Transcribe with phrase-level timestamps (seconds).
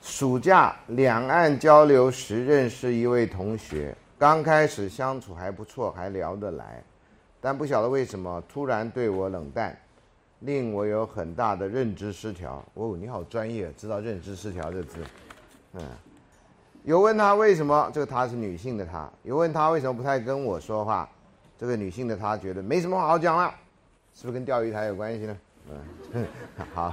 [0.00, 6.80] 暑假两岸交流时认识一位同学，刚开始相处还不错，还聊得来，
[7.40, 9.76] 但不晓得为什么突然对我冷淡，
[10.42, 12.64] 令我有很大的认知失调。
[12.74, 14.98] 哦，你好专业，知道认知失调这字。
[15.74, 15.82] 嗯，
[16.84, 21.08] 有问他为什么，这个他是女性的他，有问他为什么不太跟我说话，
[21.58, 23.54] 这个女性的她觉得没什么好讲了，
[24.14, 25.36] 是不是跟钓鱼台有关系呢？
[26.12, 26.26] 嗯，
[26.74, 26.92] 好。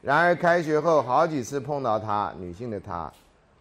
[0.00, 3.12] 然而开学后好几次碰到她，女性的她，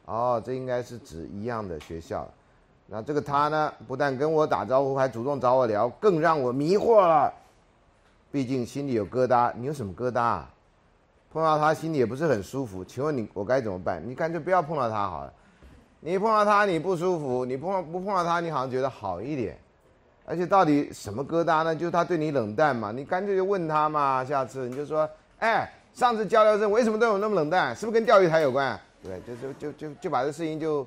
[0.06, 2.26] 哦，这应该是指一样的学校。
[2.88, 7.34] 那这个她呢，不但跟我打招呼，还主动找我聊，更让我迷惑了。
[8.36, 10.20] 毕竟心里有疙瘩，你有什么疙瘩？
[10.20, 10.50] 啊？
[11.32, 12.84] 碰到他心里也不是很舒服。
[12.84, 14.04] 请问你我该怎么办？
[14.06, 15.32] 你干脆不要碰到他好了。
[16.02, 19.58] 你碰到他你不舒服，你碰不碰到他你好像觉得好一点。
[20.26, 21.74] 而且到底什么疙瘩呢？
[21.74, 22.92] 就是她对你冷淡嘛。
[22.92, 25.72] 你干脆就问他嘛，下次你就说，哎。
[25.94, 27.74] 上次交流时为什么对我那么冷淡？
[27.74, 28.78] 是不是跟钓鱼台有关？
[29.02, 30.86] 对，就就就就就把这事情就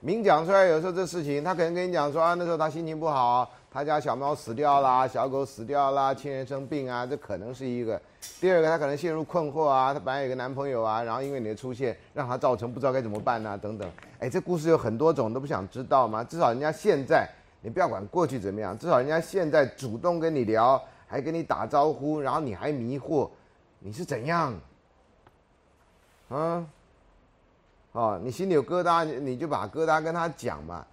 [0.00, 0.66] 明讲出来。
[0.66, 8.00] 有时候这事情，他可能跟你讲说啊，那时候他心情不好，他家小猫死掉啦，小狗死掉啦，亲人生病啊，这可能是一个。
[8.38, 13.90] 第二个，他可能陷入困惑啊，他本来有个男朋友啊，然后因为你的出现，让他造成不知道该怎么办啊，等等。
[14.18, 16.22] 哎，这故事有很多种，都不想知道吗？
[16.22, 17.26] 至少人家现在，
[17.62, 23.28] 你不要管过去怎么样，至少人家现在主动跟你聊，还跟你打招呼，然后你还迷惑。
[23.78, 24.54] 你是怎样？
[26.28, 26.64] 啊，
[27.92, 30.86] 哦，你心里有疙瘩，你就把疙瘩跟他讲嘛，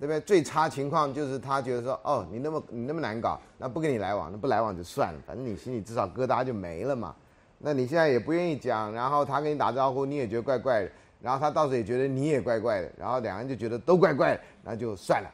[0.00, 0.18] 对不对？
[0.20, 7.14] 最差情况就是他觉得说，哦，你那么你那么难搞，那不跟你来往，那不来往就算了，反正你心里至少疙瘩就没了嘛。
[7.58, 10.90] 那你现在也不愿意讲，然后他跟你打招呼，你也觉得怪怪的，
[11.20, 15.30] 然后他到时候也觉得你也怪怪的，然后两个人就觉得都怪怪的，那就算了。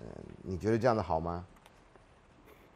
[0.00, 1.44] 嗯，你觉得这样子好吗？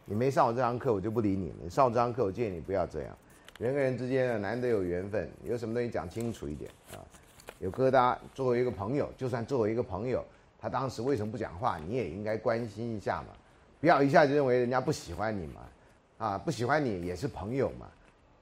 [0.05, 1.57] 你没上我这堂课，我就不理你了。
[1.63, 3.17] 你上我这堂课，我建议你不要这样。
[3.59, 7.01] 人跟人之间呢，难得有缘分，有什么东西讲清楚一点啊？
[7.61, 10.23] 有疙瘩，作为一个朋友，就算作为一个朋友，
[10.63, 13.35] 他当时为什么不讲话，你也应该关心一下嘛，
[13.81, 15.61] 不要一下就认为人家不喜欢你嘛，
[16.19, 17.89] 啊，不喜欢你也是朋友嘛，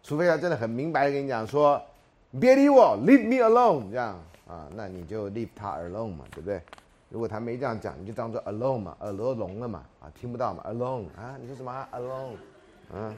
[0.02, 1.82] 除非他真的很明白的跟你讲说，
[2.38, 6.60] 别理我，leave me alone，这样啊，那你就 leave 他 alone 嘛，对不对？
[7.08, 12.36] 如果他没这样讲，你就当做 alone 嘛，耳朵聋了嘛，啊，听不到嘛，alone 啊，你说什么 alone，
[12.92, 13.16] 嗯。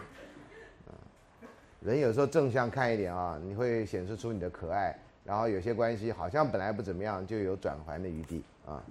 [1.81, 8.83] 人有时候正向看一点啊，你会显示出你的可爱，然后有些关系好像本来不怎么样，就有转圜的余地啊。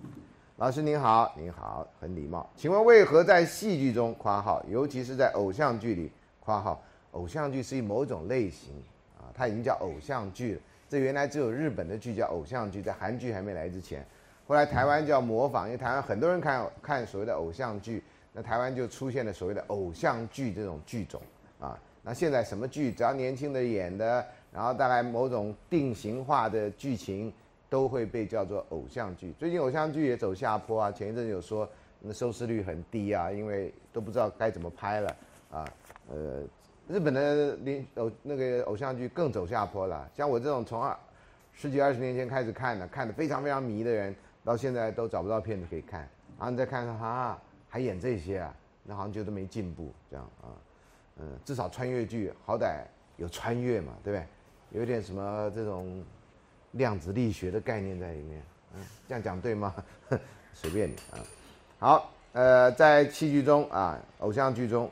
[0.57, 6.79] 老师您好，您好，很礼貌，请问为何在戏剧中（括号），尤其是在偶像剧里（括号），
[7.13, 8.73] 偶像剧是以某种类型
[9.17, 10.61] 啊，它已经叫偶像剧了。
[10.87, 14.05] 这原来只有日本的剧叫偶像剧，在韩剧还没来之前，
[14.47, 21.19] 后来台湾叫模仿，因为台湾很多人看看所谓的偶像剧，那台湾就出现了所谓的偶像剧这种剧种
[21.59, 21.79] 啊。
[22.03, 27.33] 那现在什么剧，只要年轻的演的，然后大概某种定型化的剧情，
[27.71, 29.33] 都会被叫做偶像剧。
[29.39, 31.67] 最近偶像剧也走下坡啊，前一阵有说
[32.01, 35.15] 那收视率很低啊，因为都不知道该怎么拍了
[35.49, 35.65] 啊。
[36.09, 36.43] 呃，
[36.89, 40.05] 日本的连偶那个偶像剧更走下坡了。
[40.13, 40.93] 像我这种从二
[41.53, 46.01] 十几二十年前开始看的，看的非常非常迷的人，到现在都找不到片子可以看。
[46.37, 50.51] 然后你再看看哈，还演这些啊，那好像觉得没进步这样啊。
[51.19, 52.81] 嗯，至少穿越剧好歹
[53.15, 54.27] 有穿越嘛，对不对？
[54.77, 56.03] 有点什么这种
[56.71, 58.41] 量子力学的概念在里面，
[58.75, 59.73] 嗯，这样讲对吗？
[60.53, 61.19] 随便你啊。
[61.79, 64.89] 好，呃，在戏剧中啊，偶像剧中，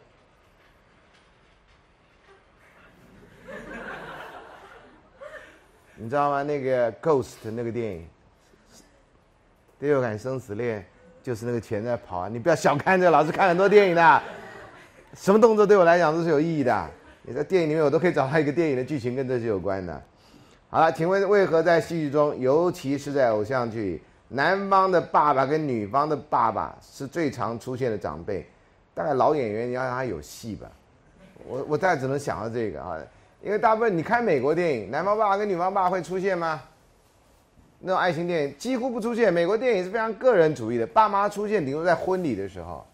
[5.96, 6.44] 你知道吗？
[6.44, 8.02] 那个《Ghost》那个电影，
[9.80, 10.82] 《第六感生死恋》，
[11.22, 12.30] 就是那个钱在跑啊！
[12.30, 14.22] 你不要小看这，老师看很多电影的。
[15.16, 16.90] 什么动作对我来讲都是有意义的。
[17.24, 20.04] 你在电影里面，我都可以找到一个电影的剧情跟这些有关的。
[20.72, 28.48] 好了，请问为何在戏剧中，尤其是在偶像剧，男方的爸爸跟女方的爸爸是最常出现的长辈？
[28.94, 30.70] 大概老演员你要让他有戏吧。
[31.48, 33.00] 我我大概只能想到这个啊，
[33.42, 36.62] 因为大部分你看美国电影，男方爸爸跟女方爸爸会出现吗？
[37.80, 39.34] 那种爱情电影几乎不出现。
[39.34, 42.86] 美国电影是非常个人主义的，爸妈出现顶多在婚礼的时候。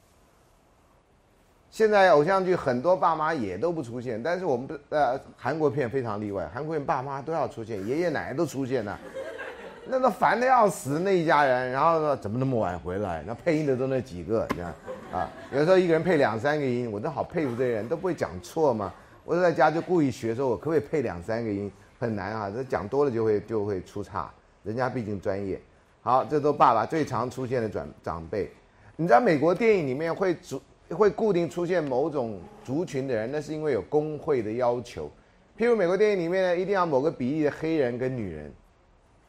[1.76, 8.98] 现在偶像剧很多爸妈也都不出现，但是我们呃韩国片非常例外，韩国片爸妈都要出现，爷爷奶奶都出现了，
[9.86, 13.22] 那都烦的要死那一家人，然后呢怎么那么晚回来？
[13.28, 14.74] 那配音的都那几个，你看
[15.12, 18.94] 啊，有时候一个人配两三个音，我都好佩服这些人，都不会讲错嘛，
[19.26, 21.70] 我在家就故意学，说我可不可以配两三个音，
[22.00, 24.32] 很难啊，这讲多了就会就会出差，
[24.64, 25.60] 人家毕竟专业。
[26.02, 28.50] 好，这都爸爸最常出现的转长辈。
[28.96, 35.10] 你知道美国电影里面会主会固定出现某种族群的人，那是因为有工会的要求。
[35.58, 38.52] 譬如美国电影里面呢，一定要某个比例的黑人跟女人，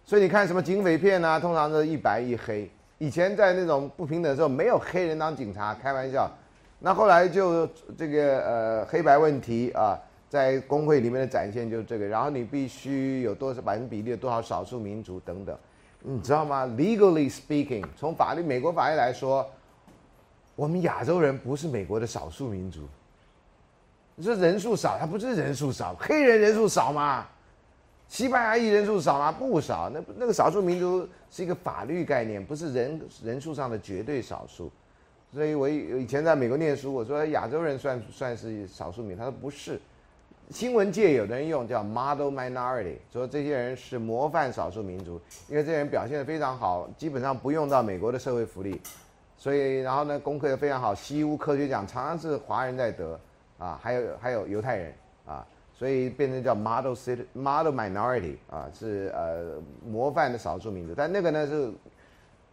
[0.05, 2.69] 所以你看什么警匪片啊，通常都是一白一黑。
[2.99, 6.31] 以前在那种不平等的时候，没有黑人当警察，开玩笑。
[6.79, 7.67] 那后来就
[7.97, 9.99] 这个呃黑白问题啊，
[10.29, 12.07] 在工会里面的展现就是这个。
[12.07, 15.57] 然后你必须有多少百分比例的多少少数民族等等。
[16.01, 19.49] 你知道吗？Legally speaking，从法律美国法律来说，
[20.57, 22.81] 我们亚洲人不是美国的少数民族。
[24.15, 27.27] 你说人数少，他不是人数少，黑人人数少吗？
[28.09, 29.31] 西班牙裔人数少吗？
[29.31, 29.91] 不少。
[29.91, 34.73] 那那个少数民族是一个法律概念，不是人人数上的绝对少数。
[35.35, 39.79] 所以我以前在美国念书，我说亚洲人算算是少数民族，他说不是。
[40.51, 48.81] 新闻界有的人用叫 model minority，说这些人是模范少数民族，因为这些人表现的非常好，基本上不用到美国的社会福利，
[49.39, 53.21] 所以然后呢，功课也非常好，西屋科学奖常常是华人在得，
[53.59, 54.95] 啊，还有还有犹太人
[55.27, 61.71] 啊，所以变成叫 model city model minority 啊，是呃模范的少数民族，但那个呢是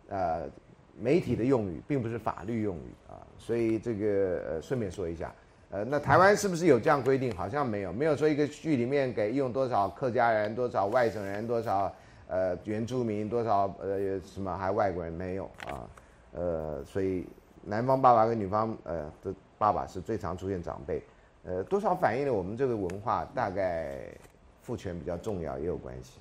[0.10, 0.44] 呃
[1.00, 5.34] 媒体的用语，并不是法律用语啊，所以这个呃顺便说一下。
[5.72, 7.36] 呃，那台湾是不是有这样规定？
[7.36, 11.92] 好像没有，没有说一个剧里面给用多少客家人、多少外省人、多少
[12.28, 15.82] 呃原住民、多少呃什么还外国人没有啊？
[16.34, 17.26] 呃，所以
[17.64, 21.02] 男方爸爸跟女方呃的爸爸是最常出现长辈，
[21.46, 24.00] 呃，多少反映了我们这个文化大概
[24.62, 26.20] 父权比较重要也有关系。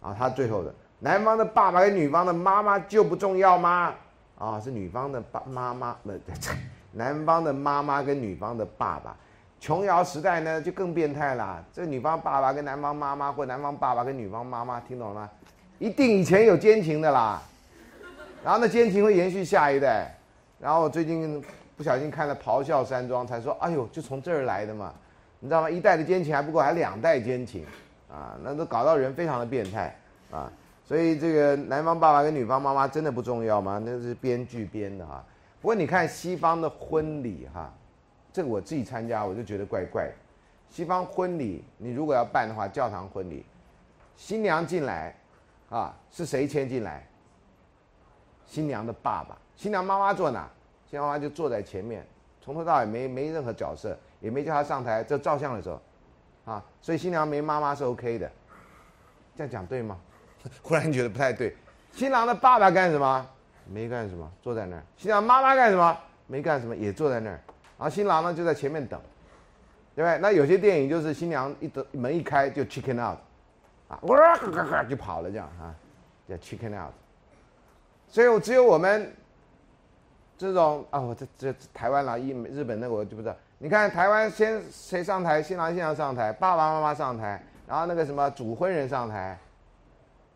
[0.00, 3.94] 然后他最后的男方的爸爸跟女方的妈妈就不重要吗？
[4.38, 6.20] 啊，是女方的爸妈妈不对。
[6.92, 9.16] 男方的妈妈跟女方的爸爸，
[9.60, 11.62] 琼瑶时代呢就更变态啦。
[11.72, 15.30] 这女方爸爸跟男方妈妈，或男方爸爸跟女方妈妈，听懂了吗？
[15.78, 17.42] 一定以前有奸情的啦。
[18.48, 20.10] 然后那奸情会延续下一代。
[20.58, 21.44] 然后我最近
[21.76, 24.94] 不小心看了《咆哮山庄》，才说，哎呦，就从这儿来的嘛。
[25.38, 25.68] 你知道吗？
[25.68, 27.66] 一代的奸情还不够，还两代奸情
[28.10, 29.94] 啊，那都搞到人非常的变态
[30.30, 30.50] 啊。
[30.82, 33.78] 所以这个男方爸爸跟女方妈妈真的不重要吗？
[33.84, 35.22] 那是编剧编的哈。
[35.60, 37.70] 不过你看西方的婚礼哈，
[38.32, 40.10] 这个我自己参加我就觉得怪怪。
[40.70, 43.44] 西方婚礼你如果要办的话，教堂婚礼，
[44.16, 45.14] 新娘进来，
[45.68, 47.06] 啊是谁牵进来？
[48.48, 50.48] 新娘的爸爸，新娘妈妈坐哪？
[50.90, 52.04] 新娘妈妈就坐在前面，
[52.40, 55.04] 从头到尾没没任何角色，也没叫她上台。
[55.04, 55.80] 这照相的时候，
[56.52, 58.28] 啊，所以新娘没妈妈是 OK 的。
[59.36, 59.98] 这样讲对吗？
[60.62, 61.54] 忽然觉得不太对。
[61.92, 63.26] 新郎的爸爸干什么？
[63.66, 64.82] 没干什么，坐在那儿。
[64.96, 65.98] 新娘妈妈干什么？
[66.26, 67.38] 没干什么，也坐在那儿。
[67.78, 68.98] 然后新郎呢就在前面等，
[69.94, 70.18] 对不对？
[70.18, 73.18] 那有些电影就是新娘一等门一开就 chicken out，
[73.88, 74.36] 啊，哇
[74.84, 75.74] 就跑了这样啊，
[76.26, 76.92] 叫 chicken out。
[78.08, 79.12] 所以我只有我们
[80.36, 83.36] 这种啊，我这这台湾啦，一日本那我就不知道。
[83.58, 85.42] 你看台湾先谁上台？
[85.42, 89.36] 新郎新娘上台，爸爸妈妈上台，然后那个什么主婚人上台，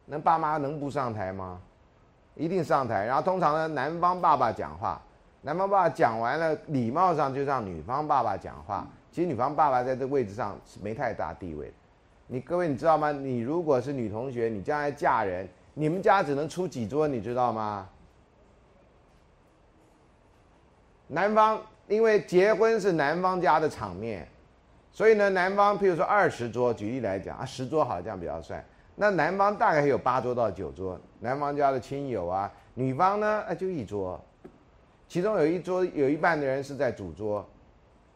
[0.07, 1.61] 那爸妈能不上台吗？
[2.35, 5.01] 一定上台，然后通常呢，男方爸爸讲话，
[5.43, 8.87] 男方爸爸讲完了，礼貌上就让女方爸爸讲话。
[9.11, 11.73] 其实女方爸爸在这位置上是没太大地位。
[12.27, 13.13] 你各位你知道吗？
[13.13, 17.89] 你如果是女同学，你将来嫁人，你们家只能出几桌，你知道吗？
[21.09, 24.27] 男方因为结婚是男方家的场面，
[24.93, 28.65] 所以呢，男方譬如说二十桌，举例来讲啊，十桌好这样比较帅。
[28.95, 34.19] 那男方大概有八桌到九桌，男方家的亲友啊，女方呢，哎就一桌，
[35.09, 37.47] 其中有一桌有一半的人是在主桌，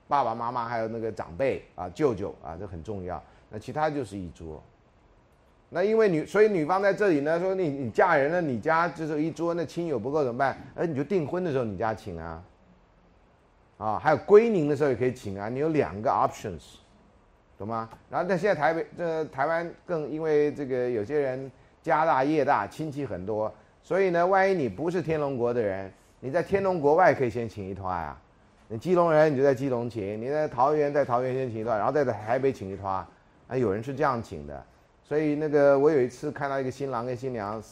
[0.09, 3.23] 爸爸妈妈还有那个长辈啊，舅舅啊，这很重要。
[3.49, 4.63] 那其他就是一桌。
[5.69, 10.57] 那因为女，所以女方在这里呢，说你你嫁人了，你家就是一桌，那亲友不够怎么办？
[10.75, 12.43] 哎，你就订婚的时候你家请啊，
[13.79, 16.77] 啊，还有归宁的时候也可以请啊，你有两个 options。
[17.59, 17.89] 懂吗？
[18.11, 21.51] 然后但现在台北这台湾更因为这个有些人
[21.83, 23.51] 家大业大，亲戚很多，
[23.83, 28.21] 所以呢，万一你不是天龙国的人，你在天龙国外可以先请一团啊。
[28.69, 32.95] 你基隆人你就在基隆请，你在桃园在桃园先请一团，然后再在台北请一团。
[33.49, 34.63] 啊，有人是这样请的。
[35.07, 37.63] 所以那个我有一次看到一个新郎跟新娘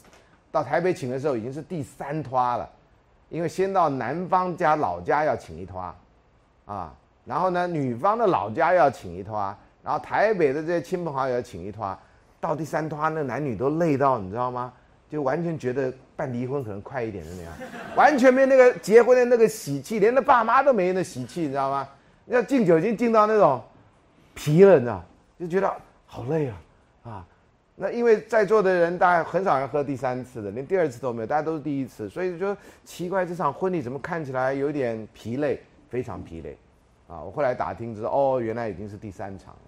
[0.53, 2.71] 到台北请的时候，已经是第三团了，
[3.29, 5.95] 因为先到男方家老家要请一团，
[6.67, 9.57] 啊，然后呢女方的老家要请一团。
[9.83, 11.95] 然后台北的这些亲朋好友要请一拖，
[12.41, 14.73] 到第三拖，那男女都累到，你知道吗？
[15.11, 17.53] 就完全觉得办离婚可能快一点的那样，
[17.95, 21.87] 完全没那个结婚的那个喜气，连那爸妈都没那喜气，你知道吗？
[22.25, 23.63] 要敬酒已经敬到那种，
[24.33, 25.05] 疲了，你知道，
[25.39, 25.71] 就觉得
[26.07, 26.57] 好累啊
[27.05, 27.27] 啊。
[27.77, 36.57] 那因为在座的人，大概很少人喝第三次的，连第二次都没有，大家都是第一次，所以就奇怪，这场婚礼怎么看起来有点疲累，非常疲累，
[37.09, 37.21] 啊！
[37.21, 39.61] 我后来打听知道，哦，原来已经是第三场了。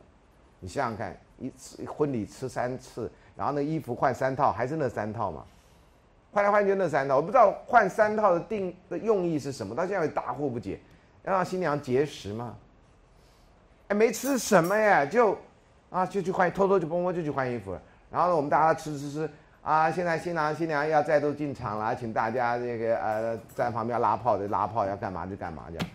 [0.61, 5.45] 你想想看，一次婚礼吃三次，然后那衣服换三套，还是那三套嘛？
[6.31, 10.79] 换来换去那三套，我不知道换三套的定的用意是什么，到现在大惑不解。
[11.25, 12.57] 要让新娘节食吗？
[13.89, 15.37] 哎，没吃什么呀，就
[15.91, 17.81] 啊，就去换，偷偷就摸摸就去换衣服了。
[18.11, 19.31] 然后呢，我们大家吃吃吃
[19.63, 19.91] 啊！
[19.91, 25.89] 现在新郎新娘要再度进场了，请大家这个呃在旁边拉炮的拉炮，要干嘛就干嘛这样。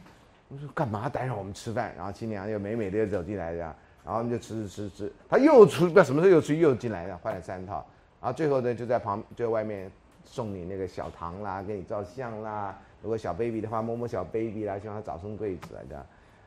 [0.50, 1.94] 我说干嘛打扰我们吃饭？
[1.96, 5.14] 然后新娘又美美的又走进来这样，然后我们就吃吃吃吃。
[5.30, 7.86] 他又出不知道什么时候又出又进来了，换了三套。
[8.20, 9.90] 然后最后呢就在旁就外面
[10.26, 12.78] 送你那个小糖啦，给你照相啦。
[13.02, 16.06] 如果小 baby 的话，摸摸小 baby 啦，希望他早生贵子啊这样。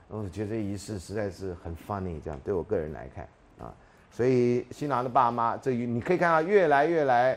[0.09, 3.75] 我觉得这仪式实在是很 funny，这样对我个人来看啊。
[4.11, 7.37] 所以新郎的爸妈，这你可以看到越来越来，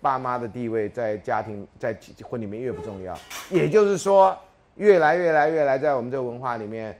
[0.00, 3.14] 爸妈的地位在家庭在婚里面越不重要。
[3.50, 4.34] 也就是说，
[4.76, 6.98] 越来越来越来，在我们这个文化里面，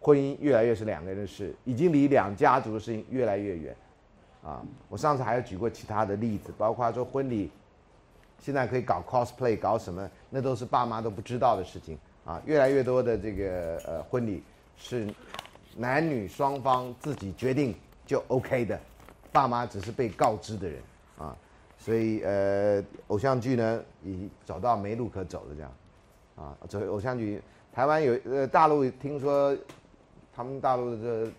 [0.00, 3.74] 婚姻越来越是两个人的事，已经离两家族的事情越来越远。
[4.44, 7.50] 啊，我上次还有举过其他的例子，包括说婚礼，
[8.38, 11.98] 现在可以搞 cosplay，搞什么，那都是爸妈都不知道的事情。
[12.24, 14.42] 啊，越来越多的这个呃婚礼
[14.76, 15.08] 是
[15.76, 17.74] 男女双方自己决定。
[18.06, 18.78] 就 OK 的，
[19.32, 20.78] 爸妈只是被告知的人
[21.16, 21.34] 啊，
[21.78, 25.72] 所以呃，偶像剧呢已走到没路可走了这样，
[26.36, 27.40] 啊，这偶像剧，
[27.72, 29.56] 台湾有呃大陆听说，
[30.34, 31.32] 他们大陆的这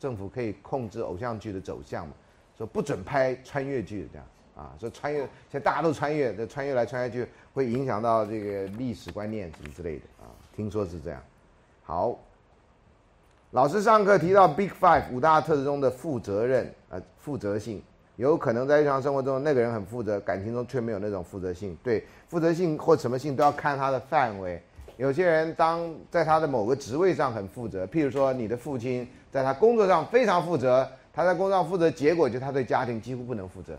[0.00, 2.12] 政府可以控制偶像剧的走向嘛，
[2.58, 11.22] 说不准拍穿越剧这样，啊，说穿越现在大家都穿越，这穿越来穿越去会影响到这个历史观念什么之类的啊，听说是这样，
[11.84, 12.18] 好。
[13.52, 17.80] 老师上课提到 Big Five 五大特质中的负责任啊，负责性
[18.16, 21.74] 有可能在日常生活中那个人很负责，感情中却没有那种负责性。
[21.82, 24.60] 对，负责性或什么性都要看他的范围。
[24.96, 33.78] 有些人当在他的某个职位上很负责，譬如说你的父亲在他工作上非常负责，他在工作上负责，结果就他对家庭几乎不能负责。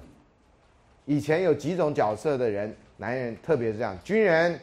[1.07, 4.59] 以前有几种角色的人，男人特别是这样，军人、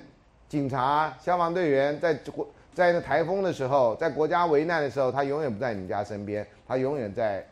[0.49, 2.47] 警察、消防队员，在国。
[2.75, 7.47] 在那台风的时候，在国家危难的时候，他永远不在你家身边，他永远在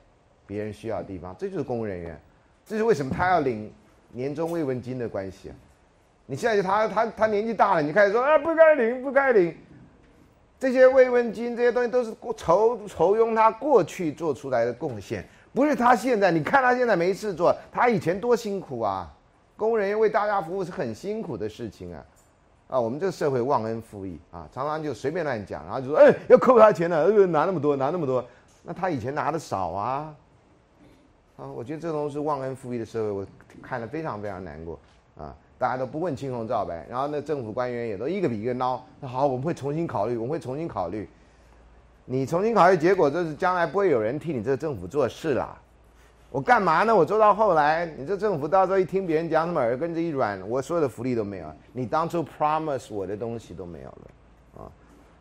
[0.49, 1.33] 别人需要的地方。
[1.39, 2.21] 这就是公务人员，
[2.67, 3.73] 这是为什么他要领
[4.11, 5.55] 年终慰问金的关系啊！
[6.27, 9.57] 你现在就他他他年纪大了，你开始说啊不该领不该领，
[10.59, 16.31] 这些慰问金这些东西都是酬酬庸他过去做出来的贡献，不是他现在。
[16.31, 19.13] 你看他现在没事做，他以前多辛苦啊！
[19.57, 22.05] 公务人员为大家服务是很辛苦的事情啊。
[22.69, 28.25] 啊，我们这个社会忘恩负义啊，常常就随便乱讲，然后就说，哎，要扣他钱了，呃，拿那么多，拿那么多，
[28.63, 30.15] 那他以前拿的少啊，
[31.37, 33.27] 啊，我觉得这种是忘恩负义的社会，我
[33.61, 34.81] 看了非常非常难过
[35.19, 41.07] 啊，大家都不问青红皂白，然后那政府官员也都一个比一个孬，那好，我们会重新考虑，我们会重新考虑，
[42.05, 45.59] 你重新考虑，结果就是将来不会有人替你这个政府做事了。
[46.31, 46.97] 我干嘛呢？
[46.97, 54.73] 我做到后来，你这政府到时候一听别人讲什么，耳根子一软，我所有的福利都没有，你当初 promise 我的东西都没有了，啊，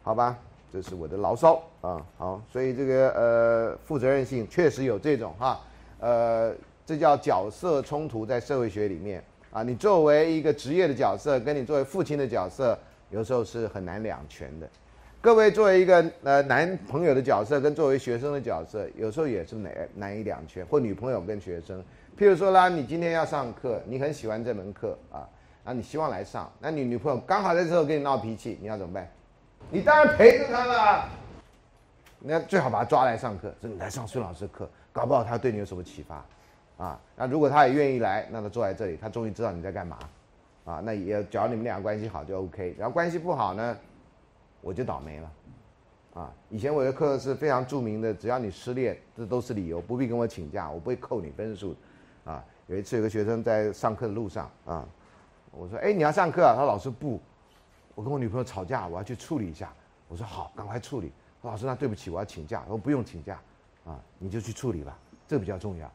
[0.03, 0.37] 好吧，
[0.71, 2.01] 这是我的牢骚啊。
[2.17, 5.59] 好，所以这个呃负责任性确实有这种哈，
[5.99, 6.53] 呃，
[6.85, 9.21] 这叫角色冲突，在社会学里面
[9.51, 12.77] 啊，你作为一个职业的角色，跟你作为父亲的角色，
[13.09, 14.69] 有时候是很难两全的。
[15.21, 20.65] 各位作为一个呃男朋友的角色，跟作为学生的角色，有时候也是难难以两全。
[20.65, 21.79] 或女朋友跟学生，
[22.17, 25.29] 譬如说啦，你今天要上课，你很喜欢这门课啊，
[25.63, 29.07] 啊，你希望来上，那你女朋友刚好在这时候跟你闹脾气，你要怎么办？
[29.69, 31.07] 你当然陪着她了。
[32.17, 36.25] 那最好把她抓来上课，说你来上孙老师的课，搞不好他对你有什么启发，
[36.83, 39.99] 啊，那如果他也愿意来，那他坐在这里，他终于知道你在干嘛，
[40.65, 42.75] 啊，那也只要你们俩关系好就 OK。
[42.79, 43.77] 然后关系不好呢？
[44.61, 45.31] 我就倒霉了，
[46.13, 46.33] 啊！
[46.49, 51.75] 以前我的课是非常著名的，只要你失恋，这都是理由，不必跟我请假，我不会扣你分数，
[52.23, 52.43] 啊！
[52.67, 54.87] 有一次有个学生在上课的路上，啊，
[55.51, 57.19] 我说：“哎，你要上课啊？”他说老师不，
[57.95, 59.73] 我跟我女朋友吵架，我要去处理一下。
[60.07, 62.61] 我说：“好，赶快处理。”老师，那对不起，我要请假。
[62.65, 63.41] 我说：“不用请假，
[63.83, 65.87] 啊，你就去处理吧，这比较重要，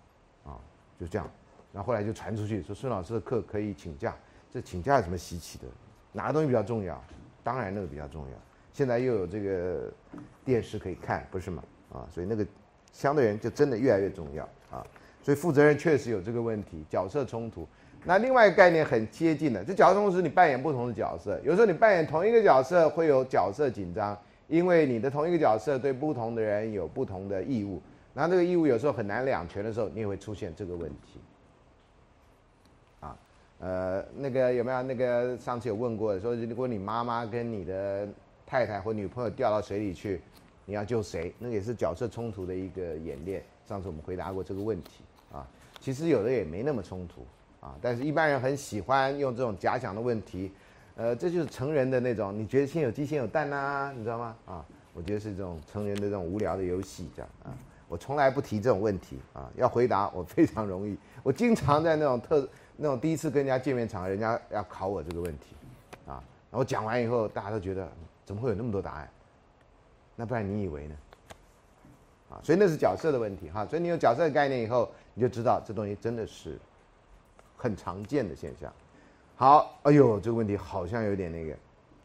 [0.45, 0.59] 啊，
[0.99, 1.31] 就这样。”
[1.73, 4.15] 然后后来就传出去说孙老师的课可以请假，
[4.51, 5.65] 这请假有什么稀奇的？
[6.13, 7.03] 哪个东西比较重要？
[7.45, 8.37] 当然那个比较重要。
[8.77, 9.91] 现在又有这个
[10.45, 11.65] 电视可以看，不是吗？
[11.95, 12.47] 啊，所以那个
[12.93, 14.87] 相对人就真的越来越重要啊。
[15.23, 17.67] 所以负责人确实有这个问题，角色冲突。
[18.05, 24.15] 那另外一个概念很接近的，这角色冲突是你扮演不同的角色，有时候你扮演同一个角色会有角色紧张，
[24.47, 27.81] 因为你的同一个角色对不同的人有不同的义务，
[28.13, 31.19] 那这个义务有时候很难两全的时候，你也会出现这个问题。
[33.01, 33.17] 啊，
[33.59, 38.07] 呃，那个有没有那个上次有问过说，如果你妈妈跟你的
[38.47, 40.21] 太太或女朋友掉到水里去，
[40.65, 41.35] 你要救谁？
[41.39, 43.43] 那也是角色冲突的一个演练。
[43.67, 45.45] 上次我们回答过这个问题啊，
[45.81, 47.27] 其实有的也没那么冲突
[47.61, 50.53] 啊，但是一般人很喜欢用这种假想的问题。
[50.95, 53.93] 呃，这就是成人的那种，你觉得先有鸡先有蛋呐？
[53.95, 54.37] 你知道吗？
[54.47, 57.53] 啊，我觉得是这种成人的这种无聊的游戏，这样啊。
[57.89, 60.97] 我从来不提这种问题啊，要回答我非常容易。
[61.23, 65.55] 我经常在那种特那种第一次跟人家见面场合，人家要考我这个问题，
[66.07, 67.87] 啊，然后讲完以后，大家都觉得
[68.27, 69.09] 怎么会有那么多答案？
[70.17, 70.95] 那不然你以为呢？
[72.31, 73.65] 啊，所以那是角色的问题哈。
[73.65, 76.59] 所以你有角色的概念以后，你就知道这东西真的是
[77.57, 78.73] 很常见的现象。
[79.37, 81.55] 好，哎呦，这个问题好像有点那个，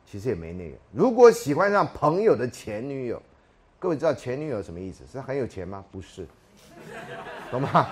[0.06, 0.78] 其实也没那个。
[0.92, 3.20] 如果喜欢上朋友的前女友，
[3.80, 5.04] 各位知道前女友什么意思？
[5.12, 5.84] 是很有钱吗？
[5.92, 6.28] 不是，
[7.50, 7.88] 懂吗？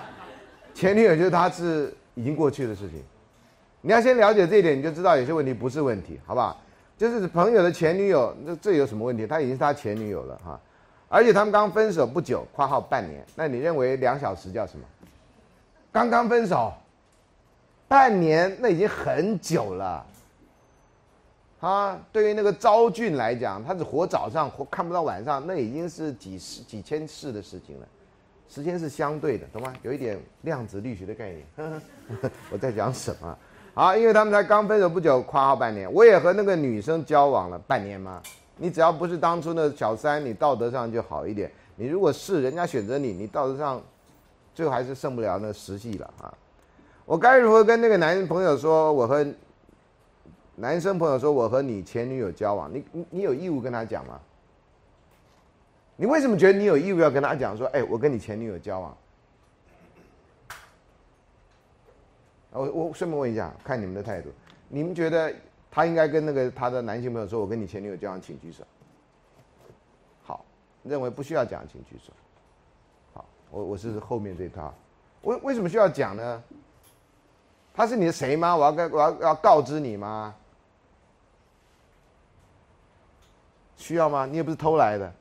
[0.72, 3.02] 前女友就是他是已经过去的事情。
[3.80, 6.60] 你要先了解这一点，你就知道有些问题不是问题，好不好？
[7.00, 9.26] 就是朋友的前女友，那这有什么问题？
[9.26, 10.60] 他已经是他前女友了哈，
[11.08, 14.84] 而且他们刚分手不久（括号半年），那你认为两小时叫什么？
[15.90, 16.70] 刚刚分手。
[17.88, 20.06] 半年那已经很久了，
[21.60, 27.88] 啊，对于那个昭俊来讲，他只活早上，活看不到晚上，那已经是几十几千世的事情了，
[28.48, 29.72] 时间是相对的，懂吗？
[29.82, 31.82] 有一点量子力学的概念。
[32.52, 33.38] 我在讲什么？
[33.72, 38.20] 好，因为他们才刚分手不久，夸号半年，我也和那个女生交往了半年吗？
[38.56, 41.50] 你只要不是当初的小三，你道德上就好一点。
[41.76, 43.80] 你如果是人家选择你，你道德上
[44.54, 46.34] 最后还是胜不了那实际了啊。
[47.06, 48.92] 我该如何跟那个男朋友说？
[48.92, 49.26] 我和
[50.56, 54.20] 男生朋友说，我和你前女友交往，你你你有义务跟他讲吗？
[55.96, 58.94] 你为什么觉得你有义务要跟他讲说，哎，我跟你前女友交往？
[62.52, 64.28] 我我顺便问一下，看你们的态度，
[64.68, 65.32] 你们觉得
[65.70, 68.64] 他应该跟那个他的男性朋友说，我跟你前女友交往，请举手。
[70.22, 70.44] 好，
[70.82, 72.12] 认为不需要讲，请举手。
[73.14, 74.74] 好，我我是后面这一套，
[75.22, 76.42] 为为什么需要讲呢？
[77.72, 78.56] 他是你的谁吗？
[78.56, 80.34] 我要跟我要要告知你吗？
[83.76, 84.26] 需要吗？
[84.26, 85.12] 你也不是偷来的。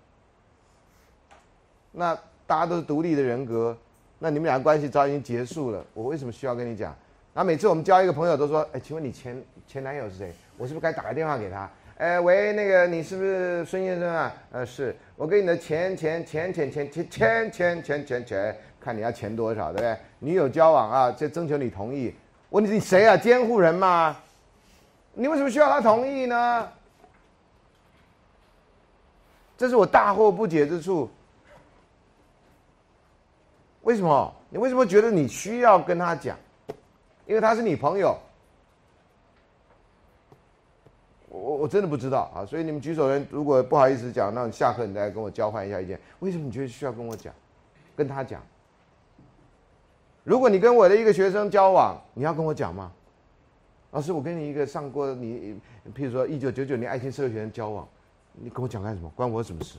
[1.92, 2.16] 那
[2.48, 3.78] 大家都是独立的人格，
[4.18, 5.86] 那你们俩关系早已经结束了。
[5.94, 6.96] 我为什么需要跟你讲？
[7.34, 10.34] 那每次我们交一个朋友都说：“哎，请问你前前男友是谁？
[10.58, 14.34] 我是不是该打个电话给他？”哎，喂，那个你是不是孙先生啊？
[14.52, 19.98] 呃，是我跟你的前前前前前前前前前前前，看你要钱多少，对不对？
[20.20, 22.16] 女友交往啊，这征求你同意。
[22.52, 23.18] 问题是你谁啊？
[23.18, 24.16] 监护人吗？
[25.14, 26.70] 你为什么需要他同意呢？
[29.58, 31.10] 这是我大惑不解之处。
[33.82, 34.34] 为什么？
[34.50, 36.38] 你为什么觉得你需要跟他讲？
[37.30, 38.18] 因为他是你朋友。
[41.28, 42.44] 我我真的不知道啊！
[42.44, 46.00] 所以你们举手人如果不好意思讲，那你下课你再跟我交换一下意见。
[46.22, 47.32] 为什么你觉得需要跟我讲？
[47.96, 48.42] 跟他讲？
[50.24, 52.92] 如果你跟我的一个学生交往，你要跟我讲吗？
[53.92, 55.56] 老师，我跟你一个上过你，
[55.94, 57.88] 譬如说一九九九年爱心社会学生交往，
[58.34, 59.12] 你跟我讲干什么？
[59.16, 59.78] 关我什么事？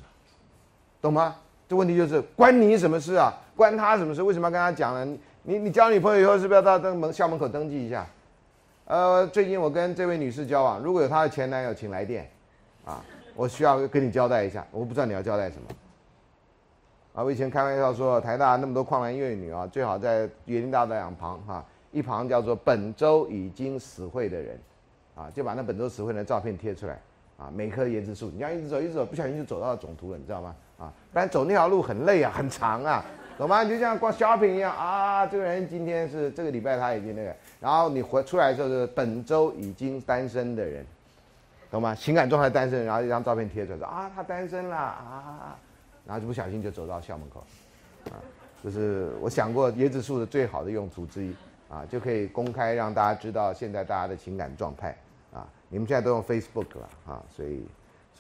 [1.03, 1.35] 懂吗？
[1.69, 3.33] 这问题就是关你什么事啊？
[3.57, 4.23] 关他什么事？
[4.23, 5.19] 为什么要跟他讲呢？
[5.43, 8.07] 你你交女朋友以后是不是要到登门校门口登记一下？
[8.85, 12.29] 呃，最近我跟这位女士交往，如果有她的前男友，请来电，
[12.85, 13.03] 啊，
[13.35, 15.69] 我需要跟你交代一下，我不知道你要交代什么。
[17.15, 24.61] 啊，我以前开玩笑说，台大那么多旷男怨女啊，最好在园林大道两旁哈，一旁叫做本周已经死会的人，
[25.15, 27.01] 啊，就把那本周死会的照片贴出来，
[27.39, 30.55] 啊，每棵椰子树，你要一直走一直走，不小心就走到总图了，你知道吗？
[30.79, 33.05] 啊，不然走那条路很累啊，很长啊，
[33.41, 33.65] 懂吗？
[33.65, 40.85] 就像逛 shopping 一样啊，这个人今天是这个礼拜他已经那个，然后你回出来的时候是本周已经单身的人，
[41.71, 41.95] 懂吗？
[41.95, 45.57] 情感状态单身，然后一张照片贴出来说啊，他单身了啊。
[46.07, 47.43] 然后就不小心就走到校门口，
[48.11, 48.21] 啊，
[48.63, 51.35] 这是我想过椰子树的最好的用途之一，
[51.71, 54.95] 啊，就可以公开让大家知道现在大家的情感状态，
[55.33, 57.65] 啊，你们现在都用 Facebook 了，啊，所以，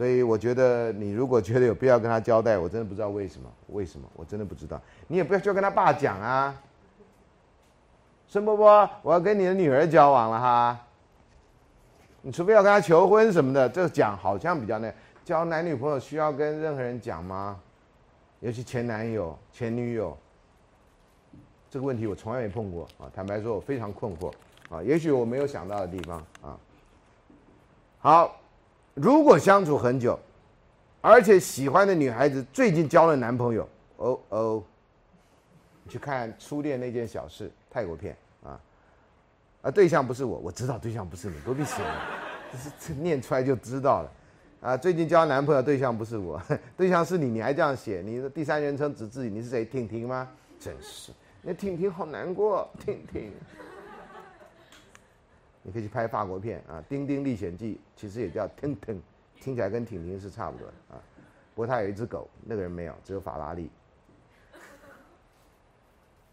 [0.01, 6.59] 所以我觉得你如果觉得有必要跟他交代，我真的不知道为什么，为什么，我真的不知道，你也不要就跟他爸讲啊，
[8.27, 10.81] 孙伯伯，我要跟你的女儿交往了哈，
[12.23, 14.91] 你除非要跟他求婚什么的，这讲好像比较那，
[15.23, 17.61] 交男女朋友需要跟任何人讲吗？
[18.39, 20.17] 尤其前男友、前女友，
[21.69, 23.05] 这个问题我从来没碰过啊！
[23.15, 24.33] 坦白说，我非常困惑
[24.71, 24.83] 啊！
[24.83, 26.57] 也许我没有想到的地方啊。
[27.99, 28.41] 好，
[28.95, 30.19] 如果相处很久，
[31.01, 34.63] 而且喜欢的女孩子最近交了男朋友，哦哦，
[35.85, 38.61] 你去看《初恋那件小事》泰国片啊，
[39.63, 42.03] 啊，对象不是我，我知道对象不是你，不必写了，
[42.53, 44.13] 这是念出来就知道了，
[44.61, 46.41] 啊，最近交男朋友对象不是我，
[46.77, 49.65] 对象是你，你还这样写，你的第三人称指自己，你是谁？
[49.65, 50.29] 婷婷吗？
[50.59, 53.33] 真是，那婷婷好难过，婷婷。
[55.71, 58.97] 你可以去拍法国片啊，《丁丁历险记》其实也叫《腾腾》，
[59.41, 60.99] 听起来跟婷婷是差不多的啊。
[61.55, 63.71] 不过他有一只狗，那个人没有，只有法拉利。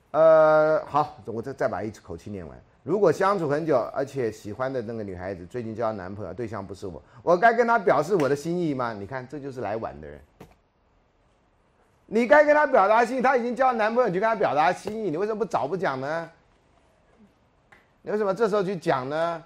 [0.09, 2.59] 呃，好，我再再把一口气念完。
[2.81, 8.91] 如果相处很久，而且喜欢的那个女孩子最近交男朋友，对象不是我，我该跟她表示我的心意吗？
[8.91, 10.19] 你看，这就是来晚的人。
[12.07, 16.31] 你该跟她表达心意，她已经交男朋友，你就跟她表达心意，你为什么不早不讲呢？
[18.07, 19.43] 你为什么这时候去讲呢？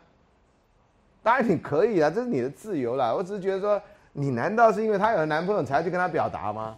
[1.23, 3.11] 当然你可以啊，这是你的自由啦。
[3.11, 3.81] 我只是觉得说，
[4.13, 6.77] 你难道是因为她有了男朋友才去跟她表达吗？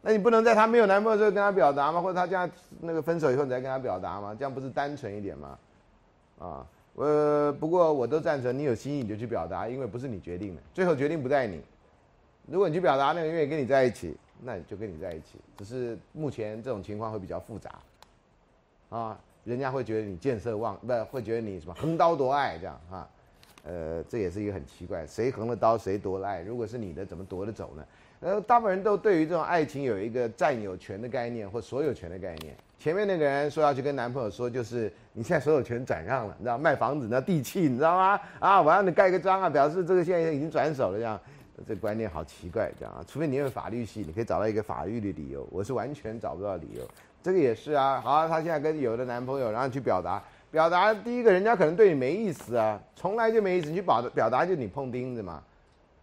[0.00, 2.00] 那你不能在她没有男朋友的时候跟她表达吗？
[2.00, 2.48] 或者她这样
[2.80, 4.32] 那个分手以后你再跟她表达吗？
[4.32, 5.58] 这样不是单纯一点吗？
[6.38, 11.60] 啊，呃，不过我都赞成你有心意你就去表达，因为不是你决定的，最后决定不在你。
[12.46, 15.40] 如果你去表达，那个愿意跟你在一起，那你就跟你在一起。
[15.56, 17.72] 只是目前这种情况会比较复杂，
[18.88, 19.18] 啊。
[19.44, 23.08] 人家会觉得你见色忘，不会觉得你什么横刀夺爱这样啊？
[23.64, 26.42] 呃，这也是一个很奇怪，谁横了刀谁夺了爱？
[26.42, 27.84] 如果是你的，怎么夺得走呢？
[28.20, 32.54] 呃，大部分人都对于这种爱情有一个占有权的概念或所有权的概念。
[32.78, 38.20] 前面那个人说要去跟男朋友说，就是你现在所有权转让了，你知道卖房子那地契你知道吗？
[38.40, 41.20] 啊，我让你盖个章啊，表示这个现在已经转手了这样。
[41.64, 43.04] 这观念好奇怪这样啊？
[43.06, 45.46] 除非你有法律系，你可以找到一个法律的理由。
[45.52, 46.84] 我是完全找不到理由。
[47.22, 55.42] 这个也是啊，好，她现在跟有的男朋友，然后去表达，表达第一个人家可能对你没意思啊，从来就没意思，你去表表达就你碰钉子嘛。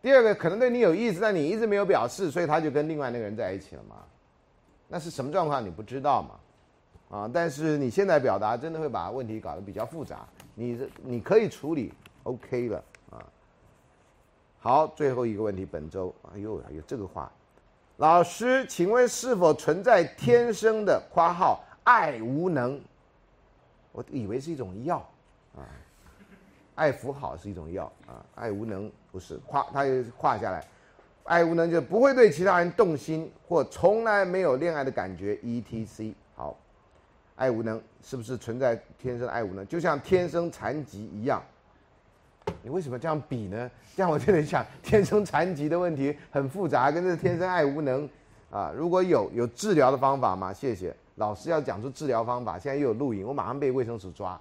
[0.02, 3.98] 第二个可能对你有意思，但你一直没有表示，所以他就跟另外那个人在一起了嘛。
[4.88, 7.18] 那是什么状况你不知道嘛？
[7.18, 11.92] 啊，但是你现在表达真的会把问题搞得比较复杂，你你可以处理
[12.24, 13.26] ，OK 了啊。
[14.60, 17.32] 好，最后一个问题，本周，哎呦，还有这个话。
[18.00, 22.80] 老师，请问是否存在天生的（括号爱无能）？
[23.92, 25.06] 我以为是一种药
[25.54, 25.68] 啊，
[26.76, 29.36] 爱福好是一种药啊，爱无能不是。
[29.46, 30.66] 夸他又画下来，
[31.26, 35.38] 爱无能就不会对其他人动心，或从来没有恋爱的感觉。
[35.44, 36.56] E T C 好，
[37.36, 39.68] 爱无能是不是存在天生爱无能？
[39.68, 41.44] 就像天生残疾一样。
[42.62, 43.70] 你为什么这样比呢？
[43.96, 48.08] 这样我就得想，天生残疾的问题很复杂，跟这天生爱无能
[48.50, 48.72] 啊。
[48.76, 50.54] 如果有有治疗的方法吗？
[50.54, 52.58] 谢谢老师要讲出治疗方法。
[52.58, 54.40] 现在又有录影，我马上被卫生署抓。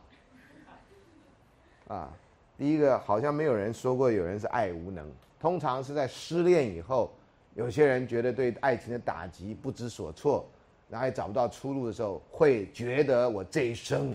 [1.89, 2.13] 啊，
[2.57, 7.11] 第一个好像没有人说过有人是爱无能，通常是在失恋以后，
[7.55, 10.49] 有些人觉得对爱情的打击不知所措，
[10.89, 14.15] 然后也找不到出路的时候，会觉得我这一生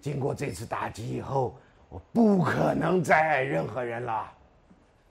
[0.00, 1.54] 经过这次打击以后。
[1.88, 4.30] 我不可能再爱任何人了，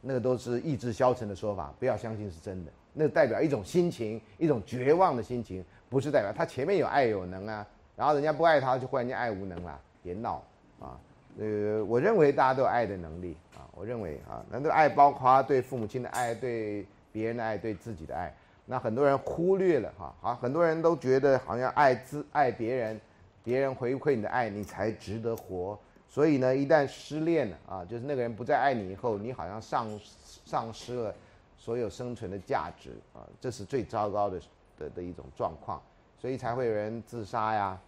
[0.01, 2.71] 那个都是意志消沉的说法，不要相信是真的。
[2.93, 7.65] 那代表一种心情，一种绝望的心情，不是代表他前面有爱有能啊。
[7.95, 10.43] 然后人家不爱他，就忽然间爱无能了，别闹
[10.79, 10.99] 啊！
[11.39, 13.69] 呃，我认为大家都有爱的能力啊。
[13.75, 18.33] 我认为啊，那这爱包括对父母亲的爱，对别人的爱，对自己的爱。
[18.65, 22.99] 那很多人忽略了哈，好，很多人都觉得好像爱自爱别人，
[23.43, 25.77] 别人回馈你的爱，你才值得活。
[26.13, 29.99] 所以呢，一旦失恋了啊，就是那个人不再爱你以后，你好像丧
[30.45, 31.11] 丧失了
[31.57, 34.39] 所有生存的价值啊，这是最糟糕的
[34.77, 35.81] 的的一种状况，
[36.19, 37.81] 所以才会有人自杀呀，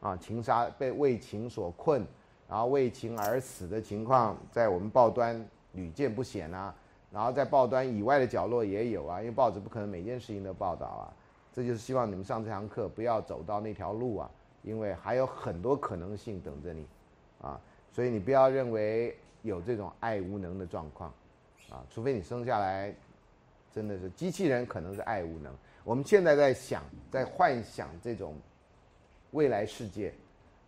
[0.00, 2.04] 啊，情杀被为情所困，
[2.48, 6.74] 然后为情而死的情况，在我们报端屡见不鲜啊，
[7.12, 11.14] 然后在报端以外的角落也有啊，因为报纸不可能每件事情都报道啊，
[11.52, 14.28] 这就是希望你们上这堂课不要走到那条路啊，
[14.64, 16.84] 因为还有很多可能性等着你。
[17.40, 17.60] 啊，
[17.92, 21.12] 所以你不要认为有这种爱无能的状况，
[21.70, 22.92] 啊，除非你生下来
[23.72, 25.54] 真的是机器人，可能是爱无能。
[25.84, 28.34] 我们现在在想，在幻想这种
[29.30, 30.12] 未来世界，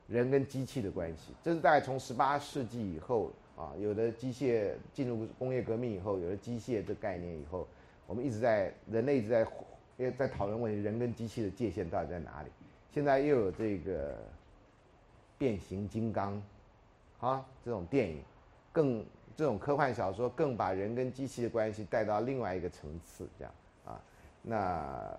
[0.09, 7.67] 人跟机器的关系，这是大概从十八世纪以后啊，有的机械进入工业革命以后，有了机械这概念以后，
[8.07, 9.45] 我们一直在人类一直在
[10.13, 12.49] 在讨论问题，人跟机器的界限到底在哪里？
[12.93, 14.17] 现在又有这个
[15.37, 16.41] 变形金刚。
[17.21, 18.23] 啊，这种电影，
[18.73, 19.05] 更
[19.37, 23.55] 这种科幻小说更把人跟机器的关系带到另外一个层次，这样
[23.87, 24.01] 啊，
[24.43, 25.19] 那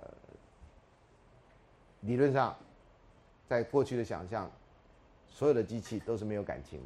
[2.02, 2.56] 理论上，
[3.48, 4.50] 在过去的想象，
[5.30, 6.80] 所有的机器都是没有感情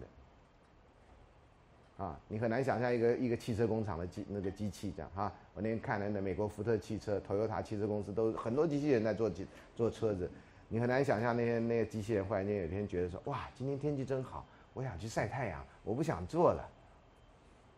[1.97, 5.31] 的，啊，你很难想象一个一个汽车工厂的机那个机器这样哈。
[5.53, 10.29] 我那天看了那美国福特汽车、Toyota 汽车公司都很多机器人在做机做车子，
[10.67, 16.69] 你很难想象那些那个机器人忽然间有一天觉得说哇，今天天气真好，我想去晒太阳，我不想做了。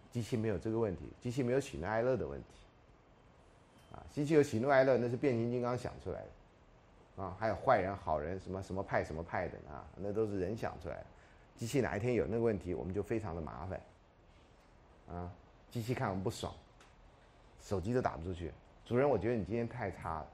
[0.09, 2.47] 机器没有这个问题，机器没有喜怒哀乐的问题。
[3.93, 7.23] 啊，机器有喜怒哀乐，那是变形金刚想出来的。
[7.23, 11.05] 啊，还有坏人、好人，什么什么派、什么派的啊，那都是人想出来的。
[11.55, 13.81] 机器哪一天有那个问题，我们就非常的麻烦。
[15.15, 15.31] 啊，
[15.69, 16.51] 机器看我们不爽，
[17.61, 18.51] 手机都打不出去。
[18.85, 20.27] 主人，我觉得你今天太差了。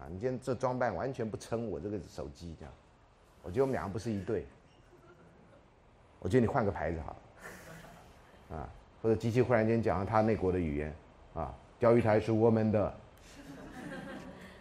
[0.00, 2.74] 啊，你今天这装扮完全不称我这个手机这样。
[3.44, 4.44] 我觉得我们两个不是一对。
[6.20, 8.56] 我觉得你换个牌子好了。
[8.56, 8.68] 啊，
[9.02, 10.94] 或者机器忽然间讲了他那国的语言，
[11.34, 12.84] 啊，钓鱼台是我们的。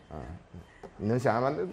[0.10, 0.18] 啊，
[0.98, 1.56] 你能想象吗？
[1.56, 1.68] 那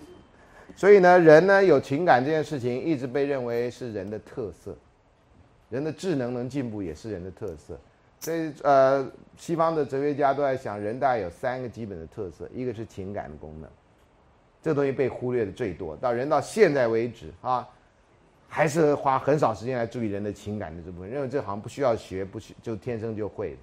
[0.76, 4.76] 所以呢，人呢有情感这件事情一直被认为是人的特色。
[5.68, 7.76] 人的智能能进步也是人的特色，
[8.20, 9.04] 所以呃，
[9.36, 13.68] 西方的哲学家都在想，人大概有三个基本的特色，一个是情感的功能，
[14.62, 15.96] 这个东西被忽略的最多。
[15.96, 17.68] 到人到现在为止啊，
[18.48, 23.56] 还是花很少时间来注意人的情感的这部分，认为这好像不需要学，不需就天生就会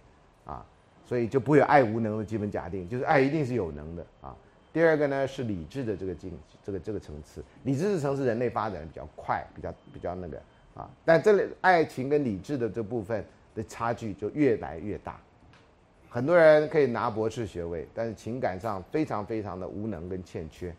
[0.45, 0.65] 啊，
[1.05, 4.35] 所以就不会有爱无能的基本假定，就是爱一定是有能的啊。
[4.71, 10.41] 第二个呢是理智的这个境，这个这个层次，理智的层次人类发展比较快，比较比较那个。
[10.75, 15.21] 啊，但这里爱情跟理智的这部分的差距就越来越大。
[16.09, 20.75] 很多人可以拿博士学位，但是情感上非常非常的无能跟欠缺。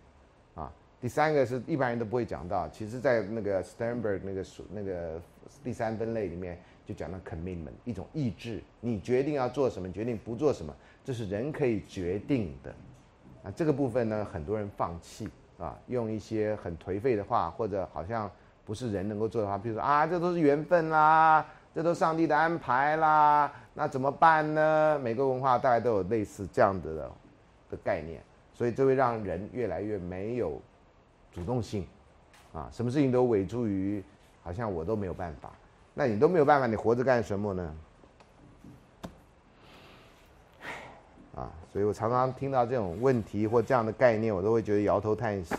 [1.05, 5.21] 第三个是一般人都不会讲到，其实在那个 Sternberg 那个那个
[5.62, 12.75] 第三分类里面就讲到 commitment 一种意志，你决定要做什么，决定不做什么，这是人可以决定的。
[13.43, 18.31] 啊，这个部分呢，很多人放弃啊，用一些很颓废的话，或者好像。
[18.67, 24.99] 不是人能够做的话，比如说啊，这都是缘分啦，这都上帝的安排啦，那怎么办呢？
[25.05, 27.11] 每个文化大概都有类似这样子的
[27.73, 28.23] 的概念，
[28.55, 30.59] 所以这会让人越来越没有
[31.35, 31.85] 主动性，
[32.53, 34.03] 啊，什么事情都委诸于
[34.42, 35.51] 好像我都没有办法，
[35.92, 37.75] 那你都没有办法，你活着干什么呢？
[41.35, 45.55] 啊，所以我常常听到这种问题或这样的概念，我都会觉得摇头叹息。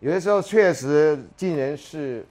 [0.00, 2.24] 有的时候确实尽人事。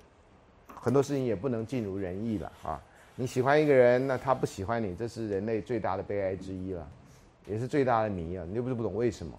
[0.68, 2.80] 很多事情也不能尽如人意了啊！
[3.16, 6.88] 你喜欢一个人，那他不喜欢你，这是人类最大的悲哀之一了，
[7.48, 8.46] 也是最大的谜啊！
[8.48, 9.34] 你又不是不懂为什么，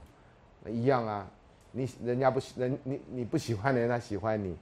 [0.68, 1.24] 一样啊！
[1.76, 4.56] 你人家不喜人，你你不喜欢的人他喜欢你，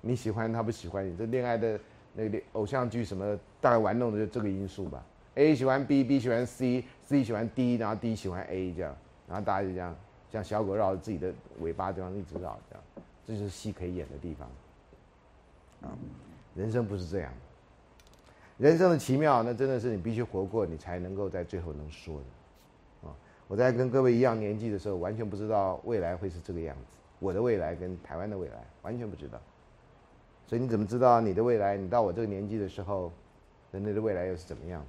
[0.00, 1.78] 你喜欢他不喜欢你，这恋爱的
[2.12, 5.00] 那个偶像剧什么，大概玩弄的就这个因素吧。
[5.36, 8.96] A 喜欢 B，B 喜欢 C，C 喜欢 D，然后 D 喜欢 A 这样，
[9.28, 9.94] 然后大家就这样
[10.28, 12.84] 像小狗绕着自己的尾巴这样一直绕这样，
[13.24, 14.48] 这就是戏可以演的地方。
[15.82, 15.96] 啊，
[16.56, 17.32] 人生不是这样。
[18.58, 22.24] 人生的奇妙，那真的是你必须活过，你才能够在最后能说的。
[23.46, 26.96] 我在跟各位一样年纪的时候，完全不知道未来会是这个样子。
[27.18, 29.38] 我的未来跟台湾的未来完全不知道。
[30.46, 31.76] 所以你怎么知道你的未来？
[31.76, 33.10] 你到我这个年纪的时候，
[33.72, 34.84] 人类的未来又是怎么样？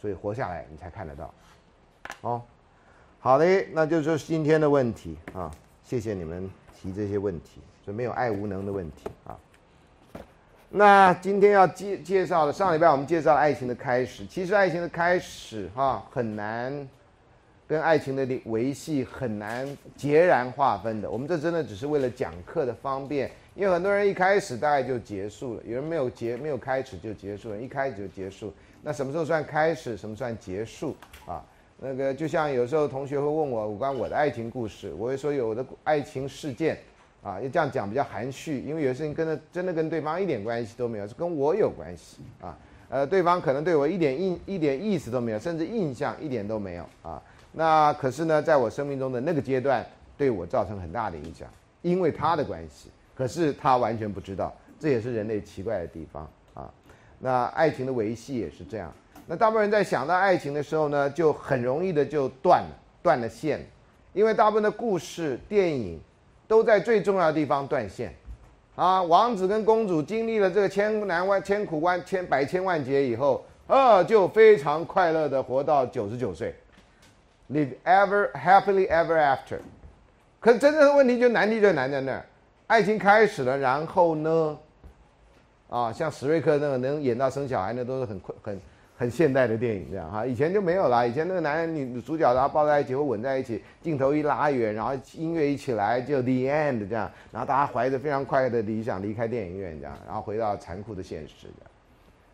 [0.00, 1.34] 所以活下来，你才看得到。
[2.22, 2.42] 哦，
[3.18, 5.50] 好的，那就是今天的问题啊。
[5.82, 9.36] 谢谢你们提这些问题，所以没有爱无能的问题啊。
[10.68, 14.24] 那今天要介介绍的，上礼拜我们介绍了爱情的开始。
[14.24, 16.88] 其实爱情的开始，哈，很难
[17.70, 21.08] 跟爱情的维系很难截然划分的。
[21.08, 28.52] 我们这真的只是为了讲课的方便，因为很多人一开始大概就结束了，有人没有结没有开始就结束了，一开始就结束。
[28.82, 29.96] 那什么时候算开始？
[29.96, 30.96] 什么算结束？
[31.26, 31.44] 啊，
[31.78, 36.76] 那个就像有时候同学会问我有关我的爱情故事，我会说有的爱情事件。
[37.22, 42.58] 啊，要这样讲比较含蓄，因为有些事情跟的真的跟对方一点关系都没有，是跟我有关系啊。
[42.88, 47.22] 呃，对方可能对我一点印一点意思都没有，甚至印象一点都没有啊。
[47.52, 49.84] 那可是呢，在我生命中的那个阶段，
[50.16, 51.48] 对我造成很大的影响，
[51.82, 52.90] 因为他的关系。
[53.14, 56.70] 可是他完全不知道，这也是人类奇怪的地方啊。
[57.18, 58.92] 那爱情的维系也是这样。
[59.26, 62.70] 那大部分人在想到爱情的时候呢，就很容易的就断了，
[63.02, 63.64] 断了线，
[64.12, 66.00] 因为大部分的故事电影。
[66.50, 68.12] 都在最重要的地方断线，
[68.74, 76.52] 啊，王子跟公主经历了这个千难万千苦万千百千万劫以后，啊，就非常快乐的活到九十九岁
[77.52, 79.58] ，live ever happily ever after。
[80.40, 82.24] 可真正的问题就难题就难在那儿，
[82.66, 84.58] 爱情开始了，然后呢，
[85.68, 88.60] 啊，像史瑞克那个能演到生小孩，那都是很很。
[89.00, 91.08] 很现代的电影这样哈，以前就没有了。
[91.08, 101.70] 以前那个男人女主角然后抱在一起或吻在一起，镜头一拉远，然后音乐一起来就 the end 这样，然后大家怀着非常快乐的理想离开电影院这样，然后回到残酷的现实这样。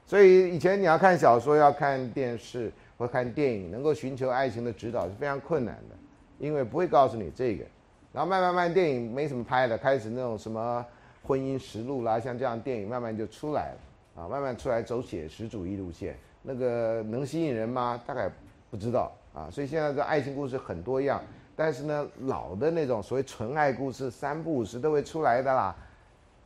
[0.04, 5.96] 所以以前你要看小说、要看电视或看电影，能够寻求爱情的指导是非常困难的，
[6.38, 7.64] 因为不会告诉你这个。
[8.12, 10.84] 然后慢慢慢电影没什么拍的，开始那种什么
[11.22, 18.00] 婚姻实录啦，像这样电影慢慢就出来了啊，慢慢出来走写实主义路线，那个能吸引人吗？
[18.06, 18.30] 大概
[18.70, 19.48] 不知道啊。
[19.50, 21.22] 所以现在的爱情故事很多样，
[21.54, 25.76] 但是呢，老的那种所谓纯爱故事，三不五时都会出来的啦。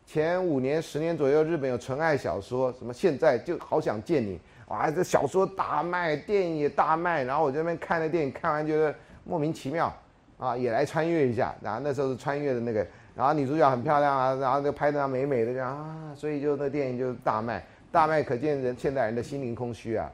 [0.04, 9.92] 前五年、十年左右，日本有纯爱小说，什么现在就好想见你，哇，这小说大卖，电影也大卖，然后我这边看了电影，看完觉得莫名其妙，
[10.38, 20.12] 啊，也来穿越一下，然后那时候是穿越的那个，然后女主角很漂亮啊，然后就拍的美美的这样啊，所以就那电影就大卖，大卖可见人现代人的心灵空虚啊，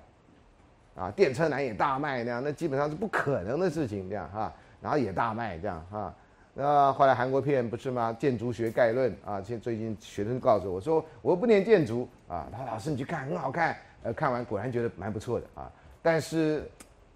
[0.97, 6.15] 啊，电车男也大卖那样，那基本上是不可能的事情这样哈，然后也大卖这样哈。
[6.55, 8.17] 那后来韩国片不是吗？
[8.19, 12.49] 建筑学概论啊，现最近学生告诉我说，我不念建筑啊。
[12.51, 13.77] 他说老师你去看很好看，
[14.13, 15.71] 看完果然觉得蛮不错的啊。
[16.03, 16.69] 但是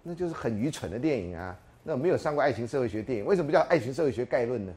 [0.03, 4.73] 那就是很愚蠢的电影啊，那没有上过爱情社会学电影，为什么叫爱情社会学概论呢？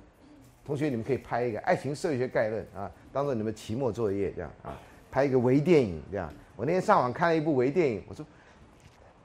[0.67, 4.79] 同学你们可以拍一个爱情社会学概论啊，当做你们期末作业这样啊，
[5.11, 6.33] 拍一个微电影这样。
[6.57, 8.25] 我那天上网看了一部微电影，我说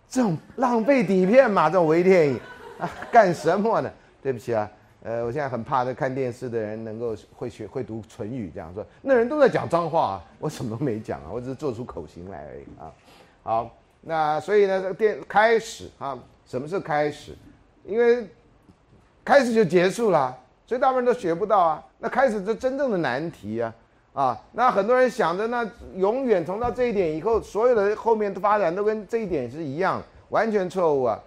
[0.07, 2.39] 这种浪费底片嘛，这种微电影
[2.79, 3.91] 啊，干什么呢？
[4.21, 4.69] 对不起啊。
[5.01, 12.91] 呃，我现在很怕这看电视的人能够会学会读唇语，这样说，那人都在讲脏话，啊 我什么都没讲啊，我只是做出口型来而已啊。
[13.43, 17.33] 好，那所以呢，电开始啊，什么是开始？
[17.85, 18.27] 因为
[19.23, 21.85] 开始就结束了，所以大部分人都学不到啊。
[21.97, 23.73] 那开始是真正的难题啊
[24.13, 24.41] 啊！
[24.51, 31.19] 那很多人想着，那永远从到这一点以后，所有的后面的发展都跟这一点是一样，完全错误啊。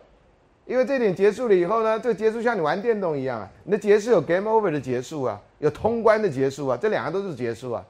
[0.72, 7.84] 因为这点结束了以后呢，这个结束像你玩电动一样啊，你的结束有 game over 的结束啊，有通关的结束啊，这两个都是结束啊。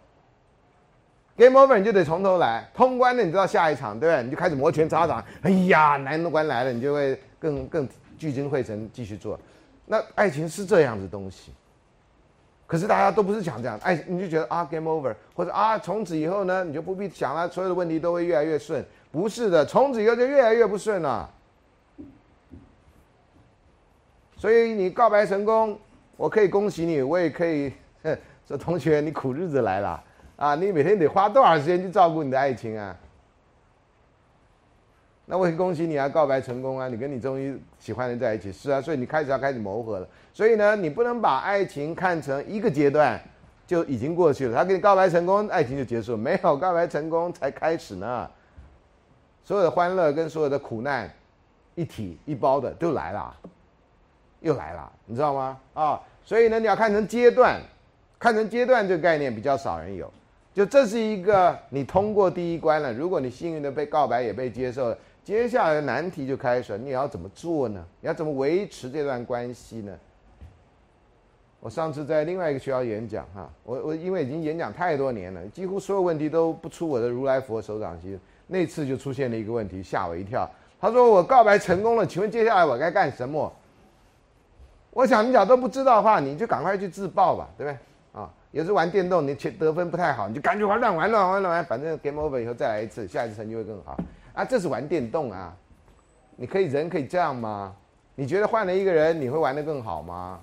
[1.37, 4.25] game over 你就得从头来，通关的你知道下一场对不对？
[4.25, 9.39] 你就开始摩拳擦掌，哎呀难关来了，你就会更更聚精会神继续做。
[9.87, 11.53] 那爱情是这样子东西，
[12.67, 21.31] 可是大家都不是讲这样，爱你就觉得啊 game over 或者啊从此以后呢你就不必想了，所有的问题都会越来越顺，不是的，从此以后就越来越不顺了。
[24.43, 25.79] 所以你告白成功，
[26.17, 27.73] 我可以恭喜你，我也可以
[28.45, 30.03] 说同学你苦日子来了
[30.35, 30.57] 啊！
[30.57, 32.97] 你每天得花多少时间去照顾你的爱情啊？
[35.27, 36.89] 那我也恭喜你啊，告白成功啊！
[36.89, 40.09] 你跟你终于喜欢的人在一起，是啊，所以你开始要开始磨合了。
[40.33, 43.17] 所以呢，你不能把爱情看成一个阶段
[43.65, 44.57] 就已经过去了。
[44.57, 46.17] 他跟你告白成功，爱情就结束？
[46.17, 48.29] 没有，告白成功才开始呢。
[49.45, 51.09] 所有的欢乐跟所有的苦难
[51.77, 53.37] 一体一包的都来了。
[54.43, 55.59] 又来了，你知道吗？
[55.73, 57.61] 啊，所以呢，你要看成阶段，
[58.19, 60.13] 看成阶段这个概念比较少人有。
[60.53, 66.79] 就这是一个你通过第一关了，如果你幸运的被告白也被接受了，接下来的难题就开始了。
[66.79, 67.83] 你要怎么做呢？
[68.01, 69.93] 你要怎么维持这段关系呢？
[71.61, 78.19] 我上次在另外一个学校演讲，哈，我我因为已经演讲太多年了，几乎所有问题都不出我的如来佛手掌心。
[78.49, 80.51] 那次就出现了一个问题，吓我一跳。
[80.79, 83.51] 他说我告白成功了，请问接下来我该干什么？
[84.95, 88.21] 我想你俩都不知道的话，你就赶快去自爆吧，对不对？
[88.21, 93.99] 啊，有时玩电动，你得分不太好，你就赶紧玩乱玩乱玩乱玩，反正 game over 以后再来一次，下一次成绩会更好。
[94.35, 95.57] 啊，这是玩电动啊，
[96.37, 97.75] 你可以人可以这样吗？
[98.15, 100.41] 你觉得换了一个人你会玩得更好吗？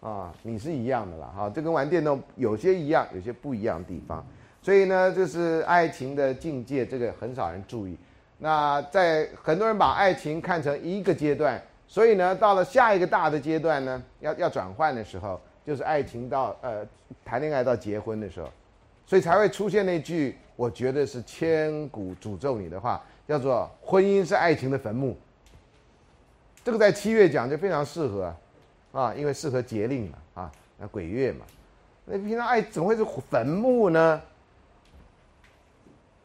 [0.00, 4.26] 啊，你是一样的啦，哈，这跟玩电动有些一样，有些不一样的地方。
[4.60, 7.96] 所以呢，就是爱情的境界，这个很少人注意。
[8.38, 11.62] 那在很多人把爱情看成一个阶段。
[11.90, 16.86] 所以呢，到了下一个大的阶段呢，要要转换的时候，就是爱情到呃
[17.24, 18.50] 谈恋爱到结婚的时候，
[19.06, 25.16] 所以才会出现那句我觉得是千古诅咒你的话，叫做“婚姻是爱情的坟墓”。
[26.62, 28.36] 这个在七月讲就非常适合，
[28.92, 31.46] 啊，因为适合节令嘛，啊，那鬼月嘛，
[32.04, 34.20] 那平常爱怎么会是坟墓呢？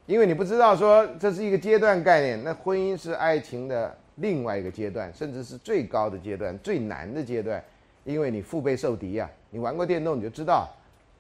[0.08, 3.96] 因为你不知道说这是一个阶段概念，那婚姻是爱情的。
[4.16, 7.64] 另外一个阶段，甚至是最高的阶段、最难的阶段，
[8.04, 9.30] 因为你腹背受敌呀。
[9.50, 10.70] 你玩过电动，你就知道，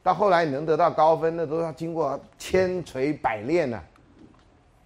[0.01, 3.81] 到后来你能得到高分，那都要经过千锤百炼呢。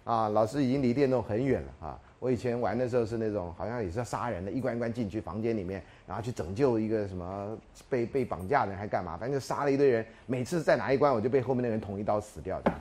[0.04, 2.00] 啊，老师已经离电动很远了啊。
[2.18, 7.56] 我以前玩的时候是那种，好像也是要杀人的，一关一关进去房间里面，然后去拯救一个什么
[7.88, 9.16] 被被绑架的人，还干嘛？
[9.16, 10.04] 反正就杀了一堆人。
[10.26, 12.72] 每次在哪一关，我就被后面的人捅一刀死掉的。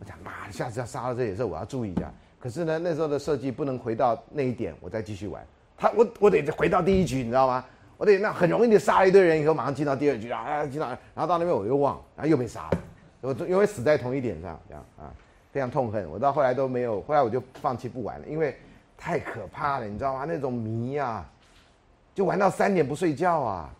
[0.00, 2.12] 我讲妈，下次要杀到这里时候，我要注意一下。
[2.42, 5.46] 可是呢，那时候的设计不能回到那一点，我再继续玩。
[5.76, 7.64] 他我我得回到第一局，你知道吗？
[7.96, 12.78] 我得那很容易的杀了一堆人以后，马上进到第二局啊，进到然后到那边我又忘，然后又被杀了，
[13.20, 15.14] 我因为死在同一点上，这样啊。
[15.52, 16.10] 非常痛恨。
[16.10, 18.56] 我到后来都没有，后来我就放弃不玩了，因为
[18.96, 20.24] 太可怕了，你知道吗？
[20.26, 21.30] 那种迷啊，
[22.14, 23.70] 就玩到三点不睡觉啊。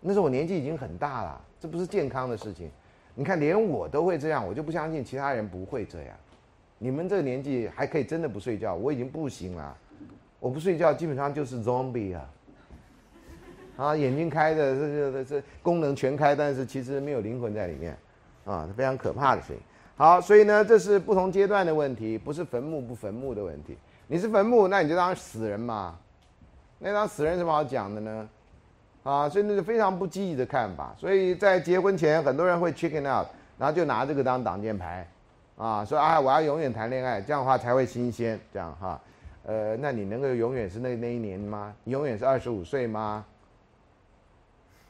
[0.00, 2.68] 那时候我年纪已经很大了，这不是健康的事情。
[3.14, 6.08] 你看，连我都会这样，我就不相信其他人不会这样。
[6.82, 9.72] 你们这个年纪还可以真的不睡觉，我已经不行了。
[10.40, 12.28] 我不睡觉，基本上就是 zombie 啊。
[13.76, 17.96] 啊，眼睛开的，这这这功能全开，但是其实没有灵魂在里面，
[18.44, 19.58] 啊，非常可怕的事情。
[19.96, 23.78] 好，所以呢，这是不同阶段的问题，不是坟墓不坟墓的问题。
[24.08, 25.96] 你是坟墓，那你就当死人嘛。
[26.80, 28.28] 那当死人什么好讲的呢？
[29.04, 30.92] 啊，所以那是非常不积极的看法。
[30.98, 35.06] 所以在结婚前，很多人会 chicken out，然后就拿这个当挡箭牌，
[35.62, 39.00] 啊，说啊，我要永远谈恋爱，这样的话才会新鲜，这样哈。
[39.44, 41.72] 呃，那你能够永远是那那一年吗？
[41.84, 43.24] 你永远是二十五岁吗？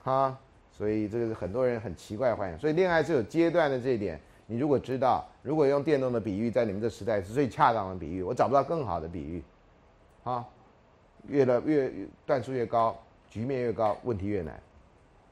[0.02, 0.34] 哈，
[0.70, 2.58] 所以这个是很多人很奇怪的幻想。
[2.58, 9.44] 所以恋爱是有阶段的这一点，你如果知道，如果用电动的比喻，在你们这时代是最恰当的比喻，我找不到更好的比喻，
[10.24, 10.42] 啊，
[11.28, 11.92] 越来越
[12.24, 12.96] 段数越高。
[13.28, 14.58] 局面越高，问题越难，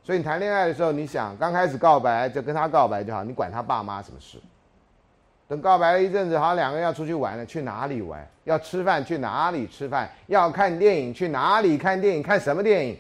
[0.03, 4.39] 所以你谈恋爱的时候，你想刚开始告白就跟他告白就好，你管他爸妈什么事？
[5.51, 8.25] 等告白了一阵子，好，两个人要出去玩了，去哪里玩？
[8.45, 10.09] 要吃饭去哪里吃饭？
[10.29, 12.23] 要看电影去哪里看电影？
[12.23, 12.97] 看什么电影？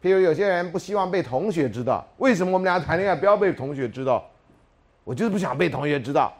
[0.00, 4.24] 譬如有些人不希望被同学知道，为什么我们俩谈恋爱不要被同学知道？
[5.02, 6.32] 我就是不想被同学知道。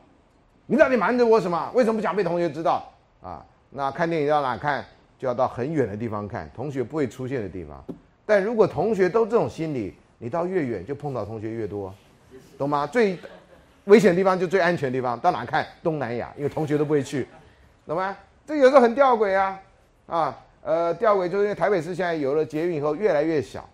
[0.67, 1.69] 你到底瞒着我什么？
[1.75, 2.89] 为什么不想被同学知道？
[3.21, 4.85] 啊，那看电影到哪看？
[5.19, 7.85] 就要到很远的地方看同学不会出现的地方，
[8.25, 11.93] 但如果同学都这种心理，你到越远就碰到同学越多，
[12.57, 12.87] 懂吗？
[12.87, 13.19] 最
[13.85, 15.67] 危险的地方就最安全的地方，到哪看？
[15.83, 17.27] 东南亚，因为同学都不会去，
[17.87, 18.17] 懂吗？
[18.47, 19.61] 这有时候很吊诡啊，
[20.07, 23.69] 啊，呃，吊诡就是因为台北市现在有了捷运以后越来越小，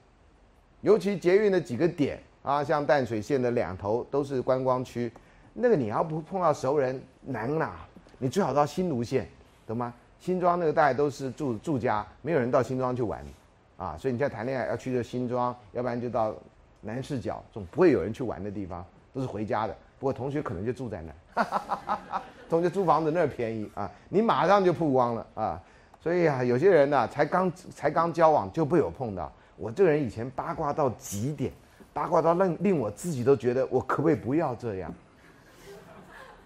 [0.81, 5.13] 尤其捷运的几个点啊，像淡水线的两头都是观光区，
[5.53, 7.73] 那个你要不碰到熟人难呐，
[8.19, 9.29] 你最好到新芦线，
[9.67, 9.93] 懂吗？
[10.19, 13.23] 新庄那个大家都是住住家，没有人到新庄去玩，
[13.77, 16.35] 啊，所以你在谈恋爱要去的新庄，要不然就到
[16.81, 19.77] 南市角，总不会有人去玩的地方，都是回家的。
[19.99, 21.99] 不过同学可能就住在那儿，
[22.49, 25.63] 同学租房子那儿便宜啊，你马上就曝光了啊。
[26.01, 29.31] 所以啊，有些人呢，才刚才刚交往就被我碰到。
[29.57, 31.53] 我这个人以前八卦到极点，
[31.93, 34.95] 八卦到令令我自己都觉得我可不可以不要这样。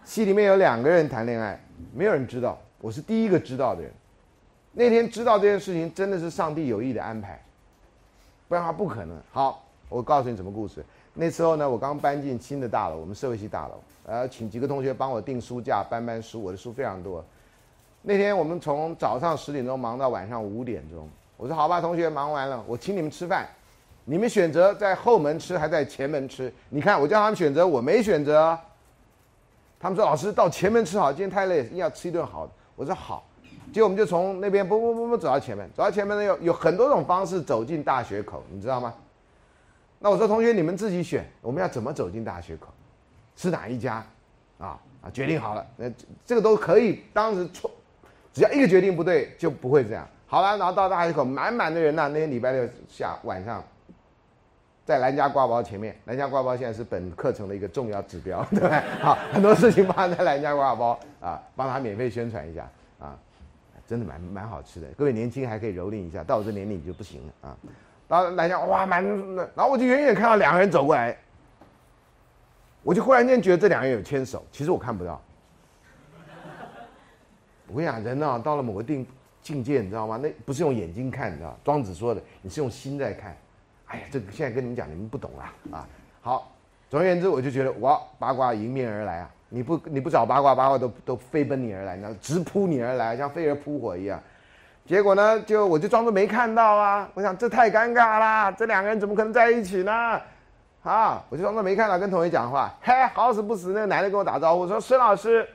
[0.05, 1.63] 戏里面有两个人谈恋爱，
[1.95, 2.59] 没有人知道。
[2.81, 3.93] 我是第一个知道的人，
[4.73, 7.39] 那天知道这件事情真的是上帝有意的安排，
[8.49, 9.17] 不然他不可能。
[9.31, 10.83] 好，我告诉你什么故事。
[11.15, 13.75] 那时候呢，我刚搬进新的大楼，我们社会系大楼，
[14.07, 17.23] 呃，请几个同学帮我订书架、搬搬书，我的书非常多。
[18.01, 23.47] 那天我们从早上十点钟忙到晚上五点钟，我说好吧，同学忙完了，我请你们吃饭，
[24.07, 26.53] 你们选择在后门吃还在前门吃？
[26.71, 28.59] 你看我叫他们选择，我没选择。
[29.79, 32.53] 他们说老师到前门吃好，今天太累，硬要吃一顿好的。
[32.75, 33.23] 我说好，
[33.73, 38.95] 结果我们就从那边不不不不走到前面，走到前面呢有有很多种方式走进大学口，你知道吗？
[40.03, 42.67] 那我说同学你们自己选，我们要怎么走进大学口？
[43.37, 44.05] 是哪一家？
[44.59, 45.91] 啊啊，决定好了，那
[46.27, 47.03] 这个都可以。
[47.13, 47.71] 当时错，
[48.33, 50.07] 只要一个决定不对就不会这样。
[50.27, 53.63] 好了，然后到大学口满满的人呐，那天礼拜六下晚上，
[54.85, 58.81] 在蓝家挂包前面，蓝家挂包现在是本课程的一个重要指标，对不对？
[59.01, 62.69] 好，很多事情发生在蓝家挂包啊，帮他免费宣传一下。
[62.99, 63.19] 啊，
[63.87, 64.87] 真的蛮蛮好吃的。
[64.97, 67.57] 各位年轻还可以蹂躏一下，到我这年龄就不行了啊。
[68.09, 69.05] 然后来讲哇，蛮，
[69.55, 71.17] 然后我就远远看到两个人走过来，
[72.83, 75.21] 我就忽然间觉得这两个人有牵手，其实我看不到。
[77.69, 79.07] 我跟你讲，人呢到了某个定
[79.41, 80.19] 境界，你知道吗？
[80.23, 83.35] 那不是用眼睛看，你知道庄子说的，你是用心在看。
[83.87, 85.89] 哎呀，这个现在跟你们讲，你们不懂啊啊。
[86.21, 86.53] 好，
[86.91, 89.31] 总而言之，我就觉得哇，八卦迎面而来啊。
[89.49, 94.23] 你不你不找八卦，八卦都都飞奔你而来，你知道，直扑你而来，像飞蛾扑火一样。
[94.85, 97.09] 结果呢，就我就装作没看到啊。
[97.15, 100.21] 我想这太尴尬啦，这两个人怎么可能在一起呢？
[100.83, 102.75] 啊，我就装作没看到，跟同学讲话。
[102.83, 105.49] 嘿，好死不死，那个男的跟我打招呼说：“孙老师。”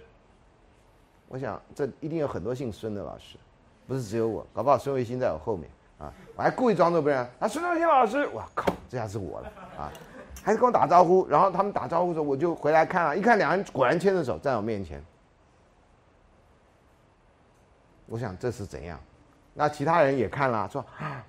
[1.28, 3.38] 我想这一定有很多姓孙的老师，
[3.86, 5.70] 不是只有我，搞不好孙卫星在我后面
[6.00, 6.12] 啊。
[6.38, 9.92] 我还故意装作不认啊，孙卫星老师，我靠，这下是我了啊。
[10.42, 15.04] 还是跟我打招呼，然后他们打招呼的时候，我就回来看了，一看两人果然牵着手站我面前。
[18.06, 18.98] 我想这是怎样？
[19.58, 21.26] 那其他人也看了，说啊，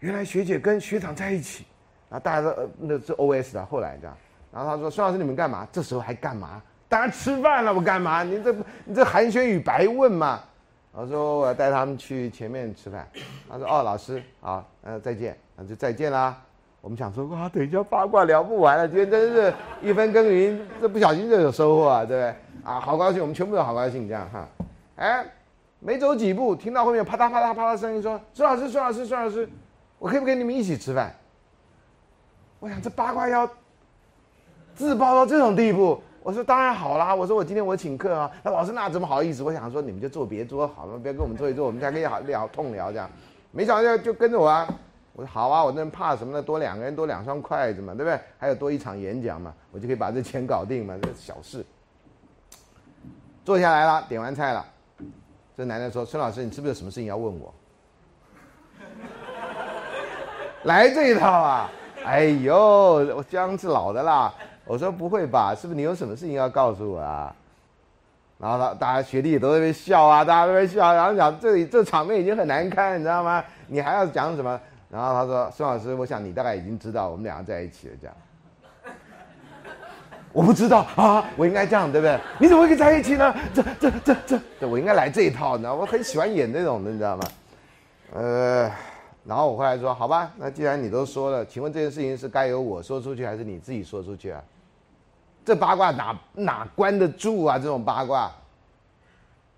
[0.00, 1.64] 原来学姐跟学长在一起。
[2.10, 4.16] 啊，大家都呃那是 O S 的，后来这样。
[4.50, 5.68] 然后他说：“孙老师，你们干嘛？
[5.70, 6.62] 这时候还干嘛？
[6.88, 8.22] 当然吃饭了，我干嘛？
[8.22, 8.50] 你这
[8.86, 10.40] 你这寒暄语白问嘛？”
[10.92, 13.06] 我说：“我要带他们去前面吃饭。”
[13.46, 16.34] 他说：“哦，老师，好，呃，再见。”那就再见啦。
[16.80, 22.34] 我们想说哇，等一下八卦聊不完了，今天真是一分耕耘，这不小心就有收获啊，对不对？
[22.64, 24.48] 啊，好高兴，我们全部都好高兴，这样哈。
[24.96, 25.26] 哎，
[25.80, 29.48] 没走几步，听到后面啪嗒啪嗒啪嗒声音，说孙老师，孙老师，孙老师，
[29.98, 31.14] 我可以不跟你们一起吃饭？
[32.58, 33.48] 我想这八卦要
[34.74, 39.42] 自爆到这种地步，我说当然好啦，我说我今天我请客啊，那老师那怎么好意思？
[39.42, 43.08] 我想说你们就坐别桌好了，不要跟我们坐一桌，我们才可以好聊痛聊这样。
[43.52, 44.68] 没想到就跟着我啊。
[45.14, 46.40] 我说好啊，我那怕什么呢？
[46.40, 48.20] 多两个人多两双筷子嘛，对不对？
[48.38, 51.66] 还有多一场演讲嘛，我就可以把这钱搞定嘛，这小事。
[53.44, 54.64] 坐下来了，点完菜了，
[55.58, 57.52] 这男的说：“孙老师，你是不是有什么事情要问我？”
[60.62, 61.68] 来这一套啊！
[62.04, 64.32] 哎呦，我姜是老的啦。
[64.64, 65.56] 我说不会吧？
[65.56, 67.34] 是不是你有什么事情要告诉我啊？
[68.38, 73.44] 然后他大家学弟也都在那边笑啊，大家都在笑，然后讲这里这场面已经很难看，你知道吗？
[73.66, 74.60] 你还要讲什么？
[74.88, 78.16] 然后他说：“孙老师，我想你大概已经知道我们两个在一起了，这样。
[80.38, 82.16] 我不知道啊，我应该这样对不对？
[82.38, 83.34] 你怎么会跟在一起呢？
[83.52, 87.24] 这、这、这、这，我应该来这一套，你知道我很喜欢演这种的，你知道吗？
[88.14, 88.70] 呃，
[89.24, 94.40] 然后我后来说，好吧，那既然你都说了，请问这件事情是该由我说出去，还是你自己说出去啊？
[95.44, 97.58] 这八卦哪哪关得住啊？
[97.58, 98.30] 这种八卦，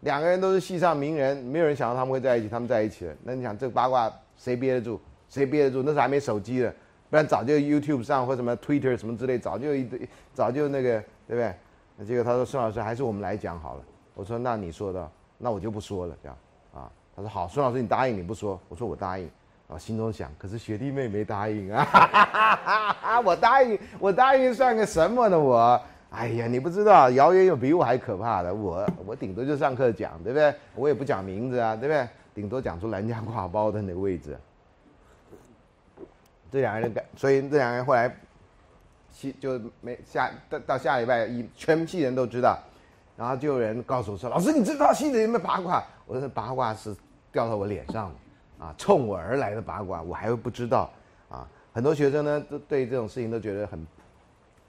[0.00, 5.82] 两个人都是戏上名人，没有人想到他们会在一起，他们在一起了，那你想这八卦谁憋得住？”谁憋得住？
[5.82, 6.74] 那时候还没手机的，
[7.08, 10.08] 不然早就 YouTube 上或什么 Twitter 什么之类，早就一堆，
[10.40, 11.54] 早就那个，对不对？
[11.96, 13.82] 那结果他说：“孙老师，还是我们来讲好了。”
[14.16, 16.36] 我说：“那你说的，那我就不说了。”这样
[16.72, 16.88] 啊？
[17.14, 19.30] 他说：“好，孙老师，你答应你不说。”我说：“我答应。”
[19.68, 21.84] 我心中想：“可是学弟妹没答应啊！
[23.22, 25.38] 我答应，我答应算个什么呢？
[25.38, 25.78] 我，
[26.08, 28.54] 哎呀，你不知道，谣言有比我还可怕的。
[28.54, 30.54] 我，我顶多就上课讲，对不对？
[30.74, 32.08] 我也不讲名字啊，对不对？
[32.34, 34.38] 顶多讲出蓝家挂包的那个位置。”
[36.50, 38.12] 这两个人，所以这两个人后来，
[39.20, 42.58] 戏就没下到到下礼拜一，全戏人都知道，
[43.18, 46.96] 然后就有人告诉我说：“老师，你知道戏里有没有八卦？”我说：“八卦是
[47.30, 50.90] 掉到我脸上的，啊，冲我而来的八卦，我还会不知道
[51.28, 53.86] 啊。”很多学生呢，都对这种事情都觉得很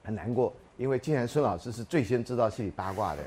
[0.04, 3.24] 很难过，因为竟然孙老师是最先知道戏里八卦的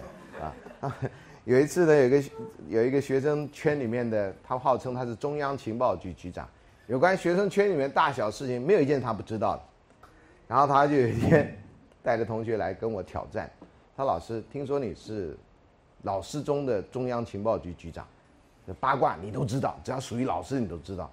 [0.82, 0.94] 啊。
[1.44, 2.22] 有一次呢，有个
[2.68, 6.46] 有一个学生圈里面的，他号称他是中央情报局局长。
[6.86, 9.62] 有关学生圈里面大小事情，没有一件他不知道的。
[10.46, 11.56] 然后他就有一天
[12.02, 13.50] 带着同学来跟我挑战，
[13.96, 15.36] 他老师听说你是
[16.02, 18.06] 老师中的中央情报局局长，
[18.78, 21.10] 八卦你都知道，只要属于老师你都知道。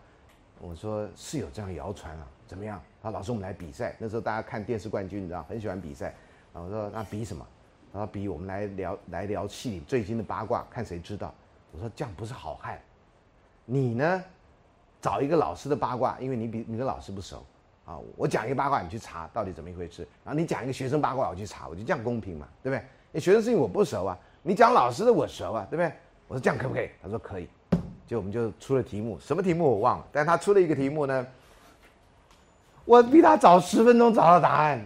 [0.60, 2.80] 我说是有这样谣传啊，怎么样？
[3.02, 6.14] 他老师我们来比赛，那时候大家看电视冠军，你知道很喜欢比赛。
[6.54, 7.46] 我说那比什么？
[7.92, 11.34] 他说比我们来聊来聊戏里最新的八卦，看谁知道。
[11.72, 12.80] 我说这样不是好汉，
[13.66, 14.24] 你呢？
[15.02, 17.44] 找一个老师的八卦，因为你比你跟老师不熟，
[17.86, 22.86] 啊，我讲一个八卦，你去查到底怎么一回事，然后你讲一个学生八卦，我去查，我就这样公平嘛，对不对？
[23.12, 25.92] 你学生事情我不熟啊，你讲老师的我熟啊，对不对？
[26.28, 26.90] 我说这样可不可以？
[27.02, 27.50] 他说可以，
[28.08, 31.28] 就我们就出了题目，什么题目我忘了，但他出了一个题目呢，
[32.86, 34.86] 我比他早十分钟找到答案，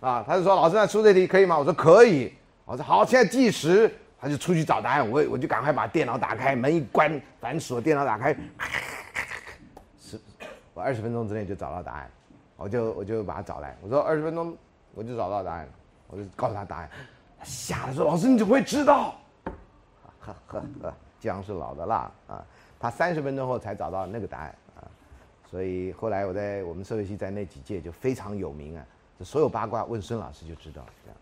[0.00, 1.58] 啊，他就说老师那出这题可以吗？
[1.58, 2.34] 我说可以，
[2.64, 3.90] 我说好，现在计时，
[4.20, 8.36] 他就出去找答案，我我就赶快把电脑打开，门一关反锁，电脑打开。
[10.74, 12.10] 我二十分钟之内就找到答案，
[12.56, 13.76] 我就我就把他找来。
[13.80, 14.56] 我说二十分钟
[14.94, 15.68] 我就找到答案，
[16.08, 16.90] 我就告诉他答案。
[17.38, 19.14] 他吓得说：“老师你怎么会知道？”
[20.20, 22.44] 呵呵呵，姜是老的辣啊！
[22.80, 24.82] 他三十分钟后才找到那个答案啊，
[25.50, 28.84] 所以后来我在我们社会系在那几届就非常有名啊。
[29.18, 31.16] 这所有八卦问孙老师就知道这样。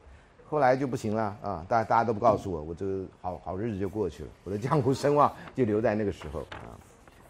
[0.49, 6.79] 后来就不行了啊，大大家都不告诉我，我这个好好日子就过去了，我的江湖声望就留在那个时候啊。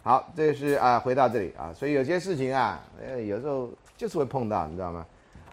[0.04, 5.06] 好，这是啊，回到这里啊，所以有些事情啊，呃，有时候就是会碰到，你知道吗？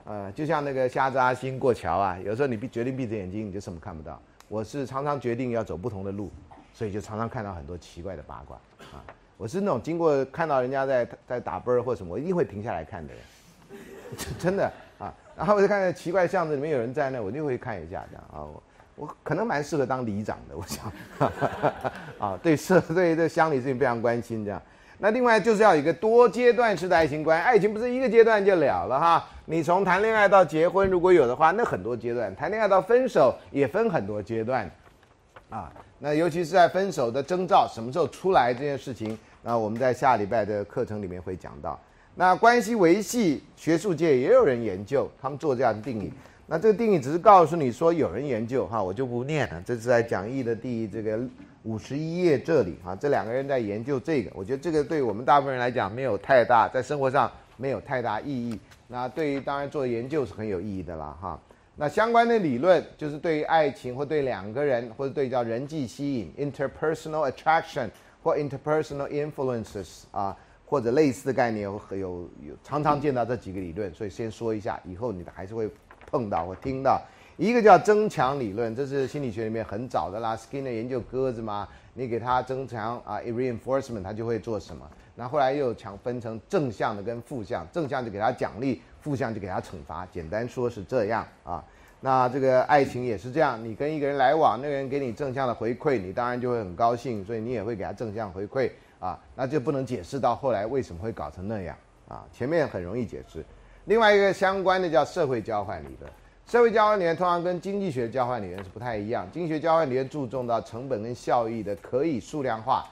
[0.06, 4.20] 呃，就像那个瞎子阿星过桥啊，有时候你闭决定闭着眼睛，你就什么看不到。
[4.48, 6.32] 我是常常决定要走不同的路，
[6.74, 8.58] 所以就常常看到很多奇怪的八卦
[8.92, 9.06] 啊。
[9.38, 13.22] 我是那种经过看到人家在在打啵儿或什么，我一定会停下来看的人，
[14.40, 14.66] 真的
[14.98, 15.14] 啊。
[15.38, 18.50] 然后我就看到奇怪巷子里面有人在那，我就会看一下这样啊。
[19.00, 20.92] 我可能蛮适合当里长的，我想，
[22.20, 24.62] 啊，对社对这乡里事情非常关心这样。
[24.98, 29.26] 那另外就是要一个多阶段式的爱情观，爱情不是一个阶段就了了哈。
[29.46, 34.70] 你从谈恋爱到结婚，如果有的话，那很多阶段；谈恋爱到分手也分很多阶段，
[35.50, 41.80] 啊，那尤其是在分手的征兆什么时候出来这件事情，那我们在下礼拜的课程里面会讲到。
[42.16, 46.12] 那关系维系，学术界也有人研究，他们做这样的定义。
[46.52, 49.62] 那这个定义只是告诉你说有人研究哈，我就不念了。
[49.64, 51.20] 这是在讲义的第这个
[51.62, 58.60] 五十一页这里哈，这两个人在研究这个，我觉得这个对我们大部分人来讲没有太大，在生活上没有太大意义。
[58.88, 61.40] 那对于当然做研究是很有意义的啦，哈。
[61.76, 67.90] 那相关的理论就是对于爱情或对两个人或者对叫人际吸引 （interpersonal attraction）
[68.24, 70.36] 或 interpersonal influences 啊，
[70.66, 75.70] 或者类似的概念有有有常常见到这几个理论，所以先说一下，以后你还是会
[76.10, 77.02] 碰到或听到。
[77.38, 84.86] 一个叫增强理论，这是心理学里面很早的啦，Skinner 研究鸽子嘛，你给它增强啊，reinforcement 它就会做什么。
[85.16, 88.82] 那后来又强分成正向的跟负向，正向就给它奖励。
[89.02, 91.64] 负向就给他惩罚，简单说是这样啊。
[92.02, 99.18] 那这个爱情也是这样，你跟一个人来往，那个人给你正向的回馈，你当然就会很高兴，所以你也会给他正向回馈啊。
[99.38, 101.74] 那就不能解释到后来为什么会搞成那样
[102.10, 102.26] 啊。
[102.34, 103.42] 前面很容易解释。
[103.90, 106.12] 另外一个相关的叫社会交换理论，
[106.46, 109.28] 社会交换理论通常跟经济学交换理论是不太一样。
[109.34, 112.86] 经济学交换理论注重到成本跟效益的可以数量化，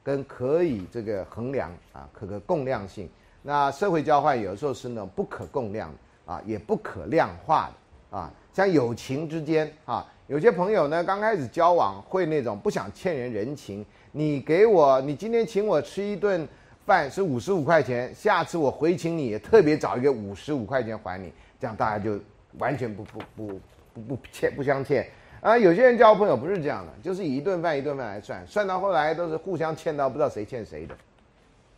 [0.00, 3.10] 跟可以这个衡量啊，可可共量性。
[3.42, 5.92] 那社会交换有的时候是呢不可共量
[6.24, 7.68] 啊，也不可量化
[8.10, 8.32] 的啊。
[8.52, 16.46] 像友情之间啊，有些朋友呢刚开始交往会那种不想欠人人情，你给我，你今天请我吃一顿
[16.86, 22.20] 饭是五十五块钱，下次我回请你也特别找一个五十五块钱还你，这样大家就
[22.58, 23.60] 完全不不不
[23.94, 25.06] 不不欠不相欠
[25.40, 25.56] 啊。
[25.56, 30.94] 有些人交朋友不是这样的，就是以一顿饭一顿饭来算，算到后来都是互相欠到不知道谁欠谁的。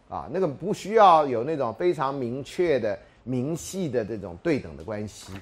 [0.08, 5.32] 啊，那个不需要有那种非常明确的明细的这种对等的关系，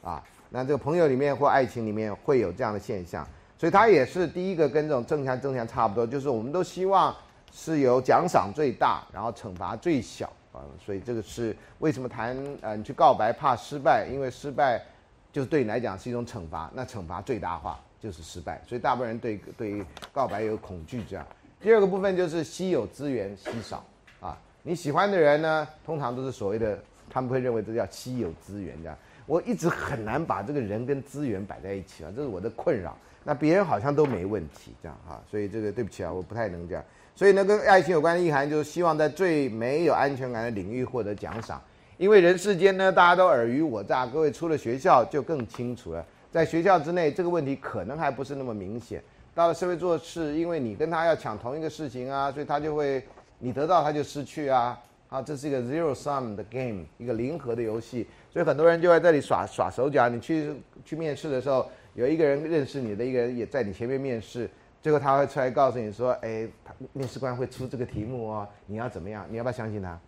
[0.00, 3.26] 啊，那这个朋友里面或爱情里面会有这样的现象，
[3.58, 7.12] 所以它也是第一个跟这种正向正向差不多，就是我们都希望
[7.52, 14.82] 是由奖赏最大，然后惩罚最小啊，所以这个是为什么谈呃你去告白怕失败，因为失败
[15.30, 21.26] 就对你来讲是一种惩罚，那惩罚最大化就是失败，所以大部分人对对于告白有恐惧这样。
[21.60, 23.84] 第二个部分就是稀有资源稀少
[24.20, 24.36] 啊。
[24.62, 26.78] 你喜欢的人呢，通常都是所谓的，
[27.10, 28.96] 他们会认为这叫稀有资源这样。
[29.26, 32.96] 我一直很难把这个人跟资源摆在一起啊，这是我的困扰。
[33.22, 36.84] 那别人好像都没问题这样哈，所以这个对不起啊，我不太能这样。
[37.22, 41.62] 所以呢，跟爱情有关的意涵就是希望在最没有安全感的领域获得奖赏，
[41.96, 44.04] 因为人世间呢，大家都尔虞我诈。
[44.04, 49.00] 各位出了学校就更清楚了，在学校之内这个问题可能还不是那么明显，
[49.36, 53.00] 到了社会做事，因为你跟他要抢同一个事情啊，所以他就会。
[53.38, 54.76] 你得到他就失去啊，
[55.08, 60.08] 啊，这是一个 zero sum 的 game，一个零和的游戏，所以很多人就在这里耍耍手脚。
[60.08, 60.52] 你去
[60.84, 64.50] 去面试的时候，有一个人认识你的一个人也在你前面面试，
[64.82, 66.46] 最后他会出来告诉你说，哎，
[66.92, 69.24] 面试官会出这个题目哦，你要怎么样？
[69.30, 69.98] 你要不要相信他？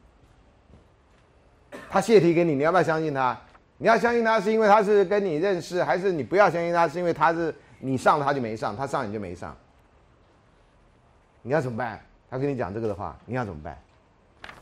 [1.88, 3.40] 他泄题给你，你要不要相信他？
[3.78, 9.56] 你要相信他是因为他是跟你认识，还是你不要相信他是因为他是你上了他就没上，他上你就没上？
[11.42, 12.00] 你要怎么办？
[12.28, 13.78] 他跟你讲这个的话，你要怎么办？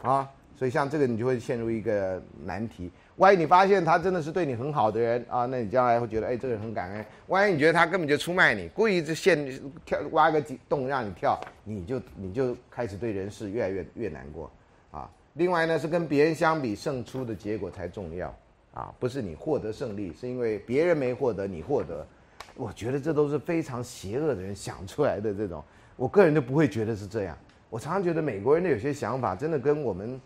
[0.03, 2.91] 啊，所以像这个你就会陷入一个难题。
[3.17, 7.05] 万一你发现他真的是对你很好的人啊，那你将来会觉得，哎，这个人很感恩。
[7.27, 14.51] 万一你觉得他根本就出卖你，故意就陷跳挖个洞让你跳，你就你就开始对人事越来越越难过
[14.91, 15.09] 啊。
[15.35, 18.35] 另外呢，是跟别人相比，胜出的结果才重要
[18.73, 22.07] 啊，不是你获得胜利，是因为别人没获得，你获得。
[22.55, 25.63] 我觉得这都是非常邪恶的人想出来的这种，
[25.97, 27.37] 我个人就不会觉得是这样。
[27.71, 30.21] 我常常觉得美国人的有些想法真的跟我们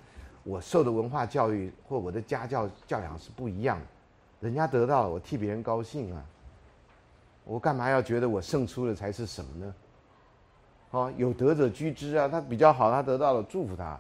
[0.47, 3.85] 我受的文化教育或我的家教教养是不一样的。
[4.39, 6.25] 人家得到了，我替别人高兴啊！
[7.45, 9.75] 我干嘛要觉得我胜出了才是什么呢？
[10.93, 13.99] 哦，有德者居之啊，他比较好，他得到了，祝福他。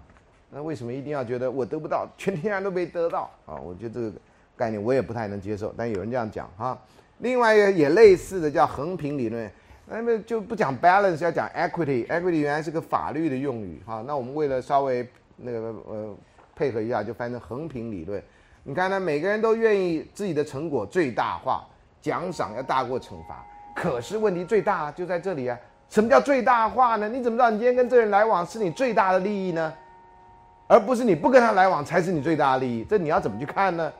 [0.51, 3.57] 那为什么一定要觉得我得不到，全天下都没得到啊？
[3.57, 4.12] 我觉得这个
[4.57, 6.78] 概念我也不太能接受，但有人这样讲哈。
[7.18, 9.51] 另外一个也类似的叫横平理论。
[9.88, 14.03] 那么就不讲 balance，要讲 equity，equity 原来是个法律的用语哈。
[14.07, 16.16] 那我们为了稍微那个呃
[16.57, 18.20] 配合一下，就翻成横平理论。
[18.64, 21.64] 你看呢，每个人都愿意自己的成果最大化，
[22.00, 23.46] 奖赏要大过惩罚。
[23.74, 25.59] 可是问题最大就在这里啊！
[25.88, 27.09] 什么叫最大化呢？
[27.09, 29.72] 你怎么知道你今天跟这人来往是你最大的利益呢？
[30.66, 32.84] 而不是你不跟他来往才是你最大的利益？
[32.88, 33.92] 这你要怎么去看呢？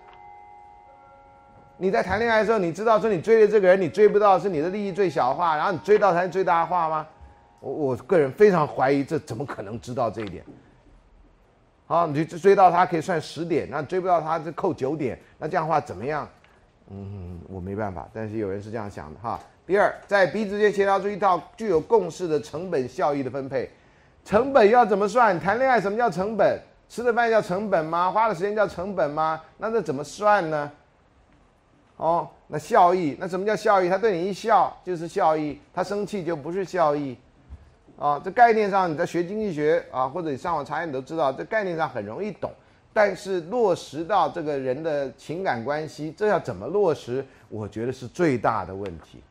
[1.77, 7.07] 你在谈恋爱的时候，你知道说你追的这个人，你追不到是你的利益最小化，然后你追到才是最大化吗？
[7.61, 10.43] 我我个人非常怀疑，这怎么可能知道这一点？
[11.87, 16.29] 好，你追到他可以算十点，那追不到他就扣九点，那这样的话怎么样？
[16.91, 19.39] 嗯，我没办法，但是有人是这样想的哈。
[19.67, 23.71] 第二，在彼此之间协调出一套具有共识的成本效益的分配，
[24.25, 25.39] 成本要怎么算？
[25.39, 26.61] 谈恋爱什么叫成本？
[26.89, 28.11] 吃的饭叫成本吗？
[28.13, 29.43] 花的时间叫成本吗？
[29.59, 30.71] 那这怎么算呢？
[31.97, 33.89] 哦，那效益，那什么叫效益？
[33.89, 37.19] 他对你一笑就是效益，他生气就不是效益，
[37.99, 42.51] 啊，这概念上你在学经济学啊，或者你上网查你都知道，这概念上很容易懂。
[42.93, 47.25] 但是落实到这个人的情感关系，这要怎么落实？
[47.51, 49.23] 我觉得是最大的问题。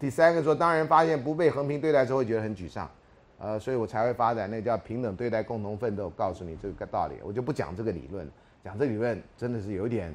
[0.00, 2.90] 第三个说，当人发现不被横平对待之后，会觉得很沮丧，
[3.38, 6.08] 呃，所以我才会发展那叫平等对待、共同奋斗。
[6.10, 8.26] 告诉你这个道理，我就不讲这个理论，
[8.64, 10.14] 讲这理论真的是有点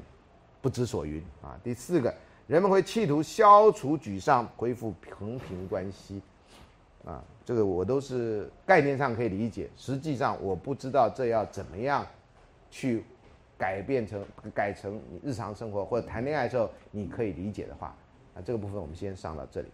[0.60, 1.54] 不知所云啊。
[1.62, 2.12] 第四个，
[2.48, 6.20] 人们会企图消除沮丧，恢复横平关系，
[7.04, 12.06] 啊，这个我都是概念上可以理解，实际上我不知道这要怎么样
[12.70, 13.04] 去
[13.58, 14.24] 改变成
[14.54, 17.94] 改成你日常生活或者谈恋爱的时候你可以理解的话。
[18.34, 19.68] 啊，这个部分我们先上到这里。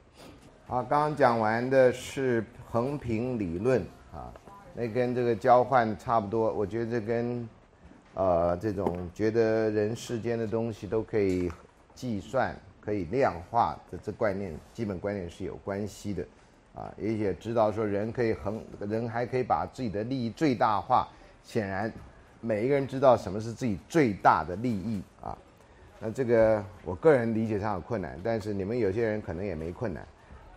[0.66, 3.81] 好，刚刚讲完的是横平理论
[4.12, 4.31] 啊，
[4.74, 6.53] 那跟这个交换差不多。
[6.53, 7.49] 我觉得这跟
[8.12, 11.51] 呃这种觉得人世间的东西都可以
[11.95, 16.22] 计算、可以量化的这观念，基本观念是有关系的
[16.75, 16.93] 啊。
[16.99, 21.09] 也也知道说人可以横，人还可以把自己的利益最大化。
[21.43, 21.93] 显然，
[22.41, 25.37] 每一个人知道什么是自己最大的利益啊。
[25.99, 30.07] 那这个我个人理解上有困难，但是你们有些人可能也没困难。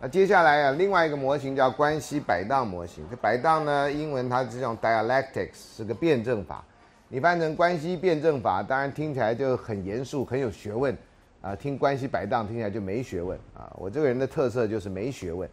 [0.00, 3.04] 那接下来啊，另外一个模型叫关系摆荡模型。
[3.10, 6.62] 这摆荡呢，英文它是用 dialectics，是个辩证法。
[7.08, 10.96] 你翻成关系辩证法，当然听起来就很严肃，很有学问
[11.40, 11.54] 啊。
[11.54, 13.72] 听关系摆荡听起来就没学问啊。
[13.76, 15.48] 我这个人的特色就是没学问。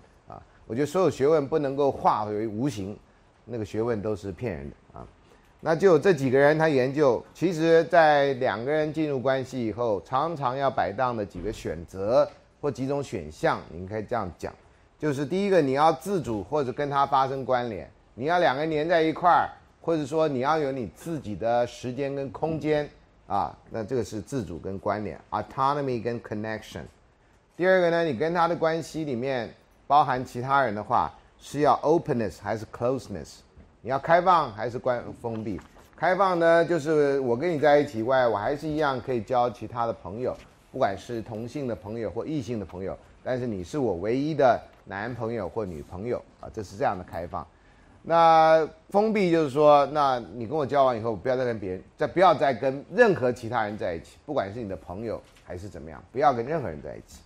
[0.72, 2.98] 我觉得所有学问不能够化为无形，
[3.44, 5.06] 那个学问都是骗人的啊。
[5.60, 12.26] 那就这几个人，他研究，其实，在两个人进入关系以后，常常要摆荡的几个选择
[12.62, 14.54] 或几种选项，你可以这样讲，
[14.98, 19.52] 就是第一个，你要自主或者跟他发生关联，你要两个人黏在一块儿，
[19.82, 22.90] 或者说你要有你自己的时间跟空间
[23.28, 26.84] 啊，那这个是自主跟关联，autonomy 跟 connection。
[27.58, 29.54] 第二个呢，你跟他的关系里面
[29.92, 33.40] 包含其他人的话，是要 openness 还是 closeness？
[33.82, 35.60] 你要开放还是关封闭？
[35.98, 40.34] 开放呢，就是我跟你在一起外，我还是一样可以交其他的朋友，
[40.72, 42.98] 不管是同性的朋友或异性的朋友。
[43.22, 47.46] 但是你是我唯一的男朋友或女朋友啊，这是这样的开放。
[48.02, 57.20] 那封闭就是说，那你跟我交往以后，不要再跟别人，再不要再跟任何其他人在一起，不管是你的朋友还是怎么样，不要跟任何人在一起。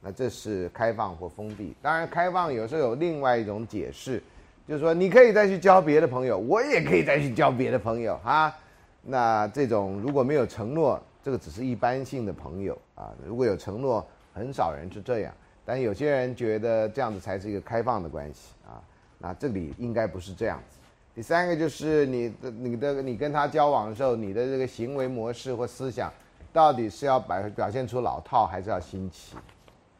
[0.00, 1.74] 那这是开放或封闭。
[1.82, 4.22] 当然，开放有时候有另外一种解释。
[4.66, 8.54] 就是说，你可以再去交别的朋友，我也可以再去交别的朋友啊。
[9.02, 13.10] 那这种如果没有承诺，这个只是一般性的朋友啊。
[13.24, 15.32] 如果有承诺，很少人是这样。
[15.64, 18.76] 但有些人觉得这样子才是一个开放的关系啊。
[19.16, 20.78] 那这里应该不是这样子。
[21.14, 26.12] 第三个就是你的、你的、你跟他交往的时候，你的这个行为模式或思想，
[26.52, 29.34] 到底是要表表现出老套，还是要新奇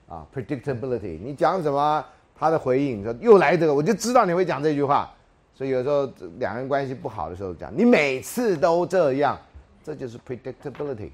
[0.09, 2.05] 啊？Predictability，你讲什么？
[2.35, 5.11] 他的回应说：“又来这个，我就知道你会讲这句话。”
[5.55, 9.37] 所以有时候两人关系不好的时候讲：“你每次都这样。”
[9.83, 11.11] 这就是 predictability，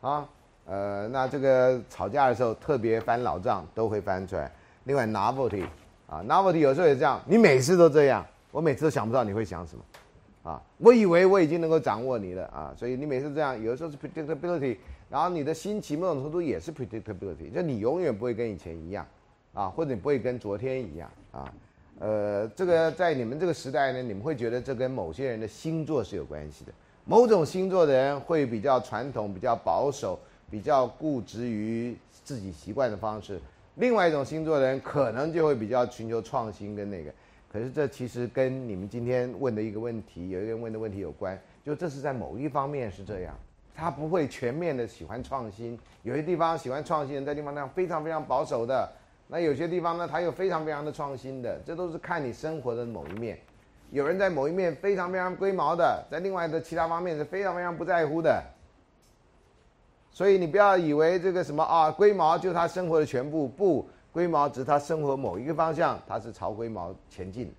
[0.00, 0.26] 啊，
[0.64, 4.50] 呃，那这个吵架的时候特别翻老账都会翻出来。
[4.84, 5.64] 另外 novelty，
[6.08, 14.78] 啊，novelty 有时候也这样，你每次都这样，我每次都想不到你会想什么，啊，我以为我已经能够掌握你了啊，所以你每次这样，有时候是 predictability，
[15.12, 19.06] 然后你的新奇某种程度也是 predictability，就你永远不会跟以前一样。
[19.54, 21.52] 啊，或者你不会跟昨天一样啊，
[21.98, 26.72] 呃，这个在你们这个时代呢，你们会觉得这跟某些人的星座是有关系的。
[27.04, 30.18] 某种星座的人会比较传统、比较保守、
[30.50, 31.94] 比较固执于
[32.24, 33.36] 自己习惯的方式；
[33.74, 37.12] 另外一种星座的人可能就会比较寻求创新跟那个。
[37.52, 43.38] 可是这其实跟你们今天问的一个问题，有一个人问的问题有关，就这是在某一方面是这样，
[43.74, 45.78] 他不会全面的喜欢创新。
[46.02, 48.90] 有些地方喜欢创新，在地方上非常非常保守的。
[49.28, 53.38] 那有些地方呢，他又非常非常的创新的，这都是看你生活的某一面。
[53.90, 58.42] 有人在某一面非常非常龟毛的，在另外的其他方面是非常非常不在乎的。
[60.10, 67.50] 所以你不要以为这个什么啊，龟毛就是他生活的全部，不，龟毛只是他生活某一个方向，他是朝龟毛前进，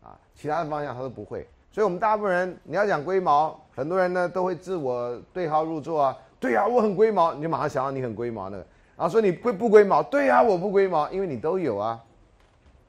[0.00, 1.46] 啊，其他的方向他都不会。
[1.78, 8.66] 所以我们大部分人，你要讲龟毛，很多人呢都会自我对号入座啊，对呀，我很龟毛，你就马上想到你很龟毛那个。
[8.96, 10.02] 然后说你龟不龟毛？
[10.02, 12.02] 对呀，我不龟毛，因为你都有啊。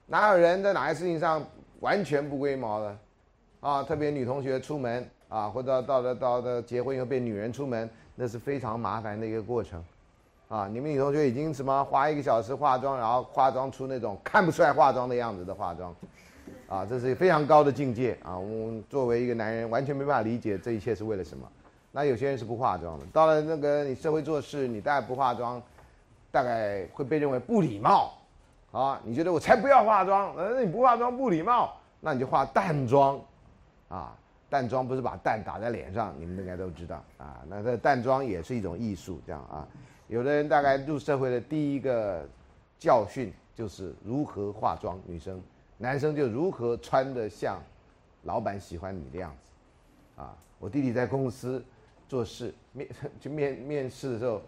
[0.07, 1.45] 哪有人在哪些事情上
[1.81, 2.97] 完全不龟毛的？
[3.59, 9.83] 啊，特别女同学出门啊，或者到了到了结婚以后变女人出门，那是非常麻烦的一个过程。
[10.47, 15.95] 啊，你们女同学已经什么花一个小时化妆，然后化妆出那种看不出来化妆的样子的化妆，
[16.67, 18.37] 啊，这是非常高的境界啊。
[18.37, 21.47] 我们作为一个男人，完全没办法理解这一切是为了什么。
[21.91, 25.61] 那有些人是不化妆的，到了那个你社会做事，你大概不化妆。
[26.31, 28.13] 大概会被认为不礼貌，
[28.71, 33.19] 啊，你觉得我才不要化妆，呃，你不化妆不礼貌，那你就化淡妆，
[33.87, 34.15] 啊，
[34.47, 37.39] 淡妆不是把蛋打在脸上，你们应该都知道啊。
[37.47, 39.67] 那这淡妆也是一种艺术，这样啊。
[40.07, 42.23] 有的人大概入社会的第一个
[42.77, 45.41] 教训就是如何化妆，女生、
[45.79, 47.59] 男生就如何穿得像
[48.23, 50.35] 老板喜欢你的样子啊。
[50.59, 51.63] 我弟弟在公司
[52.07, 52.87] 做事面
[53.19, 54.41] 去面面试的时候，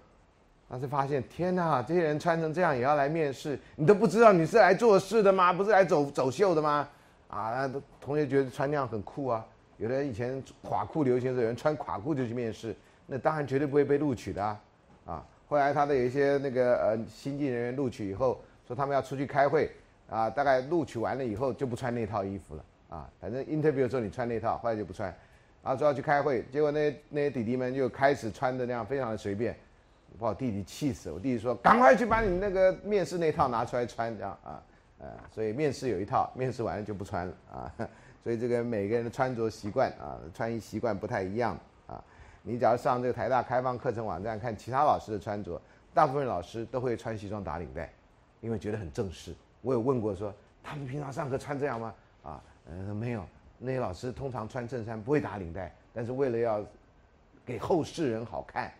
[0.69, 5.53] 他就发现天哪，这些人穿成这样也要来面试，你都不知道你是来做事的吗？
[5.53, 6.87] 不是来走走秀的吗？
[7.29, 9.45] 啊，那同学觉得穿那样很酷啊。
[9.77, 12.75] 有的人以前垮裤流行的时候，有人穿垮裤就去面试，
[13.07, 14.61] 那当然绝对不会被录取的啊。
[15.05, 19.71] 啊，后来他的有一些那个呃新进人员录取以后，说他们要出去开会
[20.11, 25.07] 啊，大概录取完了以后就不穿那套衣服了啊，反正 interview 的时候你穿那套，后来就不穿，
[25.63, 29.55] 然后说要去开会，结果那那些弟弟们就开始穿的那样非常的随便，
[30.19, 34.61] 把我弟弟气死了，我弟弟说赶快去把你那个面试那套拿出来穿，这样啊，
[34.99, 37.73] 呃，所以面试有一套，面试完了就不穿了啊。
[38.21, 41.57] 所以这个每个人的穿着习惯啊，穿衣习惯不太一样
[41.87, 42.03] 啊。
[42.43, 45.59] 你只要上这个台大开放课程网站看其他老师的穿着，
[45.93, 47.91] 大部分老师都会穿西装打领带，
[48.41, 49.33] 因为觉得很正式。
[49.61, 50.33] 我有问过说，
[50.63, 51.93] 他们平常上课穿这样吗？
[52.23, 53.25] 啊，嗯，没有。
[53.57, 56.65] 那些老师通常穿衬衫不会打领带，但是为了要
[57.45, 58.71] 给后世人好看，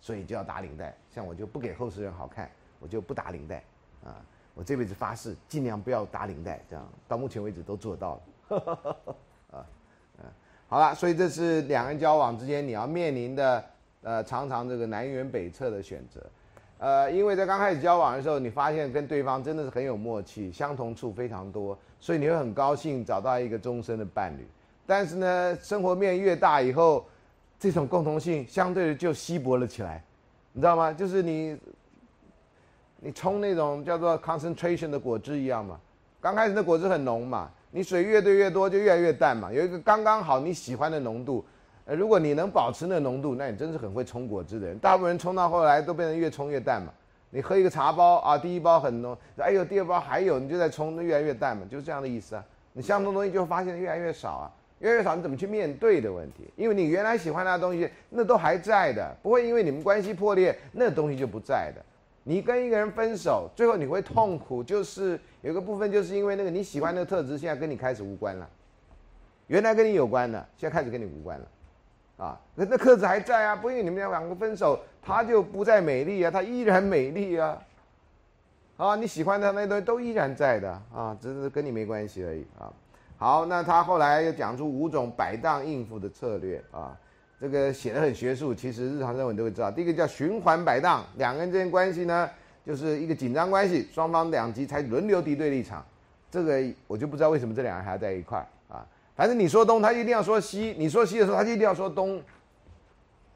[0.00, 0.92] 所以就要打领带。
[1.14, 2.50] 像我就不给后世人好看，
[2.80, 3.62] 我就不打领带
[4.04, 4.16] 啊。
[4.54, 8.14] 我这辈子发誓尽量不要打领带，这样到目前为止都做到
[8.48, 8.56] 了。
[9.52, 9.66] 啊，
[10.18, 10.24] 嗯，
[10.66, 13.64] 好了，所以这是两个人交往之间你要面临的，
[14.02, 16.24] 呃，常常这个南辕北辙的选择，
[16.78, 24.46] 呃，因为在刚开始交往的时候，你发现跟对方真的是很有默契，相同处非常多，所以你会很高兴找到一个终身的伴侣。
[24.86, 27.04] 但是呢，生活面越大以后，
[27.58, 30.04] 这种共同性相对的就稀薄了起来，
[30.52, 30.92] 你知道吗？
[30.92, 31.58] 就是你，
[33.00, 35.80] 你冲那种叫做 concentration 的果汁一样嘛，
[36.20, 37.50] 刚开始的果汁很浓嘛。
[37.72, 39.52] 你水越兑越多，就越来越淡嘛。
[39.52, 41.44] 有一个刚刚好你喜欢的浓度，
[41.86, 44.76] 呃，如果你能保持那浓度，那你真是很会冲果汁的人。
[44.78, 46.92] 大部分人冲到后来都变成越冲越淡嘛。
[47.30, 52.44] 你喝一个茶包啊，第一包很浓，哎呦，第二包还有，你就在冲，越来越淡嘛，就是这样的意思啊。
[52.72, 56.50] 你相同东西就会发现越来越少啊，越来越少，你怎么去面对的问题？
[56.56, 61.80] 因为你原来喜欢那东西，那都还在的，不会因为你们关系破裂，那东西就不在的。
[62.24, 68.48] 你跟一个人分手，最后你会痛苦，就是有个部分，就是因为那个你喜欢那个特质，现在跟你开始无关了。
[69.46, 71.46] 原来跟你有关的，现在开始跟你无关了，
[72.16, 77.58] 啊，那那特质还在啊，不因为你们两个分手，他就不再美丽啊，他依然美丽啊，
[78.76, 82.72] 啊，你喜欢的那东西都依然在的啊，只是跟你没关系而已啊。
[83.18, 86.96] 好，那他后来又讲出五种摆荡应付的策略啊。
[87.38, 89.70] 这个写的很学术，其实日常生活你都会知道。
[89.70, 92.30] 第一个叫循环摆荡，两个人之间关系呢，
[92.64, 95.84] 就是一个紧张关系，双方两极才轮流敌对立场。
[96.30, 98.46] 这个我就不知道为什么这两个人还要在一块。
[99.16, 102.22] 反正你说东，他一定要说西；你说西的时候，他就一定要说东。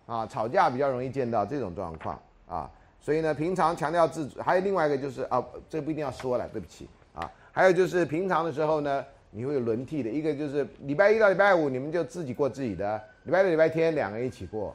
[0.06, 2.70] 啊，吵架比较容易见到这种状况啊。
[3.00, 7.30] 所以呢，平常强调自主，还有另外一个就是啊，这不一定要说了，对不起啊。
[7.50, 13.00] 还有就是平常的时候呢，你会有轮替的，一个就是礼拜一到礼拜五，你们就自己过自己的。
[13.24, 14.74] 礼拜六、礼拜天两个人一起过，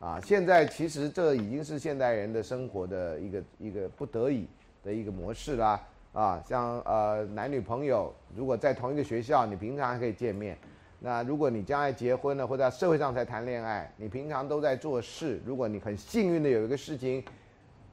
[0.00, 4.46] 啊，现在其实这已经是现代人的生活的一个一个不得已
[4.82, 5.80] 的一个模式啦，
[6.12, 10.56] 啊，像呃男女朋友如果在同一个学校，你平常还可以见面，
[11.00, 17.24] 那如果你将来结婚了或者在社会上才谈恋爱，你平常都在做事，如果你很幸运的有一个事情，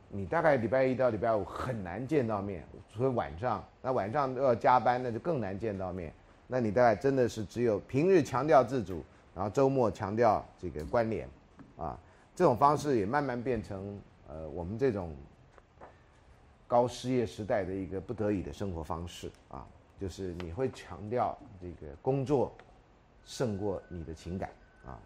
[0.09, 2.63] 你大概礼拜一到礼拜五很难见到面，
[2.93, 6.13] 除非晚上，那晚上都要加班，那就更难见到面，
[6.47, 9.03] 那你大概真的是只有平日强调自主。
[9.35, 11.25] 然后周末强调这个关联，
[11.77, 11.97] 啊，
[12.35, 13.97] 这种方式也慢慢变成
[14.27, 15.15] 呃我们这种
[16.69, 19.65] 高失业时代的一个不得已的生活方式啊，
[19.99, 22.55] 就是你会强调这个工作
[23.25, 24.51] 胜过你的情感
[24.85, 24.99] 啊。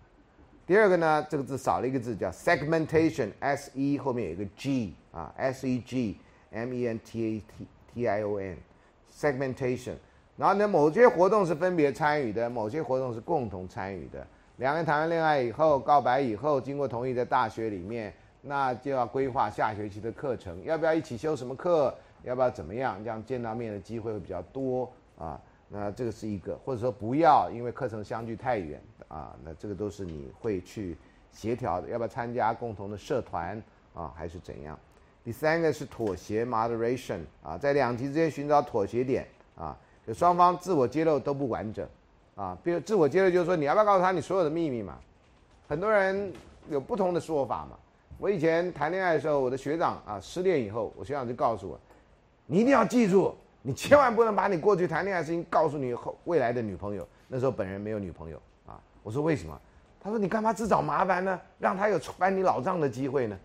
[0.68, 6.18] 第二个呢，这个字少了一个字叫 segmentation，s e 后面有一个 g 啊，s e g
[6.52, 9.96] m e n t a t t i o n，segmentation。
[10.36, 14.28] 然后呢，某些活动是分别参与的，某些活动是共同参与的。
[14.58, 18.14] 两个人谈完恋爱以后，告白以后，经过同意，在大学里面，
[18.46, 25.40] 那就要规划下学期的课程，要不要一起修什么课，要不要怎么样，这样见到面的机会会比较多啊。
[25.70, 29.34] 那这个是一个，或者说不要，因为课程相距太远啊。
[29.46, 30.98] 那这个都是你会去
[31.32, 33.64] 协调的，要不要参加共同的社团
[33.94, 34.78] 啊，还是怎样？
[35.24, 39.26] 第三个是妥协 （moderation） 啊，在两极之间寻找妥协点
[39.56, 39.76] 啊。
[40.06, 41.88] 就双方自我揭露都不完整，
[42.36, 45.00] 啊，比如自我揭露就是说你要不要告诉他你所有的秘密嘛？
[45.66, 46.34] 很多人
[46.70, 47.80] 有不同的说法嘛。
[48.24, 51.78] 我以前谈恋爱的时候，我的学长啊失恋以后，我学长就告诉我，
[52.46, 58.80] 你一定要记住，你千万不能把你过去谈恋爱的事情告诉你后未来的女朋友，那时候本人没有女朋友啊。
[59.04, 59.60] 我说为什么？
[60.02, 61.38] 他说你干嘛自找麻烦呢？
[61.60, 63.38] 让他有翻你老账的机会呢？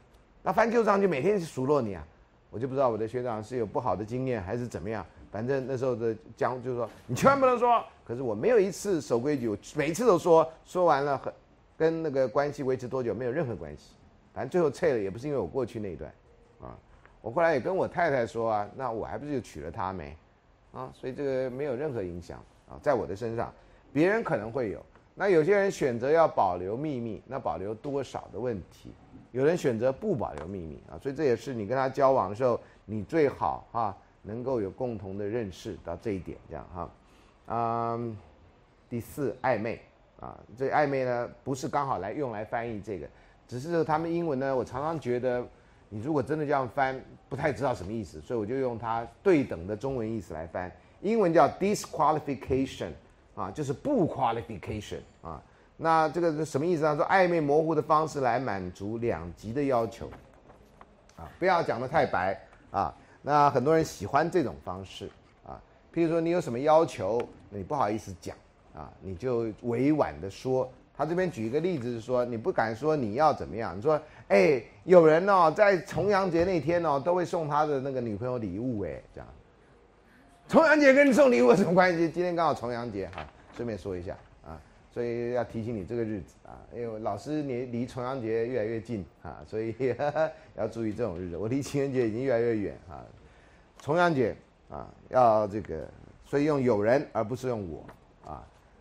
[0.44, 2.06] 那翻旧账就每天数落你啊！
[2.48, 5.04] 我就不知道我的学长是有不好的经验还是怎么样。
[5.32, 7.82] 反正那时候的江就是说你千万不能说。
[8.04, 11.32] 可是我没有一次守规矩，我每次都说，说完了很
[11.76, 13.97] 跟那个关系维持多久没有任何关系。
[14.38, 16.08] 反正最后撤了也不是因为我过去那一段，
[16.60, 16.78] 啊，
[17.20, 20.16] 我后来也跟我太太说啊，那我还不是就娶了她没？
[20.72, 23.52] 啊，所以这个没有任何影响啊，在我的身上，
[23.92, 24.80] 别人可能会有。
[25.16, 28.92] 那有些人选择要保留秘密，那保留多少的问题？
[29.32, 36.90] 有人选择不保留秘密啊，所以这也是你跟他交往的时候，你最好哈能够有共同的认识到这一点，这样哈。
[37.48, 38.16] 嗯，
[38.88, 39.80] 第四暧昧
[40.20, 43.08] 啊，这暧昧呢不是刚好来用来翻译这个。
[43.48, 45.42] 只是他们英文呢，我常常觉得，
[45.88, 50.70] 你如果真的这样翻，不太知道什么意思，所以我就用它对等的中文意思来翻。
[51.00, 52.90] 英文叫 disqualification，
[53.34, 55.42] 啊，就是不 qualification 啊。
[55.78, 56.94] 那这个是什么意思呢？
[56.94, 60.10] 说暧昧模糊的方式来满足两极的要求，
[61.16, 62.38] 啊，不要讲的太白
[62.70, 62.94] 啊。
[63.22, 65.10] 那很多人喜欢这种方式
[65.46, 65.58] 啊。
[65.94, 67.18] 譬如说你有什么要求，
[67.48, 68.36] 你不好意思讲
[68.74, 70.70] 啊，你就委婉的说。
[70.98, 73.78] 他这边举一个例子是说，你不敢说你要怎么样。
[73.78, 79.28] 你说，哎，有人哦，在重阳节那天哦，都会送他的那个女朋友礼物，哎，这样。
[80.48, 82.10] 重阳节跟你送礼物有什么关系？
[82.10, 83.24] 今天刚好重阳节哈，
[83.54, 84.60] 顺便说一下啊，
[84.92, 89.72] 所以要提醒你这个日子啊，因为老师你离重阳节越来越近啊，所以
[90.56, 91.36] 要注意这种日子。
[91.36, 93.06] 我离情人节已经越来越远啊，
[93.80, 94.34] 重阳节
[94.68, 95.86] 啊，要这个，
[96.24, 97.86] 所以用有人而不是用我。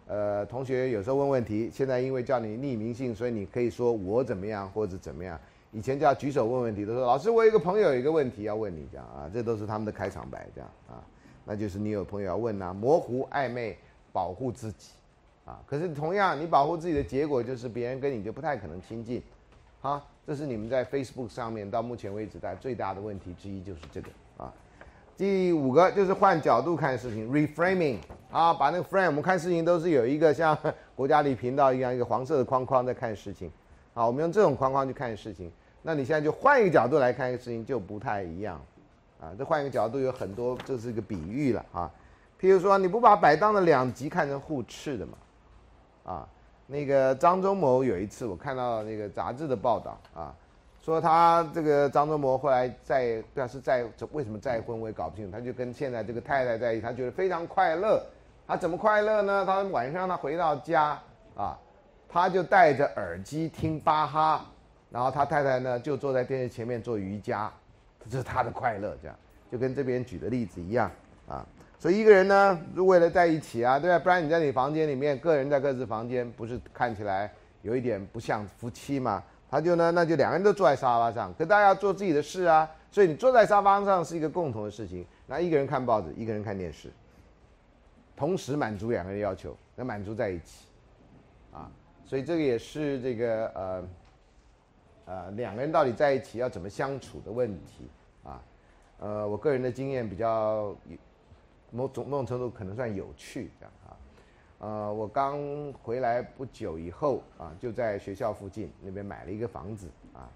[0.08, 5.38] 呃，同学有时候问问题，现在因为叫你匿名性，所以你可以说我怎么样或者怎么样。
[5.74, 11.04] 以前叫举手问问题，都说老师，我有一个朋友有一个问题要问你，这样啊，这都是他们的开场白，这样啊，
[11.44, 13.78] 那就是你有朋友要问呐，模糊暧昧，
[14.14, 14.92] 保护自己，
[15.44, 19.22] 啊，可是同样你保护自己的结果就是别人跟你就不太可能亲近，
[19.82, 24.54] 啊，这是你们在 Facebook 上面到目前为止大家最大的问题之一就是这个啊。
[25.18, 27.98] 第五个就是换角度看事情，reframing。
[28.30, 30.56] 啊，把那个 frame，我们看事情都是有一个像
[30.98, 33.50] 国家里频道一样一个黄色的框框在看事情，
[33.94, 35.50] 啊，我们用这种框框去看事情，
[35.82, 38.62] 那你现在就换一个角度来看一个事情就不太一样，
[39.22, 41.66] 啊，这换一个角度有很多，这是一个比喻了。
[41.72, 41.90] 啊，
[42.40, 45.14] 譬如说你不把摆荡的两极看成互斥的嘛，
[46.04, 46.28] 啊，
[46.68, 50.36] 那个张忠谋有一次我看到那个杂志的报道啊。
[50.88, 53.84] 说他这个张忠谋后来再表示再
[54.14, 58.02] 为什么再婚我也搞不清楚，他就跟现在这个太太在一起，他觉得非常快乐。
[58.48, 59.44] 他怎么快乐呢？
[59.46, 60.98] 他晚上他回到家
[61.36, 61.60] 啊，
[62.08, 64.46] 他就戴着耳机听巴哈，
[64.90, 67.52] 然后他太太呢就坐在电视前面做瑜伽，
[68.10, 69.18] 这是他的快乐，这样
[69.52, 70.90] 就跟这边举的例子一样
[71.28, 71.46] 啊。
[71.78, 74.00] 所以一个人呢，为了在一起啊，对吧？
[74.00, 77.30] 不然你在你房间里面，个人在各自房间，不是看起来
[77.62, 79.22] 有一点不像夫妻吗？
[79.50, 85.06] 他就呢，那就两个人都坐在沙发上，可大家做自己的事啊，所以你坐在沙发上是一个共同的事情。
[85.26, 86.92] 那一个人看报纸，一个人看电视，
[88.16, 90.66] 同时满足两个人要求，那满足在一起，
[91.54, 91.72] 啊，
[92.06, 93.84] 所以这个也是这个呃
[95.06, 97.90] 呃两个人到底在一起要怎么相处的问题
[98.24, 98.42] 啊。
[99.00, 100.76] 呃，我个人的经验比较
[101.72, 103.74] 某种某种程度可能算有趣这样。
[104.60, 105.38] 呃，我刚
[105.84, 110.28] 回来不久以后啊，就在学校附近那边买了一个房子啊，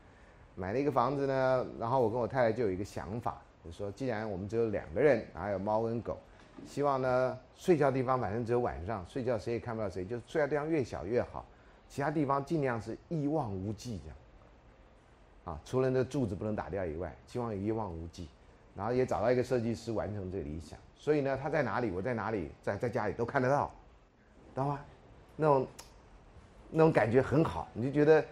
[0.55, 6.19] 买了一个房子呢，然后我跟我太太就有一个想法，就说既然我们只有两个人，还有猫跟狗，
[6.67, 11.43] 希望呢睡觉地方反正只有晚上睡觉谁也看不到谁，就睡觉地方越小越好，
[11.89, 14.17] 其他地方尽量是一望无际这样，
[15.55, 18.27] 啊，除了那柱子不能打掉以外，希望一望无际，
[18.75, 23.71] 然后也找到一个设计师完成这个理想，所以呢他在哪里，我在哪里，在在家里都看得到。
[24.53, 24.79] 知道吗？
[25.35, 25.67] 那种
[26.69, 28.23] 那种感觉很好，你就觉得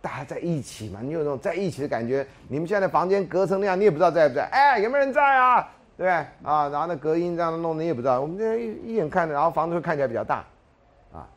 [0.00, 2.26] 大家在一起嘛，你有那种在一起的感觉。
[2.48, 4.48] 你们现在房间隔成那样，你也不知道在不在。
[4.52, 5.60] 哎，有没有人在啊？
[5.96, 6.10] 对不对？
[6.50, 8.20] 啊，然后那隔音这样弄，你也不知道。
[8.20, 10.44] 我们这一一眼看着，然后房子会看起来比较大，
[11.12, 11.28] 啊，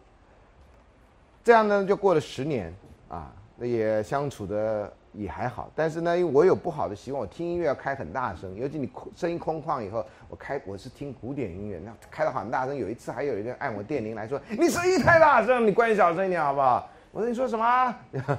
[1.43, 2.73] 这样呢就过了十年，
[3.09, 4.91] 啊，那也相处的。
[5.15, 12.75] 也还好，但是呢，因为我有不好的习惯，我听音乐要开很大声，尤其你空声音空旷以后，我开我是听古典音乐，那开的很大声。
[12.75, 17.65] 有一次还有一个按我电铃来说：“你声音太大声，你关小声一点好不好？”我说：“你说什么？”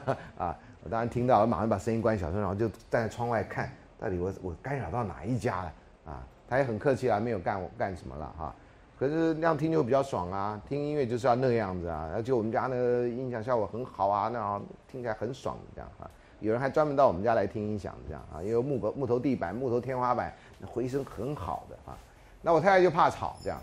[0.37, 5.73] 啊，我当然听到，我马上把声音关小声，然后就站在窗外看，到底我我干扰到哪一家了？
[6.07, 8.55] 啊，他也很客气啊，没有干我干什么了哈。
[8.99, 16.11] 可是那样听就比较爽啊，听音乐就是要那个样子啊，而且我们家那个音响效果很好啊，那样听起来很爽这样啊。
[16.47, 20.33] 有人还专门到我们家来听音响，这样啊，因为木头木头地板、木头天花板，
[20.65, 21.99] 回声很好的啊。
[22.41, 23.61] 那我太太就怕吵，这样，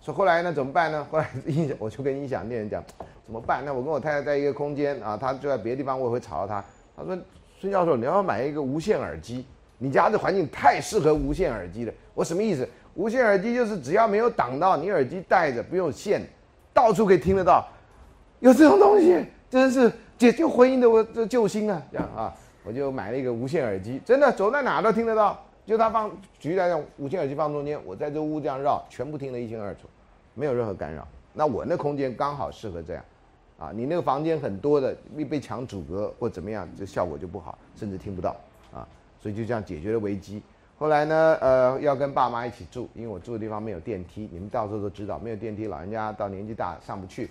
[0.00, 1.06] 说后来呢，怎么办呢？
[1.08, 2.82] 后来音响我就跟音响店人讲，
[3.24, 3.62] 怎么办？
[3.64, 6.64] 那我跟我太太在一个空间啊，她就在别的地方，我也会吵到她。
[6.96, 7.16] 她说
[7.60, 9.46] ：“孙教授，你要买一个无线耳机，
[9.78, 12.68] 你家的环境太适合无线耳机了。”我什么意思？
[12.94, 16.20] 无线耳机就是只要没有挡到你耳机戴着不用线，
[16.74, 17.64] 到处可以听得到。
[18.40, 21.80] 有这种东西，真是解救婚姻的我这救星啊！
[21.92, 25.38] 这样啊，我就买了一个无线耳机，真的走在哪都听得到。
[25.64, 26.10] 就他放，
[26.40, 29.82] 举例来讲，无线耳机放中间，我在这屋这样绕，全部听得一清二楚，
[30.34, 31.06] 没有任何干扰。
[31.34, 33.04] 那我那空间刚好适合这样，
[33.58, 38.34] 啊，你那个房间很多的，被被墙阻隔或怎么样，这效果就不好，甚至听不到
[38.72, 38.88] 啊。
[39.20, 40.42] 所以就这样解决了危机。
[40.78, 47.30] 后来呢，呃，要跟爸妈一起住，因为我住的地方没有电梯，你们到时候都知道，没有电梯，老人家到年纪大上不去，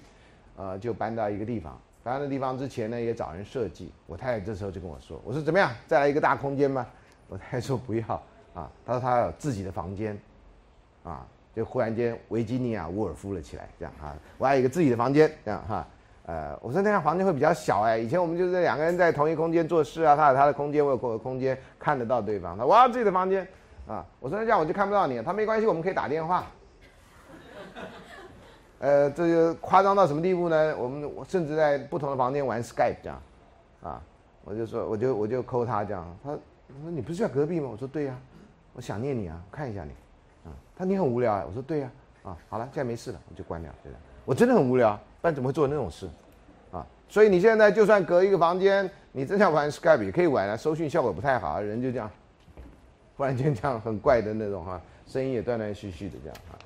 [0.55, 1.77] 呃，就搬到一个地方。
[2.07, 3.91] 搬到地方之前呢，也找人设计。
[4.05, 6.87] 我太太这时候就跟我说：“我说怎么样，再来一个大空间吗？”
[7.27, 10.17] 我太太说不要啊，她说她有自己的房间，
[11.03, 15.85] 啊，就忽然间维吉尼亚沃尔夫了起来，这样哈，我要一个自己的房间，这样哈，
[16.27, 23.45] 呃，我说那样房间会比较小哎，以前我们就是两个人在同一空间做事啊，他有他的空间，我有我的空间，看得到对方，他我要自己的房间，
[23.85, 26.45] 啊，我说那这样我就看不到你，他没关系，我们可以打电话，
[28.79, 30.75] 呃，这就夸张到什么地步呢？
[30.77, 33.21] 我们甚至在不同的房间玩 Skype 这样，
[33.81, 34.01] 啊，
[34.43, 36.37] 我就说我就我就扣他这样，他。
[36.83, 37.69] 说你不是在隔壁吗？
[37.71, 38.19] 我说对呀，
[38.73, 39.91] 我想念你啊，看一下你，
[40.43, 41.45] 啊，他你很无聊啊。
[41.47, 41.91] 我说对呀，
[42.23, 43.97] 啊，好了，现在没事了，我就关掉，对的。
[44.25, 46.09] 我真的很无聊，不然怎么会做那种事，
[46.73, 46.85] 啊？
[47.07, 52.11] 所以你现在就算隔一个房间，你真想玩 Skype 也可以玩啊，收讯效果不太好，人就这样，
[53.15, 56.56] 忽然间这样很怪的那种哈，声音也断断续续的这样啊。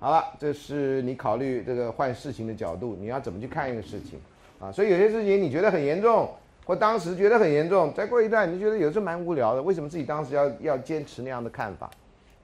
[0.00, 4.18] 好了，这是你考虑这个换事情的角度，你要怎么去看一个事情，
[4.60, 4.70] 啊？
[4.70, 6.28] 所以有些事情你觉得很严重。
[6.64, 11.90] 或当时觉得很严重，再过一段你觉得有时候蛮无聊的，为什么自己当时要要坚持那样的看法？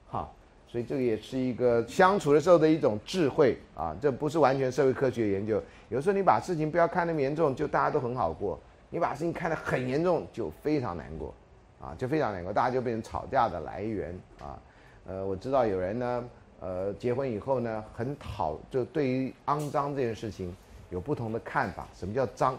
[0.09, 0.27] 哈，
[0.67, 5.61] 所以这个也是一个相处的时候的一种智慧啊，这不是完全社会科学研究。
[5.89, 8.57] 有时候你把事情不要看那么严重，就大家都很好过；
[8.89, 11.31] 你把事情看得很严重，就非常难过，
[11.79, 14.09] 啊，就非常难过，大家就变成吵架的来源
[14.41, 14.57] 啊。
[15.05, 16.25] 呃，我知道有人呢，
[16.59, 20.55] 呃，结婚以后呢，很讨，就对于肮脏这件事情
[20.89, 21.87] 有不同的看法。
[21.93, 22.57] 什么叫脏？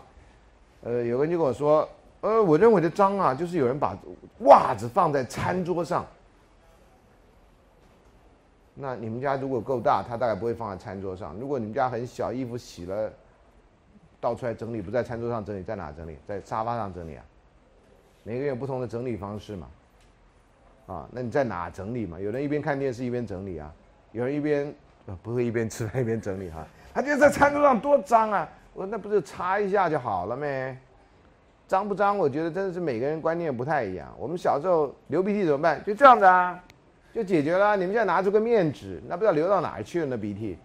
[0.83, 1.89] 呃，有个人就跟我说，
[2.21, 3.97] 呃，我认为的脏啊，就是有人把
[4.41, 6.07] 袜子放在餐桌上。
[8.75, 11.35] 那你们家如果够大，他大概不会放在餐桌上。
[11.37, 13.11] 如果你们家很小，衣服洗了，
[14.21, 16.17] 倒出来整理，不在餐桌上整理，在哪整理？
[16.29, 17.25] 在沙发上整理啊？
[18.23, 19.69] 每个人有不同的整理方式嘛。
[20.87, 22.21] 啊，那你在哪整理嘛？
[22.21, 23.75] 有人一边看电视一边整理啊，
[24.17, 24.75] 有人一边
[25.23, 26.67] 不会一边吃饭一边整理哈。
[26.95, 28.49] 他觉得在餐桌上多脏啊。
[28.73, 30.77] 我说那不是擦一下就好了没？
[31.67, 32.17] 脏不脏？
[32.17, 34.15] 我觉得真的是每个人观念不太一样。
[34.19, 35.85] 我们小时候流鼻涕怎么办？
[35.85, 36.59] 就这样子啊，
[37.13, 37.77] 就解决了。
[37.77, 40.59] 你们现在拿出个面纸，那不知道流到哪儿去了那鼻涕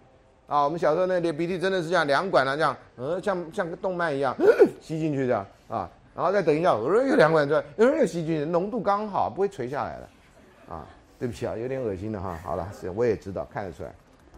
[0.46, 0.64] 啊？
[0.64, 4.34] 我们小时候那流鼻涕真的是像两管啊，这样，呃，像像个动脉一样
[4.80, 10.86] 吸进去这样啊，然后再等一下，呃，又两管出来，呃，又吸进去，浓度刚好，不会垂下来的啊。
[11.22, 12.36] 对不起啊，有点恶心的哈。
[12.42, 13.88] 好了，我也知道，看得出来。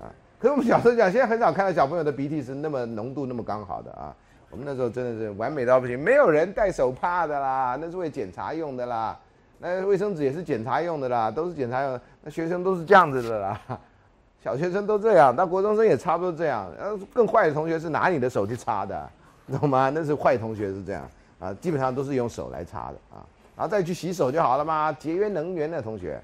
[0.02, 4.14] 啊可是我们小时候讲，现在很少看到小朋友的鼻涕是那么浓度那么刚好的啊。
[4.50, 9.18] 我们那时候真的是完美到不行，没有人戴手帕的啦，那是为检查用的啦。
[9.58, 11.98] 那卫生纸也是检查用的啦，都是检查用。
[12.22, 13.58] 那学生都是这样子的啦，
[14.42, 16.70] 小学生都这样，那国中生也差不多这样。
[16.78, 19.10] 呃，更坏的同学是拿你的手去擦的，
[19.58, 19.88] 懂吗？
[19.88, 21.08] 那是坏同学是这样
[21.40, 23.24] 啊，基本上都是用手来擦的啊，
[23.56, 26.20] 然后再去洗手就好了嘛，节约能源的同学。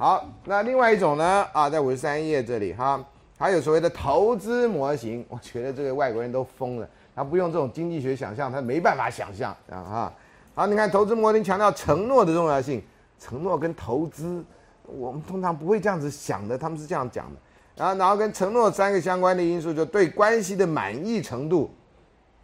[0.00, 1.46] 好，那另外一种呢？
[1.52, 3.04] 啊，在五十三页这里哈，
[3.38, 5.22] 还有所谓的投资模型。
[5.28, 10.12] 我觉得这个外国人都疯了，他不用这种经济学想象，他没办法想象啊哈。
[10.54, 12.82] 好，你看投资模型强调承诺的重要性，
[13.18, 14.42] 承诺跟投资，
[14.84, 17.38] 我们通常不会这样子想的，他们是这样讲的。
[17.76, 21.70] 然后，然后跟承诺三个相关的因素，就对关系的满意程度，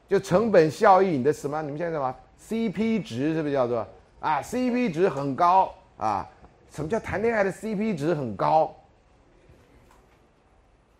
[0.06, 1.62] 就成本效益，你的什么？
[1.62, 2.14] 你们现在什么
[2.46, 3.78] CP 值是不是叫做
[4.20, 6.28] 啊？CP 值很高啊。
[6.76, 8.76] 什么叫谈恋爱的 CP 值很高？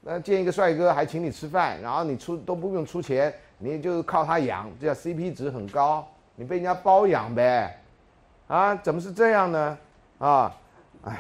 [0.01, 6.09] 那见一个帅哥还请你吃饭，然后你出都不用出钱，你就是靠他养，这叫 CP 值很高。
[6.35, 7.79] 你被人家包养呗？
[8.47, 9.79] 啊，怎么是这样呢？
[10.19, 10.57] 啊，
[11.03, 11.19] 哎，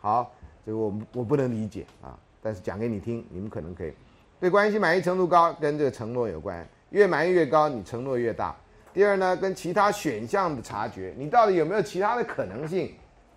[0.00, 0.32] 好，
[0.66, 2.18] 这个我我不能理解啊。
[2.42, 3.94] 但是讲给你听，你们可能可以。
[4.40, 8.52] 对关系满意程度高，跟这个承诺有关，越满意越高，你承诺越大。
[8.92, 12.92] 第二呢，跟其他选项的察觉，你到底有没有其他的可能性？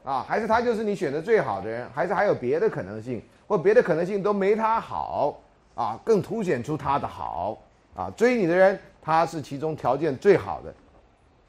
[0.05, 5.41] 啊，还是他就是你选的最好的人，还是还有别的可能性，或别的可能性都没他好
[5.73, 7.57] 啊，更凸显出他的好
[7.95, 8.07] 啊。
[8.15, 10.73] 追你的人，他是其中条件最好的，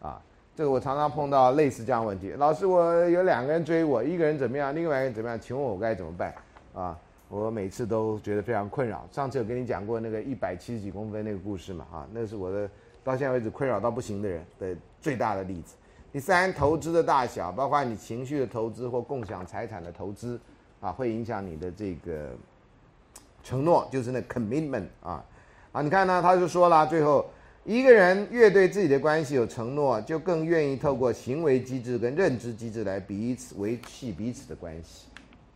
[0.08, 0.18] 啊，
[0.56, 2.30] 这个我常常碰到类似这样问题。
[2.38, 5.38] 老师，我有两个人追我，一个人怎么样，另外一个人怎么样？
[5.38, 6.34] 请问我该怎么办？
[6.74, 9.06] 啊，我每次都觉得非常困扰。
[9.12, 12.66] 上次有跟你讲过那个一百七十几公分那个故事嘛，啊，那是我的
[13.04, 15.74] 到现在为止困扰到不行的人的最大的例子。
[16.12, 20.40] 第三，投资的大小，包括你情绪的投资或共享财产的投资，
[20.80, 22.30] 啊，会影响你的这个
[23.42, 25.22] 承诺，就是那 commitment 啊，
[25.72, 27.28] 啊，你看呢，他就说了，最后
[27.64, 35.08] 一个人越对自己的关系有承诺，就更愿意透过行为机制跟认知机制来彼此维系彼此的关系。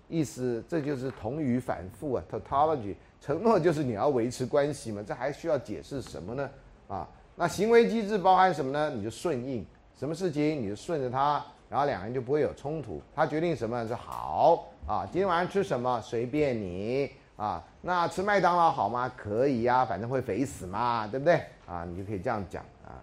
[0.09, 2.95] 意思，这就是同语反复啊，tautology。
[3.21, 6.51] 承诺就是你要维持关系嘛，这还需要解释什么呢？
[6.89, 8.91] 啊，那行为机制包含什么呢？
[8.91, 9.65] 你就顺应。
[10.01, 13.03] 什么事情你就顺着他，然后两个人就不会有冲突。
[13.15, 15.07] 他决定什么是好啊？
[15.13, 17.63] 今天晚上吃什么随便你啊？
[17.83, 19.13] 那吃麦当劳好吗？
[19.15, 21.35] 可以呀，反正会肥死嘛，对不对
[21.67, 21.85] 啊？
[21.87, 22.97] 你就可以这样讲啊。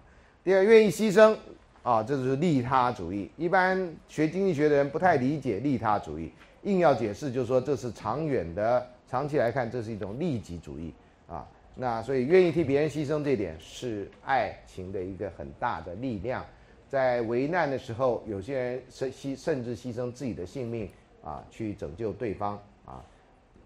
[0.44, 1.38] 第二，愿意牺牲
[1.84, 3.30] 啊，这就是利他主义。
[3.38, 6.34] 一般学经济学的人不太理解利他主义，
[6.64, 10.92] 硬要解释就是说这是长远的，长期来看这是一种利己主义
[11.28, 11.48] 啊。
[11.76, 16.44] 那所以愿意替别人牺牲这点是爱情的一个很大的力量。
[16.88, 20.90] 在危难的时候，有些人甚牺甚至牺牲自己的性命
[21.24, 23.04] 啊，去拯救对方啊。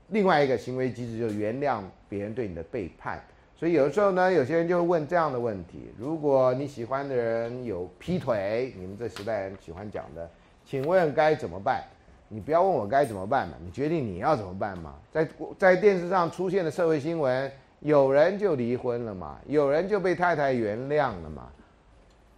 [0.09, 3.23] 另外一个行为机制就是原谅别人对你的背叛。
[3.55, 10.27] 所以有的时候呢，有些人就会问这样的问题：如果你喜欢的人有劈腿，你们这时代人喜欢讲的，
[10.65, 11.83] 请问该怎么办？
[12.27, 14.95] 你不要问我该怎么办嘛，你决定你要怎么办嘛。
[15.11, 15.27] 在
[15.59, 21.51] 在电视上出现的社会新闻，有人就离婚了嘛，有人就被太太原谅了嘛。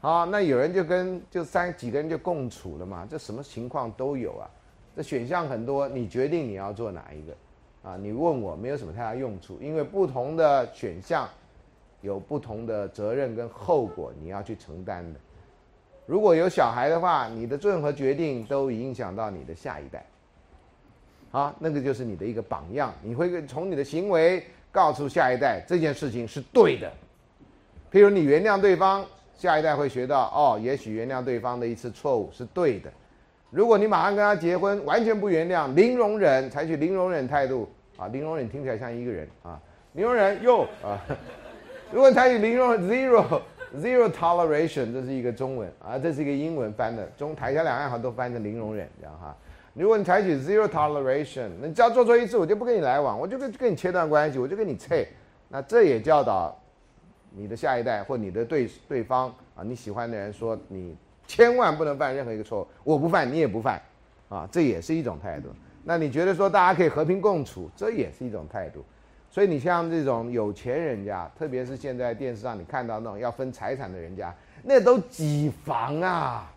[0.03, 3.07] 好，那有人就跟就三几个人就共处了嘛？
[3.09, 4.49] 这什么情况都有啊，
[4.97, 7.34] 这选项很多，你决定你要做哪一个，
[7.89, 11.25] 啊，你问我没有什么太大用处，因为不同的选项
[12.01, 15.19] 有不同的责任跟后果你要去承担的。
[16.05, 20.05] 如果有小孩的话，你的任何决定都影响到你的下一代，
[21.31, 26.91] 好，那个就是你的一个榜样，你会从你的行为告诉下一代这件事情是对的，
[27.89, 29.05] 譬如你原谅对方。
[29.35, 32.89] 下一代会学到哦，也许原谅对方的一次错误是对的。
[33.49, 39.60] 如果你马上跟他结婚，完全不原谅，零容忍，采取零容忍态度啊，零容忍听起来像一个人啊，
[39.93, 40.99] 零容忍又啊。
[41.91, 43.41] 如果采取零容 zero
[43.77, 49.35] zero toleration，这是一个中文啊，这是一个英文翻的，中台下两岸好像都翻成零容忍这样哈。
[49.76, 54.95] 如果你采取 zero toleration，你只要做错一次，我就不跟你来往，我就跟跟你切断关系，我就跟你撤。
[55.49, 56.60] 那这也教导。
[57.35, 60.95] 你的下一代或你的对对方啊，你喜欢的人说你
[61.26, 63.81] 千万不能犯任何一个错误，我不犯你也不犯，
[64.30, 65.49] 啊，这也是一种态度。
[65.84, 68.84] 那你觉得说大家可以和平共处，这也是一种态度。
[69.30, 76.51] 所以你像这种有钱人家，特别是现在电视上你看到那种要分财产的人家，那都几房啊？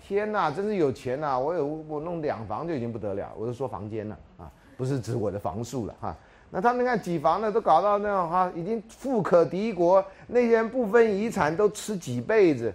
[0.00, 1.38] 天哪，真是有钱呐！
[1.38, 6.16] 我有我弄两房就已经不得了，我是说房间了啊，不是指我的房数了哈。
[6.54, 12.70] 那他们看几房的都搞到那种哈，已经富可敌国，那些人不分遗产都吃几辈子，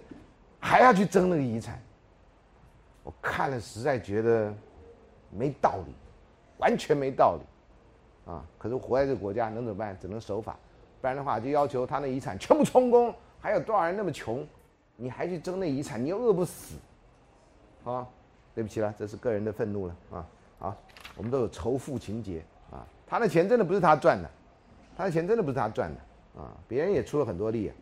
[0.58, 1.80] 还要去争那个遗产，
[3.04, 4.52] 我看了实在觉得
[5.30, 5.94] 没道理，
[6.58, 8.42] 完全没道理，啊！
[8.58, 9.96] 可是活在这个国家能怎么办？
[10.00, 10.56] 只能守法，
[11.00, 13.14] 不然的话就要求他那遗产全部充公。
[13.38, 14.44] 还有多少人那么穷，
[14.96, 16.04] 你还去争那遗产？
[16.04, 16.74] 你又饿不死，
[17.84, 18.04] 啊！
[18.56, 20.26] 对不起了，这是个人的愤怒了啊！
[20.58, 20.76] 好，
[21.16, 22.42] 我们都有仇富情节。
[23.08, 24.28] 他的钱真的不是他赚的，
[24.96, 26.52] 他的钱真的不是他赚的啊！
[26.68, 27.72] 别人也出了很多力。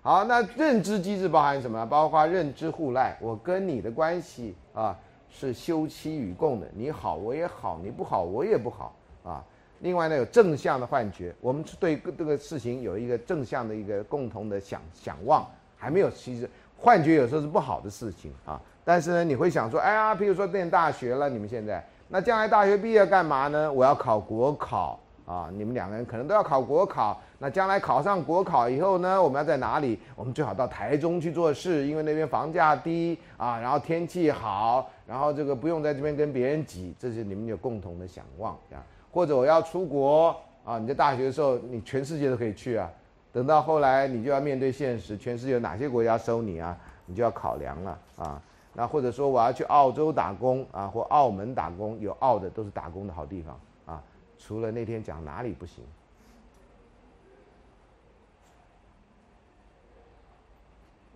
[0.00, 1.86] 好，那认知机制包含什么？
[1.86, 4.98] 包括认知互赖，我跟你的关系啊
[5.30, 9.44] 是休戚与共的，你好我也好，你不好我也不好啊。
[9.78, 15.46] 另外呢，有正向的幻觉，我们对这个事情有一个正向的一个共同的想想望，
[15.76, 18.60] 还没有其实幻觉有时候是不好的事情啊。
[18.84, 21.84] 但是呢，你会想说，哎呀，比如说念大学了，你们现在。
[22.12, 23.72] 那将来大学毕业干嘛呢？
[23.72, 25.48] 我要考国考啊！
[25.50, 27.18] 你们两个人可能都要考国考。
[27.38, 29.20] 那将来考上国考以后呢？
[29.20, 29.98] 我们要在哪里？
[30.14, 38.84] 我们最好到台中去做事，因为那边房价低啊，然后天气好，然后这个不用在这边跟别人挤，这是你们有共同的想望啊。
[39.10, 40.36] 或者我要出国
[40.66, 40.78] 啊！
[40.78, 42.90] 你在大学的时候，你全世界都可以去啊。
[43.32, 46.76] 等到后来，你就要面对现实，全世界有哪些国家收你啊？
[47.06, 48.42] 你就要考量了啊。
[48.74, 54.02] 那或者说我要去澳洲打工啊，或澳门打工，有澳的都是打工的好地方啊。
[54.38, 55.84] 除了那天讲哪里不行，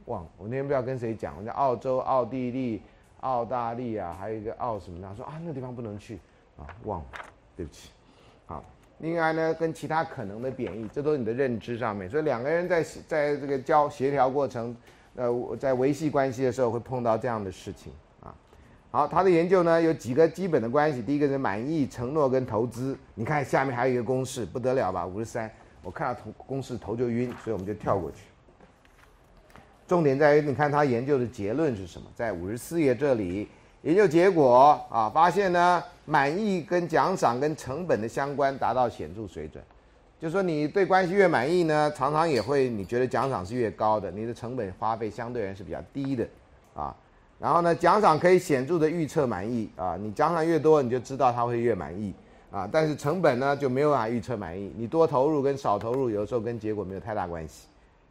[0.04, 2.82] 忘我那天不知道跟谁讲，我在澳洲、奥地利、
[3.20, 6.18] 澳大利亚，还有一个澳什么的，说啊那个地方不能去
[6.58, 7.06] 啊，忘了，
[7.56, 7.88] 对不起。
[8.44, 8.62] 好，
[8.98, 14.76] 另外呢，跟其他可能的贬义，这都是你的认知上面，所以两个人在在这个交协调过程。
[15.16, 17.90] 呃，我在维系关系的时候会碰到这样的事情
[18.22, 18.34] 啊。
[18.90, 22.96] 好，他的研究呢有几个基本的关系，第一个是满意、承诺跟投资。
[23.14, 25.06] 你看下面还有一个公式，不得了吧？
[25.06, 25.50] 五十三，
[25.82, 28.18] 我看到头公式头就晕，所以我们就跳过去。
[29.88, 32.06] 重点在于，你看他研究的结论是什么？
[32.14, 33.48] 在五十四页这里，
[33.82, 39.62] 研究结果啊，发现呢，满意跟奖赏跟成本的相关达到显著水准。
[40.18, 46.26] 就说你对关系越满意呢，常常也会你觉得奖赏是越高的，你的成本花费相对而言是比较低的
[46.74, 46.96] 啊。
[47.38, 52.14] 然后呢，奖赏可以显著的预测满意啊，你奖赏越多，你就知道他会越满意
[52.50, 52.66] 啊。
[52.72, 57.66] 但是成本呢就没有办法预测满意，你多投入跟少投入有时候跟结果没有太大关系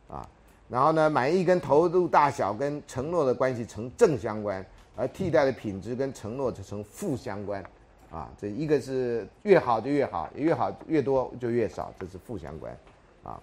[0.08, 0.24] 啊。
[0.70, 4.64] 然后呢，满意跟投入大小跟承诺的关系成正相关，
[4.96, 7.64] 而替代的品质跟承诺则成负相关，
[8.12, 12.76] 啊，这一个是越好就越好，越好越多就越少，这是负相关，
[13.24, 13.40] 啊，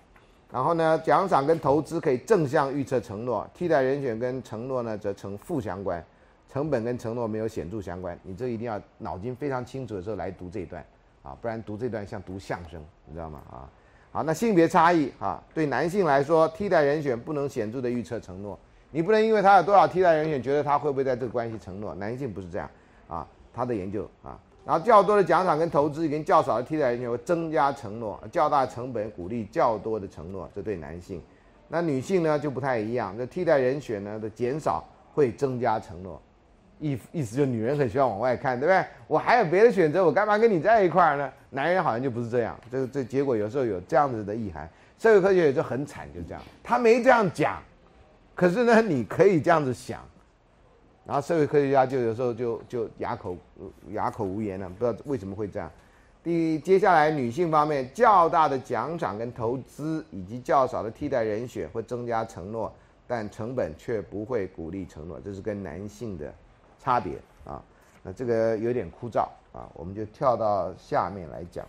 [0.50, 6.04] 然后呢，奖赏跟投资可以正向预测承诺，替代人选跟承诺呢则成负相关，
[6.48, 10.84] 成本跟承诺没有显著相关，你这一定要脑筋非常清楚的时候来读这一段，
[11.22, 13.42] 啊，不然读这段像读相声，你知道吗？
[13.50, 13.68] 啊。
[14.14, 18.58] 好，那性别差异啊，对男性来说，替代人选不能显著的预测承诺。
[18.90, 21.94] 你不能因为他有多少替代人选，觉得他会不会在这个关系承诺。
[21.94, 22.68] 男性不是这样
[23.08, 31.20] 啊，他的研究啊，然后较多的奖赏跟投资跟较少的替代人选会增加承诺，较大成本鼓励较多的承诺，这对男性。
[31.68, 36.20] 那女性呢就不太一样，那替代人选呢的减少会增加承诺。
[36.78, 38.84] 意意思就女人很喜欢往外看，对不对？
[39.06, 41.32] 我还有别的选择，我干嘛跟你在一块儿呢？
[41.50, 44.68] 男人好像就不是这样，这这结果有时候有这样子的意涵。
[44.98, 47.60] 社会科学也就很惨，就这样，他没这样讲，
[48.34, 50.00] 可是呢，你可以这样子想，
[51.04, 53.36] 然后社会科学家就有时候就就哑口
[53.90, 55.70] 哑口无言了，不知道为什么会这样。
[56.22, 62.72] 第接下来女性方面，较大的奖赏跟投资以及较少的替代人选会增加承诺，
[63.06, 66.32] 但成本却不会鼓励承诺，这是跟男性的。
[66.84, 67.12] 差别
[67.44, 67.62] 啊，
[68.02, 69.20] 那这个有点枯燥
[69.52, 71.64] 啊，我们就跳到下面来讲。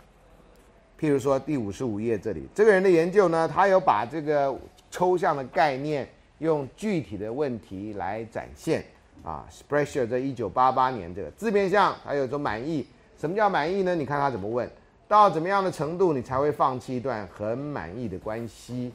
[0.98, 4.52] 譬如说第五十五页这里，这个人的研究呢，他有把这个
[4.90, 6.08] 抽象的概念
[6.38, 8.84] 用具体的问题来展现
[9.24, 9.44] 啊。
[9.50, 12.86] Sprecher 在一九八八年这个字面上还有说满意，
[13.18, 13.94] 什么叫满意呢？
[13.96, 14.70] 你看他怎么问，
[15.08, 18.92] 到怎么样的程度你才会放弃一段很满意的关系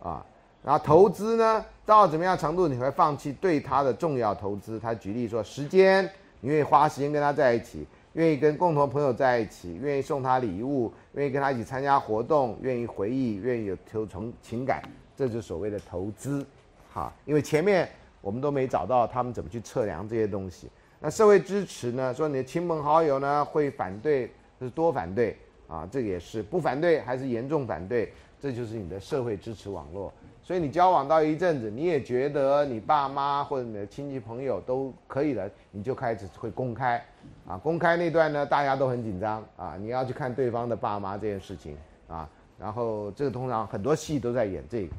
[0.00, 0.24] 啊？
[0.64, 4.78] 然后投资呢，到怎么样程度你会放弃对他的重要投资？
[4.78, 6.08] 他举例说，时间，
[6.40, 14.82] 你愿意花时间跟他在一起，愿意跟共同朋友在一起，愿意送他礼物，愿意跟他一起参加活动，愿意回忆，愿意有投从情感，
[15.16, 16.46] 这就所谓的投资。
[16.92, 17.90] 好，因为前面
[18.22, 20.70] 我们都没找到他们怎么去测量这些东西。
[20.98, 22.14] 那社会支持呢？
[22.14, 25.36] 说你的亲朋好友呢会反对，是多反对
[25.68, 25.86] 啊？
[25.90, 28.10] 这也是不反对还是严重反对？
[28.40, 30.10] 这就是你的社会支持网络。
[30.44, 37.04] 所以你交往到一阵子，你也觉得你爸妈或者你的亲戚朋友都可以了，你就开始会公开，
[37.46, 41.76] 啊，公开那段呢，大家都很紧张啊，你要去看对方的爸妈这件事情
[42.08, 42.28] 啊，
[42.58, 44.92] 然后这个通常很多戏都在演这个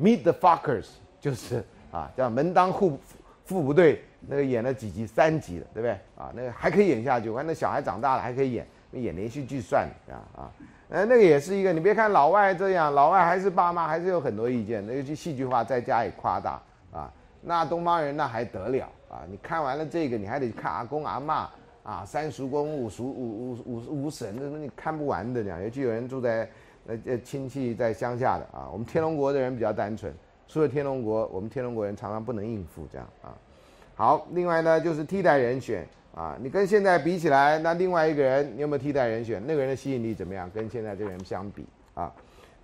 [0.00, 0.86] ，Meet the Fuckers，
[1.20, 2.98] 就是啊，叫门当户
[3.48, 5.92] 户不对，那个演了几集三集了，对不对？
[6.16, 10.50] 啊，那个还可以演下去，我看那小孩长大了还可以演，演连续剧算了啊啊。
[10.90, 16.60] 呃，那个也是一个，你别看老外这样，老外还是爸妈还是有很多意见，尤其戏剧化在家里夸大
[16.90, 17.12] 啊。
[17.40, 19.20] 那东方人那还得了啊？
[19.28, 21.48] 你看完了这个，你还得看阿公阿妈
[21.82, 25.62] 啊，三叔公五叔五五五五婶，那你看不完的讲。
[25.62, 26.48] 尤其有人住在
[26.86, 30.12] 呃亲戚在乡下的啊，我们天龙国的人比较单纯，
[30.48, 33.36] 除了天龙国，我们天龙国人常常不能应付这样啊。
[33.94, 35.86] 好，另外呢就是替代人选。
[36.14, 39.40] 啊，你跟现在比起来，那另外一个人，你有没有替代人选？
[39.46, 40.50] 那个人的吸引力怎么样？
[40.50, 41.64] 跟现在这个人相比
[41.94, 42.12] 啊，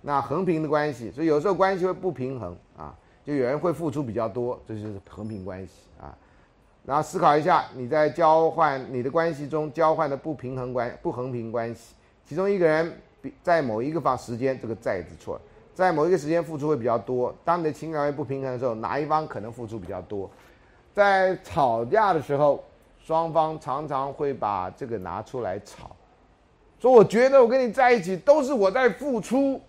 [0.01, 2.93] 那横平的关系，所以有时候关系会不平衡啊，
[3.23, 5.71] 就有人会付出比较多，这就是横平关系
[6.01, 6.17] 啊。
[6.85, 11.95] 然后思考一下，你在交换你的关系中交换的不平衡关不横平关系，
[12.25, 12.91] 其中一个人
[13.21, 15.41] 比在某一个方时间，这个在字错了，
[15.75, 17.31] 在某一个时间付出会比较多。
[17.43, 20.27] 当你的情感会不平衡的时候，哪一方可能付出比较多？
[20.95, 22.63] 在吵架的时候。
[23.05, 25.95] 双方常常会把这个拿出来吵，
[26.79, 29.61] 说我觉得我跟你在一起都是我在付出，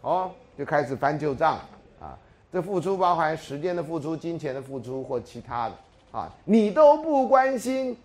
[0.00, 0.28] 哦，
[0.58, 1.60] 就开始翻旧账
[2.00, 2.18] 啊。
[2.52, 5.74] 这付出包含时间的付出、金钱的付出或其他的
[6.10, 7.96] 啊，你都不关心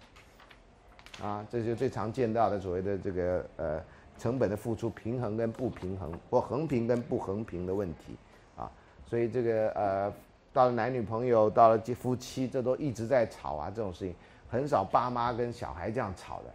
[1.20, 3.82] 啊，这就最常见到的所谓的这个呃
[4.18, 8.16] 成本的付出平衡跟不平衡或横平跟不横平的问题
[8.56, 8.70] 啊，
[9.06, 10.14] 所以这个呃。
[10.54, 14.16] 到了男女朋友，到了夫妻，这都一直在吵啊，这种事情
[14.50, 16.46] 很少爸妈跟小孩这样吵的。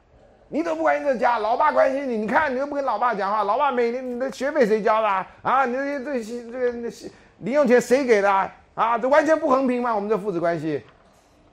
[0.49, 2.17] 你都不关心这家，老爸关心你。
[2.17, 5.25] 你看，你都不跟老爸讲话，老爸每年你的学费谁交的啊？
[5.43, 6.73] 啊你这这这个
[7.39, 8.99] 零用钱谁给的啊？
[8.99, 9.95] 这完全不横平吗？
[9.95, 10.83] 我们这父子关系，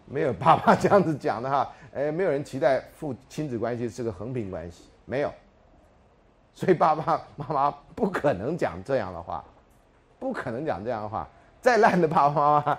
[0.07, 5.31] 没有爸爸这样子讲的哈，哎，没有人期待父亲子关系是个横平关系，没有，
[6.59, 9.41] 所以爸爸妈妈不可能讲这样的话，
[10.19, 11.25] 不可能讲这样的话，
[11.61, 12.77] 再烂的爸爸妈妈。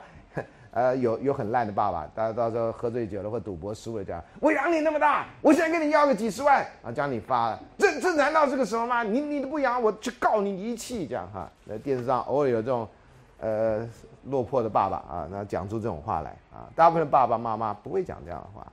[0.72, 9.02] 呃，有有很烂的爸爸，大家到时候喝醉酒了或赌博输了，这样我养你那么大，我现在跟你要个几十万啊，将你发了，这这难道是个什么吗？
[9.02, 11.50] 你你都不养，我去告你遗弃，这样哈。
[11.64, 12.86] 那电视上偶尔有这种，
[13.38, 13.88] 呃，
[14.26, 18.66] 落魄的爸爸啊，那讲出这种话来啊，大部分爸爸妈妈不会讲这样的话。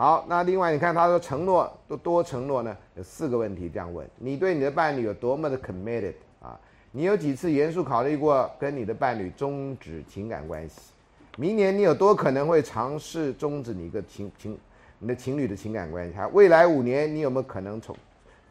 [0.00, 6.58] 好，那另外你看他说承诺多多承诺呢，有四个问题这样问：你对你的伴侣有多么的 committed 啊？
[6.90, 10.92] 你有几次严肃考虑过跟你的伴侣终止情感关系？
[11.36, 14.58] 明年你有多可能会尝试终止你一个情情
[14.98, 16.14] 你的情侣的情感关系？
[16.14, 17.94] 还未来五年你有没有可能从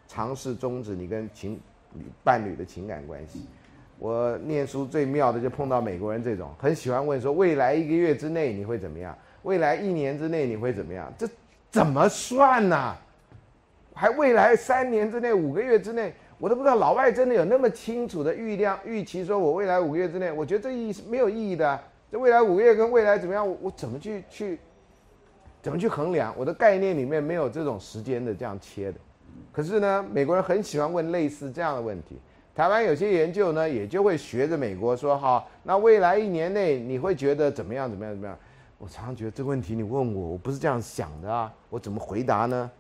[0.08, 1.60] 尝试终止你跟情
[2.24, 3.48] 伴侣的情感关系？
[3.98, 9.18] 我念书最妙的就碰到美国人这种，很喜欢问说未来一个月之内你会怎么样？
[9.44, 11.12] 未来一年之内你会怎么样？
[11.18, 11.28] 这
[11.72, 12.96] 怎么算呢？
[13.94, 16.14] 还未来三年之内、五个月之内？
[16.38, 21.80] 我都不知道老外真的有那么清楚的预量预期，说我未来五个月之内，我觉得这意义是没有意义的。
[22.10, 24.58] 这未来五个月跟未来怎么样，我怎么去去，
[25.62, 26.34] 怎么去衡量？
[26.38, 28.98] 我的概念里面没有这种时间的这样切的。
[29.52, 32.18] 可是呢，美国人很喜欢问类似这样的问题。
[32.56, 37.90] 台湾有些研究呢，也就会学着美国说：好，那未来一年内你会觉得怎么样？
[37.90, 38.14] 怎么样？
[38.14, 38.38] 怎么样？
[38.80, 42.72] 我常常觉得这个问题你问我，我不是这样想的啊，我怎么回答呢？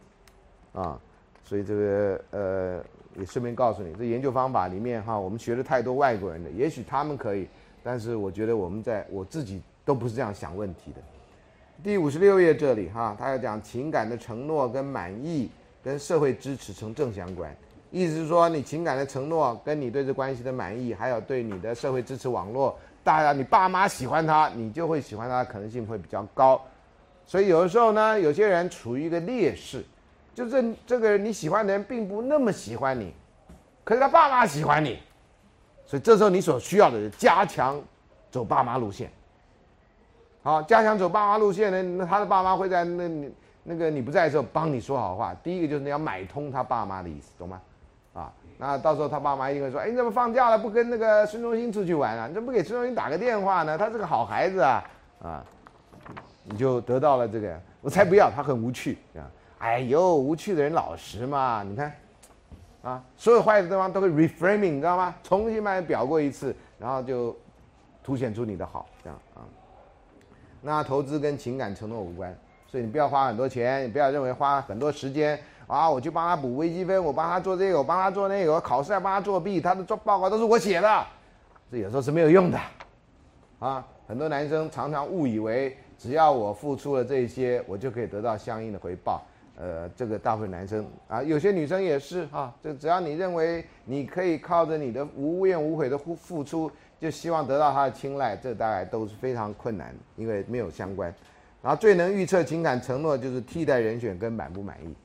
[0.73, 0.99] 啊，
[1.43, 2.83] 所以这个呃。
[3.15, 7.49] 也顺便告诉你，这研究方法里面哈，我们学了太多外国人的，也许他们可以，
[7.83, 11.01] 但是我觉得我们在我自己都不是这样想问题的。
[11.83, 15.49] 第五十六页这里哈，他要讲情感的承诺跟满意
[15.83, 17.53] 跟社会支持成正相关，
[17.91, 26.61] 意思是说你情感的承诺跟你对这关系的满意，还有对你的社会支持网络，大家你爸妈喜欢他，你就会喜欢他可能性会比较高。
[27.25, 29.83] 所以有的时候呢，有些人处于一个劣势。
[30.35, 33.13] 就是这个你喜欢的人并不那么喜欢你，
[33.83, 34.97] 可是他爸妈喜欢你，
[35.85, 37.81] 所以这时候你所需要的是加强
[38.31, 39.11] 走爸妈路线。
[40.41, 43.31] 好，加强走爸妈路线呢，那他的爸妈会在那
[43.63, 45.33] 那个你不在的时候帮你说好话。
[45.43, 47.61] 第一个就是你要买通他爸妈的意思，懂吗？
[48.61, 52.27] 那到时候他爸妈一定会说：哎，你怎么放假了不跟那个孙中兴出去玩啊？
[52.27, 53.77] 你怎么不给孙中兴打个电话呢？
[53.77, 54.83] 他是个好孩子啊，
[55.23, 55.45] 啊，
[56.43, 57.57] 你就得到了这个。
[57.79, 59.23] 我才不要，他很无趣啊。
[59.59, 61.63] 哎呦，无趣的人老实嘛！
[61.65, 61.93] 你看，
[62.81, 65.15] 啊，所有坏的地方都会 reframing，你知道吗？
[65.23, 67.33] 重新把你表过一次，然后就
[68.03, 69.47] 凸显出你的好，这样啊。
[70.61, 72.37] 那投资跟情感承诺无关，
[72.67, 81.05] 所以你不要花很多钱，你不要认为花很多时间啊，我去帮他补微积分，我帮他做这个，我帮他做那个，我考试还帮他作弊，他的做报告都是我写的，
[81.71, 82.59] 这有时候是没有用的，
[83.59, 89.21] 啊，很多男生常常误以为只要我付出了这些，我就可以得到相应的回报。
[89.61, 92.51] 呃，这个大部分男生啊，有些女生也是哈。
[92.63, 101.13] 这只要你认为你可以靠着你的无怨无悔的付付出，就希望得到他的青睐，这大概都是非常困难，因为没有相关。
[101.61, 104.95] 然后最能预测情感承诺就是替代人选跟满不满意。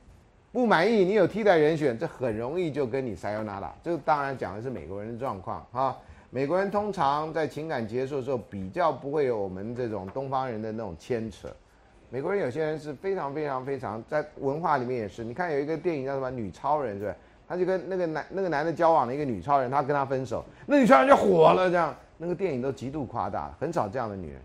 [0.55, 3.75] 不满意，你有替代人选，这很容易就跟你塞 a 拿了。
[3.83, 5.97] 这当然讲的是美国人的状况哈。
[6.29, 11.49] 美国人通常在情感结束的时候，比较不会有我们这种东方人的那种牵扯。
[12.09, 17.15] 美国人有些人是非常非常非常在文化里面也是，你看有一个电影叫什么《女超人》是吧？
[17.49, 24.41] 他就跟那个男那个男的交往的一个女超人，他跟他分手，那女超人就火了，这样那个电影都极度夸大，很少这样的女人，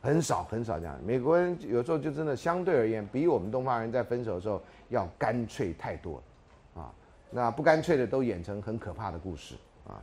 [0.00, 0.96] 很少很少这样。
[1.04, 6.22] 美国人有时候就真的相对而言，比我们东方人在分手的时候要干脆太多
[6.74, 6.92] 了，啊，
[7.30, 9.54] 那不干脆的都演成很可怕的故事
[9.86, 10.02] 啊。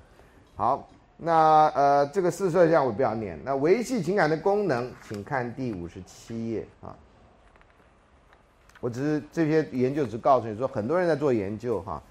[0.55, 0.89] 好。
[1.23, 3.39] 那呃，这个四色项我不要念。
[3.43, 6.95] 那维系情感的功能，请看第五十七页啊。
[8.79, 12.01] 我只是这些研究只告诉你说，很多人在做研究哈。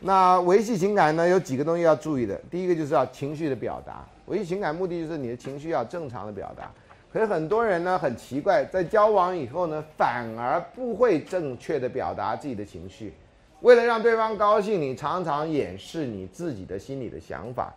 [0.00, 2.36] 那维系情感呢，有几个东西要注意的。
[2.50, 6.70] 第一个就是要情绪的表达，维系情感目的就是你的情绪要正常的表达。
[7.18, 13.12] 可是很多人呢很奇怪，在交往以后呢，反而不会正确的表达自己的情绪。
[13.60, 17.74] 为了让对方高兴，你常常掩饰你自己的心里的想法。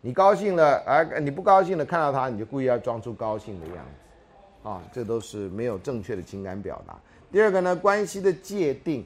[0.00, 6.96] 你高兴了，而你不高兴了，看到他你就故意要装出高兴的样子，啊，这都是没有正确的情感表达。
[7.30, 9.04] 第二个呢，关系的界定，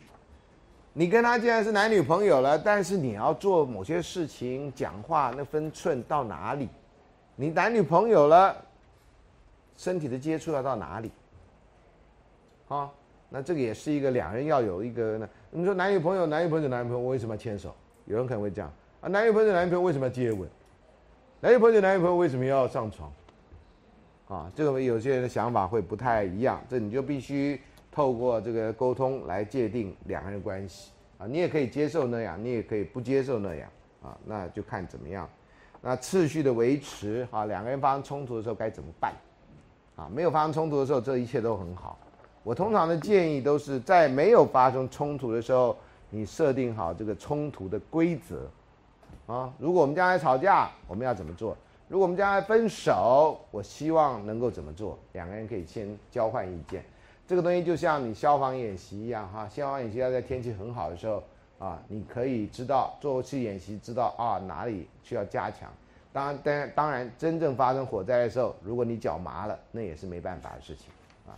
[0.92, 6.68] 你跟他既然是男女朋友了，但是你要做某些事情、讲话那分寸到哪里？
[7.34, 8.56] 你男女朋友了，
[9.76, 11.10] 身体的接触要到哪里？
[12.68, 12.90] 啊，
[13.28, 15.28] 那这个也是一个两人要有一个呢。
[15.50, 17.74] 你说男女朋友，男女朋友，男女朋友为什么要牵手？
[18.06, 20.48] 有人可能会这样啊，男女朋友，男女朋友为什么要接吻？
[21.40, 23.12] 男女朋友，男女朋友为什么要上床？
[24.28, 27.60] 啊，这个有些人的想法会不太一样，这你就必须
[27.92, 31.26] 透过这个沟通来界定两个人关系啊。
[31.26, 33.70] 你也可以接受那样，你也可以不接受那样
[34.02, 35.28] 啊，那就看怎么样。
[35.82, 39.12] 那次序的维持啊，两个人发生冲突的时候该怎么办？
[39.96, 41.98] 啊，没有发生冲突的时候，这一切都很好。
[42.42, 45.76] 我通常的建议都是在没有发生冲突的时候，
[46.10, 48.46] 你设定好这个冲突的规则。
[49.26, 51.56] 啊，如果我们将来吵架，我们要怎么做？
[51.88, 54.98] 如果我们将来分手，我希望能够怎么做？
[55.12, 56.84] 两个人可以先交换意见。
[57.26, 61.22] 这个东西就像你消防演习一样，哈，消防演习要在天气很好的时候
[61.58, 65.70] 啊，你可以知道做次演习，知道啊哪里需要加强。
[66.14, 70.86] 当然，当然，当然，真正发生火灾的时候，如果你脚麻了，那也是没办法的事情
[71.26, 71.34] 啊。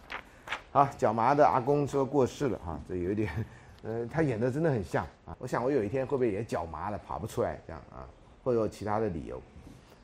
[0.70, 3.30] 好，脚麻的阿公说过世了哈，这有点。
[3.82, 5.36] 呃，他演的真的很像啊！
[5.38, 8.04] 我想我有一天会不会也脚麻了跑不出来这样啊？
[8.42, 9.40] 会有其他的理由？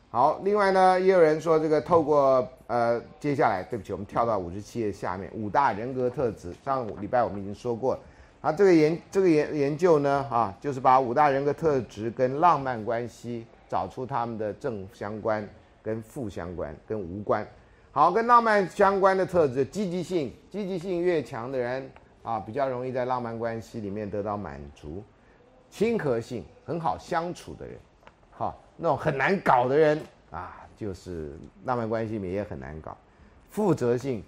[0.09, 6.55] 好，另外呢，也有人说这个透过呃，接下来对不起，我们跳到五十七页下面五大人格特质。
[6.65, 8.01] 上礼拜我们已经说过了，
[8.41, 15.49] 啊，这个研这个研研究呢啊，就是把五大人格特质跟浪漫关系找出他们的正相关、
[15.83, 17.47] 跟负相关、跟无关。
[17.91, 21.91] 好，跟浪漫相关的特质，积极性，积极性越强的人。
[22.23, 25.03] 啊，比较容易在浪漫关系里面得到满足，
[25.71, 27.77] 亲和性很好相处的人，
[28.31, 30.01] 好，那种很难搞的人
[30.31, 31.33] 啊，就是
[31.65, 32.97] 浪漫关系里面也很难搞。
[33.51, 34.23] 负责性，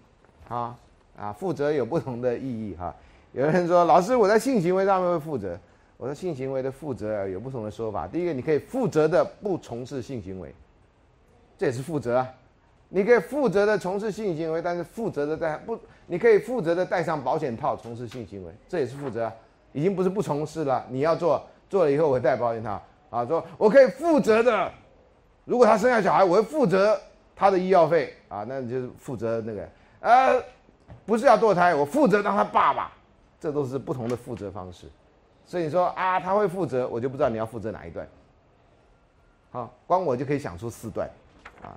[0.49, 0.77] 啊
[1.17, 2.93] 啊，负责有不同的意义哈。
[3.33, 5.57] 有人说，老师我在性行为上面会负责，
[5.97, 8.07] 我说性行为的负责有不同的说法。
[8.07, 10.55] 第一个，你可以负责的不从事性行为，
[11.57, 12.29] 这也是负责啊。
[12.89, 19.33] 你可以负责的从事性行为，但是负责的带不，你可以负责的戴上保险套从事性行为，这也是负责，
[19.73, 20.85] 已经不是不从事了。
[20.89, 22.81] 你要做，做了以后我戴保险套
[23.11, 24.71] 啊，说我可以负责的，
[25.45, 27.01] 如果他生下小孩，我会负责
[27.35, 29.69] 他的医药费啊，那你就是负责那个，
[30.01, 30.43] 呃，
[31.07, 32.93] 不是要堕胎，我负责当他爸爸，
[33.41, 34.87] 这都是不同的负责方式。
[35.47, 38.07] 所以你说啊，他会负责，我就不知道你要负责哪一段。
[39.51, 41.09] 好，光我就可以想出四段，
[41.63, 41.77] 啊。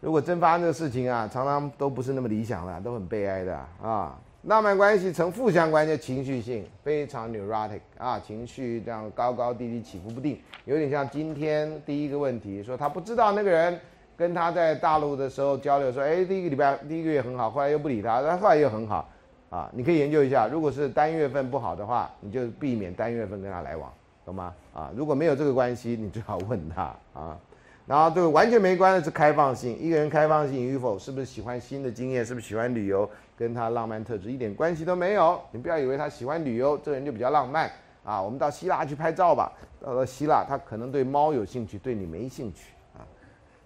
[0.00, 4.18] 如果真发生这个事情啊，常常都不是那么理想的，都很悲哀的啊。
[4.42, 13.80] 浪漫关系呈负相关，就情绪性非常 neurotic 啊，情绪这样高高低低起伏不定，有点像今天第一个问题，说他不知道那个人
[14.16, 19.08] 跟他在大陆的时候交流，说哎第一个礼拜第一个月很好，后来又不理他，但后来又很好
[19.50, 19.70] 啊。
[19.72, 23.92] 你可以研究一下，如果是单月份不好的话，你就避免单月份跟他来往，
[24.24, 24.54] 懂吗？
[24.74, 27.38] 啊，如果没有这个关系，你最好问他啊。
[27.86, 33.08] 然后这个完全没关的是开放性，一个人开放性与否，是不是喜欢新的经验，是不是喜欢旅游，
[33.38, 35.40] 跟他浪漫特质一点关系都没有。
[35.52, 37.70] 你不要以为他喜欢旅游，这个人就比较浪漫
[38.02, 38.20] 啊。
[38.20, 42.72] 我们到希腊去拍照吧，到了希腊，他可能对猫有兴趣，对你没兴趣。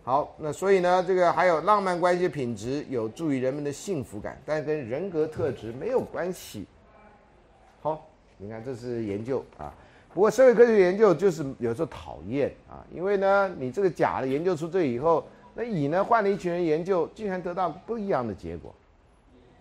[0.03, 6.67] 好，那所以呢，这个还有浪漫关系品质有助于人们的幸福感，但跟人格特质没有关系。
[7.83, 8.09] 好，
[8.39, 9.73] 你看这是研究啊。
[10.13, 15.25] 不过社会科学研究就是有时候讨厌啊，因为呢，你这个假的研究出这以后，
[15.55, 18.75] 那乙呢换了一群人研究，竟然得到不一样的结果，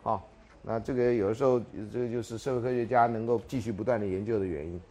[0.01, 0.27] 好，
[0.63, 1.61] 那这个有的时候
[1.91, 4.81] 这个就是社会科学家能够继续不断的研究的原因。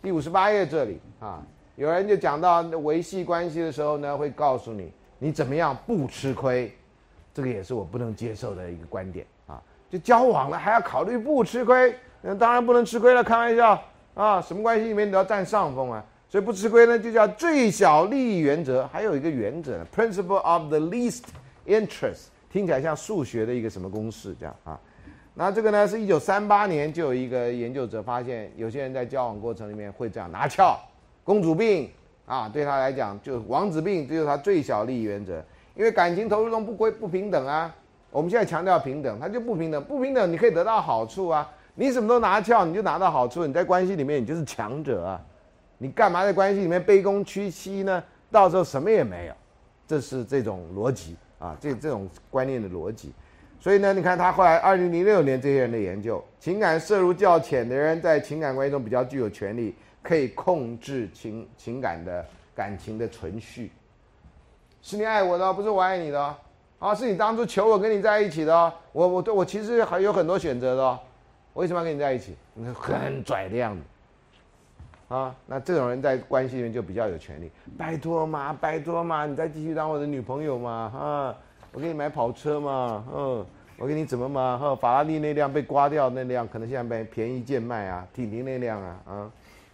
[0.00, 1.44] 第五十八页这里啊，
[1.76, 6.72] 有人就讲到维系关系的时候呢，会告诉你你怎么样不吃亏，
[7.32, 13.82] 这个也是我不能接受的一个观点啊，就交往了还要考虑不吃亏，那当然不能吃亏了，开玩笑。
[14.14, 18.86] 啊，什么关系里面都要占上风啊，所以不吃亏呢，就叫最小利益原则。
[18.88, 21.22] 还有一个原则呢，principle of the least
[21.66, 24.78] interest，听起来像数学的一个什么公式这样啊。
[25.32, 30.78] 那这个呢，是一九三八年就有一个研究者发现，有些人在交往过程里面会这样拿翘，
[31.24, 31.90] 公主病
[32.26, 35.42] 啊，对他来讲就王子病，这就是他最小利益原则。
[35.74, 37.74] 因为感情投入中不归不平等啊，
[38.10, 41.50] 我们现在强调平等，他就不平等，不平等你可以得到好处啊。
[41.74, 43.46] 你什么都拿翘，你就拿到好处。
[43.46, 45.20] 你在关系里面，你就是强者啊！
[45.78, 48.04] 你干嘛在关系里面卑躬屈膝呢？
[48.30, 49.34] 到时候什么也没有。
[49.86, 53.10] 这是这种逻辑啊，这这种观念的逻辑。
[53.58, 62.24] 所以呢，你看他后来二零零六年这些人的研究，情感摄入较浅的人在情感关系中比较具有权利，可以控制情情感的
[62.54, 63.70] 感情的存续。
[64.82, 66.36] 是你爱我的，不是我爱你的
[66.80, 66.92] 啊！
[66.92, 70.98] 是你当初求我跟你在一起的，我我对我其实还有很多选择的。
[71.52, 72.34] 我为什么要跟你在一起？
[72.74, 73.82] 很拽的样子，
[75.14, 77.50] 啊，那这种人在关系里面就比较有权利。
[77.78, 81.36] 拜托嘛，拜托嘛，你再继续当我的女朋友嘛，啊，
[81.72, 83.46] 我给你买跑车嘛，嗯，
[83.78, 89.30] 我给你怎么嘛，哈，法拉利那辆被刮掉那辆，可能现在被便宜贱卖啊，婷婷那辆啊，啊，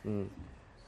[0.09, 0.27] 嗯。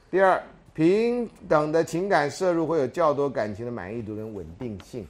[0.09, 0.41] 第二，
[0.73, 5.07] 平等的情感摄入会有较多感情的满意度跟稳定性，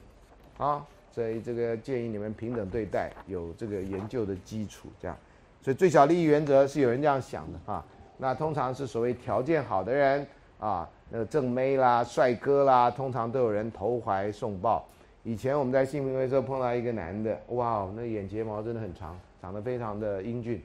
[0.58, 5.16] 啊，所以这个建议你们平等对待，有这个研究的基础，这样。
[5.60, 7.84] 所以最小利益原则是有人这样想的啊。
[8.18, 10.24] 那通常是所谓条件好的人
[10.60, 14.84] 啊，那个正妹啦、帅哥啦，通常都有人投怀送抱。
[15.24, 20.62] 以前我们在性平会时候碰到一个男的，哇，那眼睫毛真的很长，长得非常的英俊。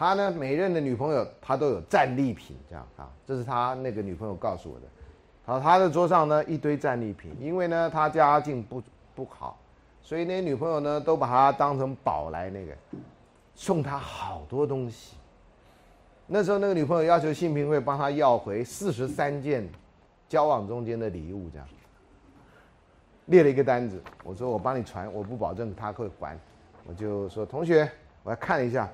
[0.00, 4.86] 他呢，每任的女朋友他都有战利品，这样啊，这是他那个女朋友告诉我的。
[5.44, 8.82] 好，他的桌上呢一堆战利品，因为呢他家境不
[9.14, 9.58] 不好，
[10.00, 12.72] 所以那些女朋友呢都把他当成宝来那个，
[13.54, 15.16] 送他好多东西。
[16.26, 19.68] 那时候那个女朋友要求性平会帮他要回四十三件
[20.30, 21.68] 交往中间的礼物，这样
[23.26, 24.02] 列了一个单子。
[24.24, 26.38] 我说我帮你传，我不保证他会还。
[26.86, 27.86] 我就说同学，
[28.22, 28.88] 我要看一下，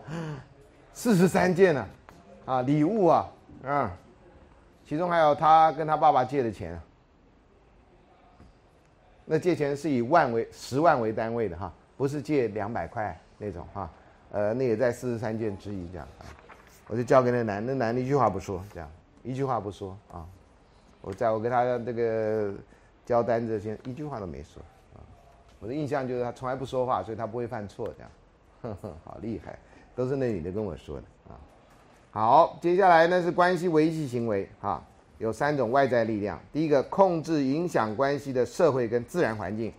[0.96, 1.86] 四十三件呢，
[2.46, 3.28] 啊礼物啊，
[3.62, 3.92] 啊，
[4.86, 6.80] 其中还有他跟他爸爸借的钱。
[9.26, 13.90] 那借钱是以万为十万为单位的哈，不是借两百块那种哈，
[14.32, 16.24] 呃，那也在四十三件之一这样啊。
[16.88, 18.90] 我就交给那男，那男的一句话不说，这样
[19.22, 20.26] 一句话不说啊。
[21.02, 22.54] 我在我给他这个
[23.04, 24.62] 交单子前，一句话都没说
[24.94, 25.04] 啊。
[25.60, 28.10] 我的印象就是他从来不说话，所以他不会犯错，这样，
[28.62, 29.58] 呵呵，好厉害，
[29.96, 31.34] 都是那女的跟我说的啊。
[32.12, 34.80] 好，接下来呢是关系维系行为哈，
[35.18, 36.38] 有三种外在力量。
[36.52, 39.72] 第一个，控制影响关系的社会跟自然环境，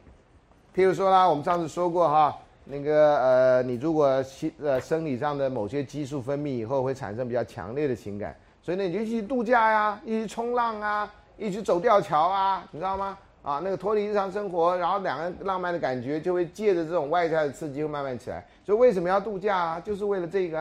[0.75, 2.35] 譬如说啦，我们上次说过哈。
[2.69, 13.17] 那个呃，你如果心呃生理上的某些激素分泌以后，会产生比较强烈的情感，所以呢，你就一起度假呀，一起冲浪啊，一起走吊桥啊，你知道吗？
[13.47, 18.45] 啊，那个脱离日常生活，然后两个人浪漫的感觉就会借着这种外在的刺激会慢慢起来。
[18.65, 19.79] 所以为什么要度假啊？
[19.79, 20.59] 就是为了这个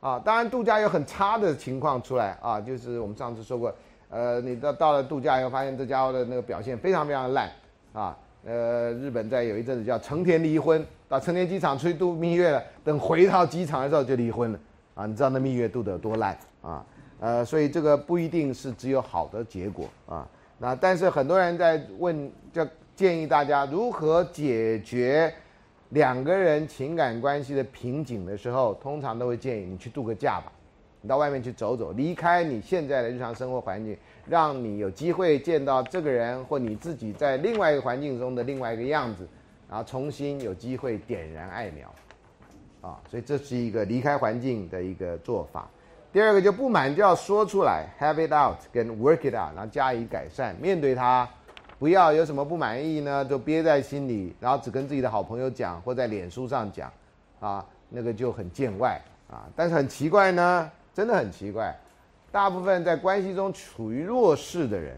[0.00, 0.20] 啊。
[0.24, 3.72] 当然，度假有很差的情况出来啊，就是我们上次说过，
[4.10, 7.48] 呃，你到到了度假以后，发现这家伙的那个表现非常非常烂
[7.92, 8.18] 啊。
[8.44, 10.84] 呃，日本在有一阵子叫成田离婚。
[11.06, 14.58] 到成田机场出去度蜜月了，等回到机场的时候就离婚了
[14.96, 15.06] 啊！
[15.06, 16.84] 你知道那蜜月度得有多烂啊？
[17.20, 20.26] 呃，所以这个不一定是只有好的结果啊。
[20.58, 25.32] 那但是很多人在问，就建议大家如何解决
[25.90, 30.52] 两个人情感关系的瓶颈的时候，通常都会建议你去度个假吧，
[31.00, 39.26] 你到外面去走走，离开你现在的日常生活环境，让你有机会见到这个人或你自己在另外一个环境中的另外一个样子。
[39.66, 41.92] 然后重新有机会点燃爱苗，
[42.82, 45.68] 啊，所以这是一个离开环境的一个做法。
[46.14, 51.28] 第二个就不满就要说出来，have it out，跟 work it out，然后加以改善，面对它，
[51.76, 56.88] 不要有什么不满意呢，就憋在心里，然后只跟自己的好朋友讲或在脸书上讲，
[57.40, 58.96] 啊，那个就很见外
[59.28, 59.42] 啊。
[59.56, 61.76] 但是很奇怪呢，真的很奇怪，
[62.30, 64.96] 大部分在关系中处于弱势的人，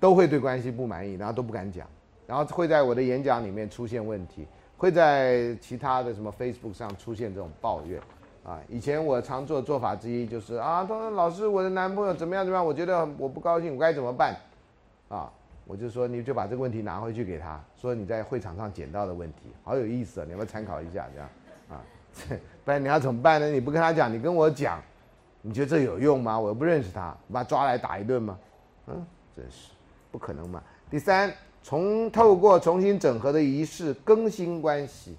[0.00, 1.86] 都会对关系不满意，然后都不敢讲。
[2.26, 4.46] 然后会在我的演讲里面出现问题，
[4.78, 8.00] 会在其他的什么 Facebook 上出现这种抱怨，
[8.44, 14.34] 啊，以前我常做的做法之一就是啊，他说老师我的男朋友怎么样怎么样，我觉得我不高兴，我该怎么办？
[15.08, 15.30] 啊，
[15.66, 21.28] 我就说你就把这个问题拿回去给他，说你在会场上捡到的问题，好有意思啊，你要不要参考一下这样？
[21.68, 21.84] 啊，
[22.64, 23.48] 不然你要怎么办呢？
[23.48, 24.80] 你不跟他讲，你跟我讲，
[25.42, 26.38] 你觉得这有用吗？
[26.38, 28.38] 我又不认识他，把他抓来打一顿吗？
[28.86, 29.06] 嗯，
[29.36, 29.72] 真是
[30.10, 30.62] 不可能嘛。
[30.90, 31.32] 第三。
[31.60, 35.14] 从透过重新整合的仪式更新关系，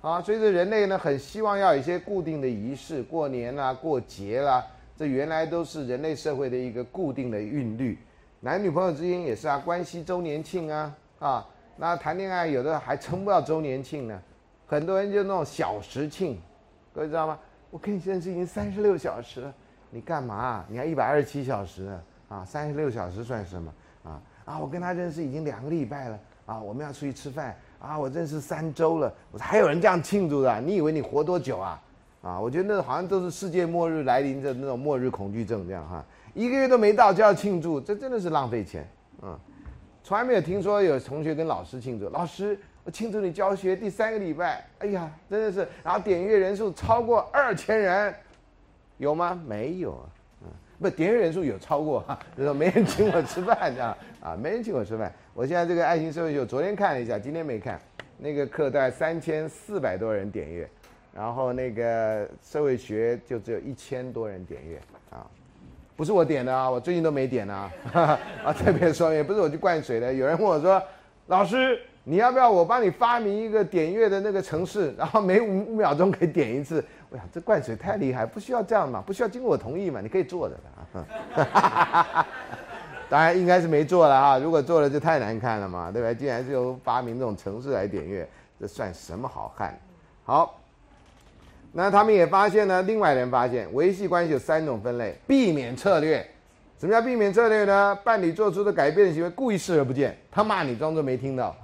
[0.00, 4.64] 啊，所以说人类呢很希望要有一些固定的仪式，过年啦、过节啦，
[4.96, 7.98] 这原来都是人类社会的一个固定的韵律。
[8.40, 11.46] 男女朋友之间也是啊，关系周年庆啊，啊，
[11.76, 14.18] 那谈恋爱有的还撑不到周年庆呢，
[14.66, 16.40] 很多人就那种小时庆，
[16.94, 17.38] 各位知道吗？
[17.70, 19.54] 我跟你认识已经三十六小时了，
[19.90, 20.64] 你干嘛？
[20.68, 22.02] 你还一百二十七小时呢？
[22.30, 23.74] 啊，三十六小时算什么？
[24.04, 24.22] 啊？
[24.46, 31.82] 啊，我跟他认识已经两个礼拜了啊，我们要出去吃饭啊，我认识三周了，我说还有人这样庆祝的，你以为你活多久啊？
[32.22, 36.04] 啊，我觉得那好像都是世界末日来临的那种末日恐惧症这样哈，
[36.34, 38.86] 一个月都没到就要庆祝，这真的是浪费钱，
[39.22, 39.34] 嗯，
[40.04, 48.14] 从来没有听说有同学跟老师庆祝，老师我庆祝你教学第三个礼拜，哎呀，真的是，然后点阅人数超过二千人，
[48.98, 49.40] 有吗？
[49.46, 49.98] 没有。
[50.80, 55.12] 不，点阅人数有超过哈， 就说没人请我吃饭，这 样啊，没人请我吃饭。
[55.34, 57.78] 我现在这个爱心社会秀，昨天看了一下，今天没看。
[58.16, 60.68] 那个课大概三千四百多人点阅，
[61.14, 64.78] 然后那个社会学就只有一千多人点阅
[65.10, 65.26] 啊，
[65.96, 67.70] 不是我点的啊，我最近都没点啊，
[68.42, 70.12] 啊，特别说也不是我去灌水的。
[70.12, 70.82] 有人问我说，
[71.26, 71.78] 老师。
[72.02, 76.82] 你要不要我帮你发明一个点阅的那个程式，然后每五五秒钟可以点一次？
[77.10, 80.56] 我想这灌水太厉害，不需要这样嘛，不需要经过我同意嘛，你可以做的
[80.94, 82.26] 啊。
[83.10, 86.14] 当然应该是没做了哈，如果做了就太难看了嘛，对吧？
[86.14, 88.28] 竟然是由发明这种程式来点阅，
[88.60, 89.76] 这算什么好汉？
[90.24, 90.60] 好，
[91.72, 96.24] 那他们也发现呢，另外人发现维系关系有三种分类，避免策略。
[96.78, 97.98] 什么叫避免策略呢？
[98.04, 101.54] 伴侣做出的改变行为故意视而不见，他骂你装作没听到，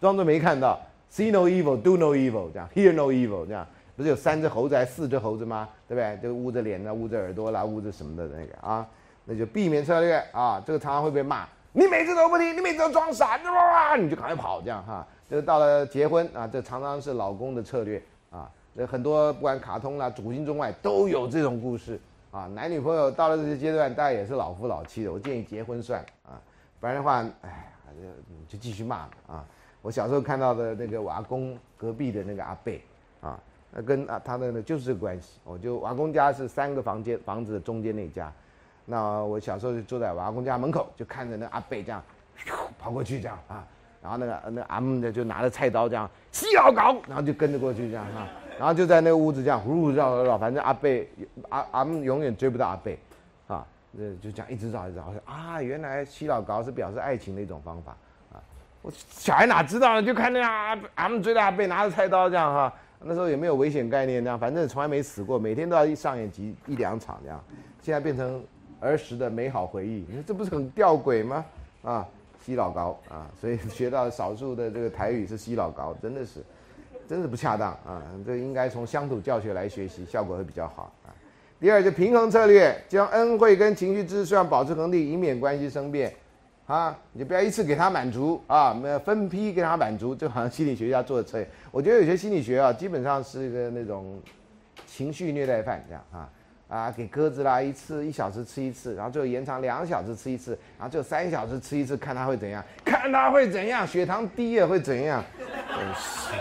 [0.00, 0.80] 装作没看到
[1.12, 3.66] ，see no evil，do no evil，这样，hear no evil，这样，
[3.96, 5.68] 不是有三只猴子还是四只猴子吗？
[5.88, 6.18] 对不对？
[6.22, 8.86] 就捂着脸啦，捂着耳朵啦，捂着什么的那个啊，
[9.24, 15.06] 那就避免策略啊，这个常常会被骂，你每次都不听，你每次都装傻，哇，你就赶快跑，这样哈。
[15.28, 21.98] 这个到了结婚啊，这常常是老公的策略啊，那很多不管卡通啦，古今中外都有这种故事。
[22.30, 25.12] 啊，男女朋友到了这些阶段，大概也是老夫老妻的。
[25.12, 26.34] 我建议结婚算了啊，
[26.80, 27.72] 不然的话，哎，
[28.48, 29.44] 就继续骂啊。
[29.80, 32.82] 我小时候看到的那个我阿公隔壁的那个阿贝
[33.20, 33.38] 啊，
[33.76, 35.40] 那跟啊他的呢就是这个关系。
[35.42, 38.32] 我就阿公家是三个房间房子的中间那家，
[38.84, 42.00] 那我小时候就坐在我阿公家门口，就看着那阿贝这样
[42.78, 43.66] 跑过去这样啊，
[44.00, 48.26] 然后那个那阿姆呢就拿着菜刀这样洗好搞，然后就跟着过去这样哈。
[48.56, 51.08] 然后就在那个屋子这样呼绕绕绕，反正阿贝
[51.48, 52.96] 阿阿们永远追不到阿贝，
[53.48, 53.66] 啊，
[53.98, 57.96] 呃就这样一直绕一直绕，啊，原来洗老高是表示爱情的一种方法
[58.32, 58.38] 啊！
[58.82, 60.06] 我小孩哪知道呢？
[60.06, 62.72] 就看那阿阿们追着阿贝拿着菜刀这样哈，
[63.06, 67.44] 那时候也没有危险概念这样，反正从来没死过，每天都要上演几一两场这样，
[67.82, 68.42] 现在变成
[68.80, 71.44] 儿时的美好回忆，你说这不是很吊诡吗？
[71.82, 72.08] 啊，
[72.44, 76.42] 洗老高啊，所以 学到少数的这个台语是洗老高，真的是。
[77.06, 78.02] 真是不恰当啊！
[78.24, 81.12] 这应该从乡土教学来学习，效果会比较好啊。
[81.60, 86.10] 第二，就平衡策略，将恩惠跟情绪支持上保持恒定，以免关系生变
[86.66, 86.96] 啊。
[87.12, 91.48] 你就不要一次给他满足啊，没有分批给他满足，就好像心理学家做的策略。
[91.70, 94.20] 我觉得有些心理学啊，基本上是一个那种
[94.86, 96.28] 情绪虐待犯这样啊
[96.66, 105.22] 啊，给鸽子啦，一次一小时吃一次，然后最后延长两小时吃一次，然后最后三小时吃一次，看他会怎样，看他会怎样，血糖低了会怎样？
[105.38, 106.34] 真是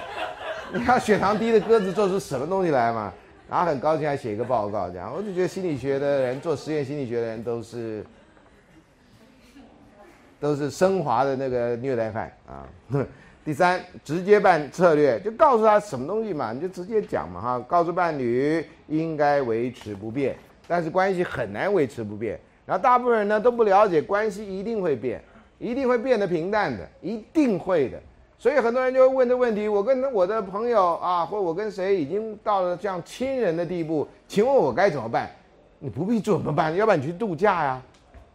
[0.73, 3.13] 你看血糖低的鸽子做出什么东西来嘛？
[3.49, 8.03] 然后很高兴还写一个报告，这样我就觉得心理学的人做实验，心理学的人都是
[10.43, 12.67] 都是升华的那个虐待犯啊。
[13.45, 17.59] 第三，直接办策略，就告诉他什么东西嘛，你就直接讲嘛哈。
[17.65, 20.35] 告诉伴侣应该维持不变，
[20.67, 22.37] 但是关系很难维持不变。
[22.65, 25.21] 然后大部分人呢都不了解关系一定会变，
[25.59, 27.97] 一定会变得平淡的，一定会的。
[28.37, 35.29] 所以很多人就会问这问题：我跟我的朋友啊，或我跟谁已经到了这样亲人的地步，请问我该怎么办？
[35.79, 37.81] 你不必怎么办，要不然你去度假呀，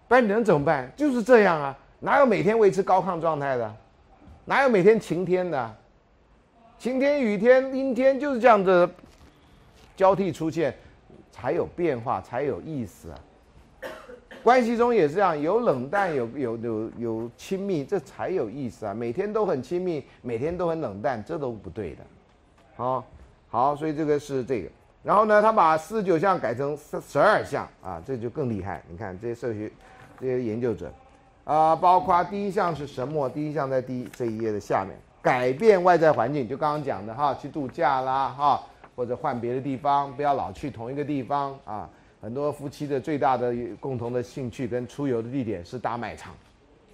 [0.07, 0.91] 不然你能怎么办？
[0.95, 3.75] 就是这样啊，哪有每天维持高亢状态的？
[4.45, 5.77] 哪有每天晴天的？
[6.79, 8.89] 晴天、雨天、阴天就是这样子
[9.97, 10.75] 交替出现，
[11.33, 13.19] 才有变化，才有意思啊。
[14.45, 18.95] 关系中也是这样，有冷淡，有有有有亲密，这才有意思啊！
[18.95, 22.05] 每天都很亲密，每天都很冷淡，这都不对的。
[22.77, 23.05] 好，
[23.49, 24.69] 好，所以这个是这个。
[25.03, 28.81] 然后呢，他把四十九项改成十十二项啊，这就更厉害。
[28.89, 29.69] 你看这些社学
[30.21, 30.93] 这些研究者
[31.49, 33.27] 啊，包括第一项是什么？
[33.31, 38.61] 第一项在第这一页的下面，改变外在环境，就刚刚讲的哈，去度假啦哈，
[38.95, 41.89] 或者换别的地方，不要老去同一个地方啊。
[42.21, 46.35] 很多夫妻的最大的共同的兴趣跟出游的地点是大卖场，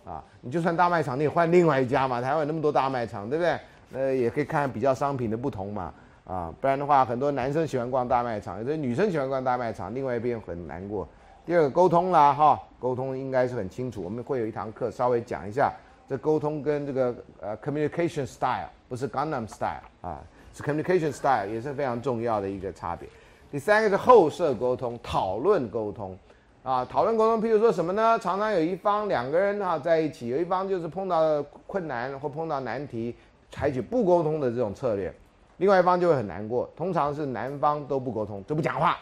[0.04, 2.20] 啊，你就算大卖场，你也换另外一家嘛。
[2.20, 3.58] 台湾有那么多大卖场，对不对？
[3.92, 5.92] 呃，也可以看比较商品的不同嘛，
[6.24, 11.08] 啊，不然的话，很多男生喜欢逛大卖场，有的女生喜欢逛大卖场，另外一边很难过。
[11.46, 14.02] 第二个沟通啦，哈，沟通应该是很清楚。
[14.02, 15.70] 我们会有一堂课稍微讲一下，
[16.08, 20.22] 这沟通跟这个呃 communication style 不是 Gangnam style 啊，
[20.54, 23.06] 是 communication style 也是非常重要的一个差别。
[23.50, 26.16] 第三个是后设沟通，讨论沟通，
[26.62, 28.18] 啊，讨论沟通，譬如说什么呢？
[28.18, 33.14] 常常有一方两个人哈在一起，有一方就是碰到困难或碰到难题，
[33.50, 35.14] 采取不沟通的这种策略，
[35.58, 36.70] 另外一方就会很难过。
[36.74, 38.96] 通常是男方都不沟通，就不讲话。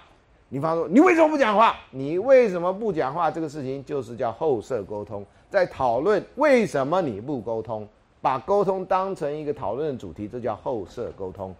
[0.52, 1.74] 你方说：“你为什么不讲话？
[1.90, 7.88] 你为什么不讲话？”这个事情就是叫后设沟通，在讨论为什么你不沟通，
[8.20, 11.54] 把沟通当成一个讨论的主题，这叫后设沟通，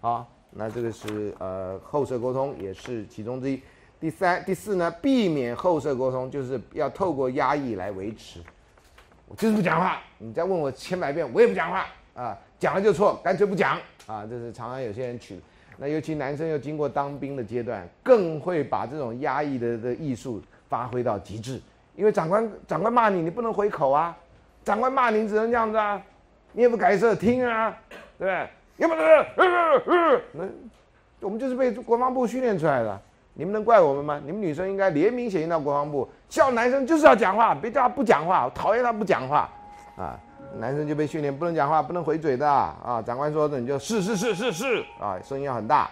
[0.00, 0.24] 啊。
[0.52, 3.60] 那这个是呃后设沟通也是其中之一。
[3.98, 8.38] 第三、第四呢，避免后设沟通，就是要透过压抑来维持。
[9.26, 11.84] 我就是不讲话，你再问我千百遍，我也不讲话
[12.14, 13.76] 啊，讲了就错，干脆不讲
[14.06, 14.24] 啊。
[14.24, 15.40] 这是常常有些人取，
[15.82, 21.58] 那尤其男生又经过当兵的阶段，更会把这种压抑的的艺术发挥到极致。
[21.96, 24.14] 因为长官长官骂你，你不能回口啊，
[24.62, 26.00] 长官骂你只能这样子啊，
[26.52, 27.74] 你也不改色听啊，
[28.18, 28.48] 对不对？
[28.76, 30.44] 要不是，那
[31.20, 33.00] 我们就是被国防部训练出来的，
[33.32, 34.20] 你们能怪我们吗？
[34.24, 39.48] 你们女生应该联名写信到国防部，叫男生就是要讲话，别叫他不讲话，讨厌他不讲话，
[39.96, 40.20] 啊，
[40.58, 43.02] 男生就被训练不能讲话，不能回嘴的啊。
[43.06, 45.90] 长官说的你就是是是是是啊，声音要很大。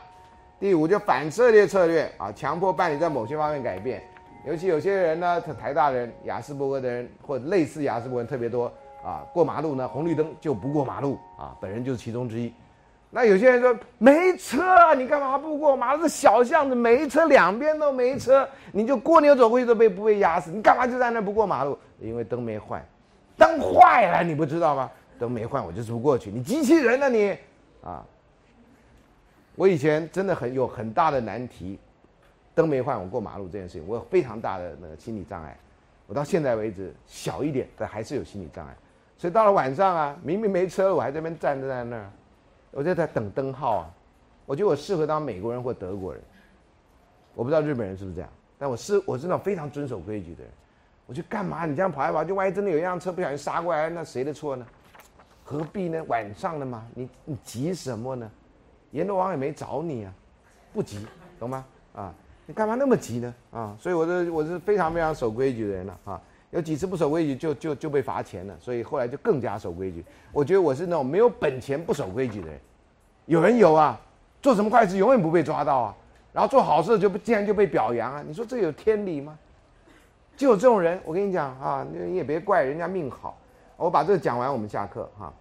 [0.58, 4.02] 第五就反策略策略啊，强迫伴侣在某些方面改变，
[4.44, 8.72] 尤其有些人呢，他台大人、雅斯伯格的人或类似雅斯伯格特别多
[9.04, 12.52] 啊，过马路呢红绿灯就不过马路啊，本人就是其中之一。
[13.10, 16.02] 那有些人说没车，你干嘛不过马路？
[16.02, 20.50] 这小巷子没车，两边都没车，你就过牛走过去都被不被压死？
[20.50, 21.78] 你干嘛就在那不过马路？
[22.00, 22.84] 因为灯没换，
[23.38, 24.90] 灯坏了你不知道吗？
[25.18, 26.30] 灯没换我就是不过去。
[26.30, 27.36] 你机器人呢你
[27.82, 28.04] 啊？
[29.54, 31.78] 我以前真的很有很大的难题，
[32.54, 35.56] 灯没换我过马路这件事情，我有非常大的那个心理障碍。
[36.06, 38.76] 我到现在为止小一点，但还是有心理障碍。
[39.16, 42.10] 所以到了晚上啊，明明没车，我还在那边站在那儿。
[42.70, 43.90] 我就在等灯号啊，
[44.46, 46.22] 我觉得我适合当美国人或德国人，
[47.34, 50.52] 我不知道日本人是不是这样，但我是我是那种非常遵守规矩的人。
[51.08, 51.64] 我去干嘛？
[51.64, 54.66] 你这样跑来跑，去万一真的有一辆车不小心杀过来，那谁的错呢？
[55.42, 56.04] 何必呢？
[56.04, 58.30] 晚上的嘛，你你急什么呢？
[58.90, 60.12] 阎罗王也没找你啊，
[60.70, 61.06] 不急，
[61.40, 61.64] 懂吗？
[61.94, 62.12] 啊，
[62.44, 63.34] 你干嘛那么急呢？
[63.50, 66.20] 啊，所以我是我是非常非常守规矩的人了啊。
[66.50, 70.04] 有几次不守规矩就就就被罚钱了，所以后来就更加守规矩。
[70.30, 72.60] 我觉得我是那种没有本钱不守规矩的人。
[73.24, 73.98] 有人有啊，
[74.42, 75.96] 做什么坏事永远不被抓到啊，
[76.34, 78.24] 然后做好事就竟然就被表扬啊！
[78.26, 79.38] 你说这有天理吗？
[80.38, 83.36] 就有这种人，我跟你讲啊，你也别怪人家命好。
[83.76, 85.32] 我把这个讲完，我们下课哈。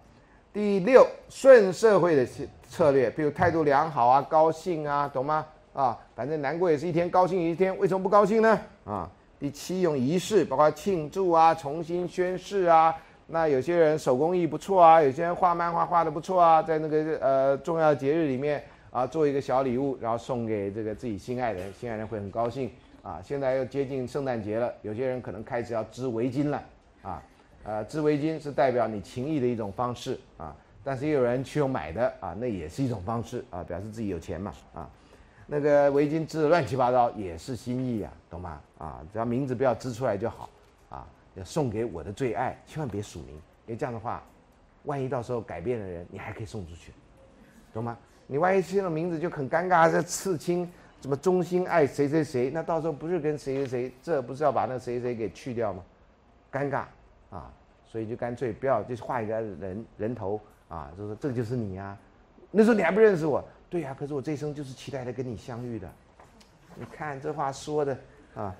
[0.52, 2.26] 第六，顺社会的
[2.68, 5.46] 策略，比如态度良好啊，高兴啊，懂吗？
[5.72, 8.58] 啊，反正难过也是一天，高兴也一天，为什么不高兴呢？
[8.84, 9.08] 啊。
[9.38, 12.92] 第七，用仪式，包括庆祝啊、重新宣誓啊。
[13.28, 18.60] 那有些人手工艺不错啊，有些人画漫画画的不错啊，在那个呃重要节日里面
[18.90, 22.68] 啊，做一个小礼物，然后送给这个自己心爱的人，心爱人会很高兴
[23.08, 23.20] 啊。
[23.24, 26.62] 现在又接近圣诞节了，有些人可能开始要织围巾了
[27.02, 27.22] 啊。
[27.64, 30.54] 呃，织围巾是代表你情谊的一种方式啊，
[30.84, 34.90] 但是也有人去用买的啊，那也是一种方式啊，表示自己有钱嘛啊。
[35.46, 38.60] 那个围巾织的乱七八糟也是心意啊，懂吗？
[38.76, 40.48] 啊，只要名字不要织出来就好，
[40.90, 43.34] 啊，要送给我的最爱，千万别署名，
[43.66, 44.22] 因为这样的话，
[44.84, 46.92] 万一到时候改变了人，你还可以送出去，
[47.72, 47.96] 懂吗？
[48.26, 55.82] 你万一签了名字就很尴尬，这刺青什么忠心爱谁谁谁，那到时候不是跟谁谁谁，这不是要把那谁谁给去掉吗？
[56.50, 56.84] 尴尬
[57.30, 57.52] 啊，
[57.86, 61.96] 所以就干脆不要，就画一个人人头啊，就说这就是你呀，
[62.50, 63.44] 那时候你还不认识我。
[63.70, 65.86] 对呀，可是我这一生就是期待的跟你相遇的。
[66.74, 67.96] 你看这话说的
[68.34, 68.56] 啊，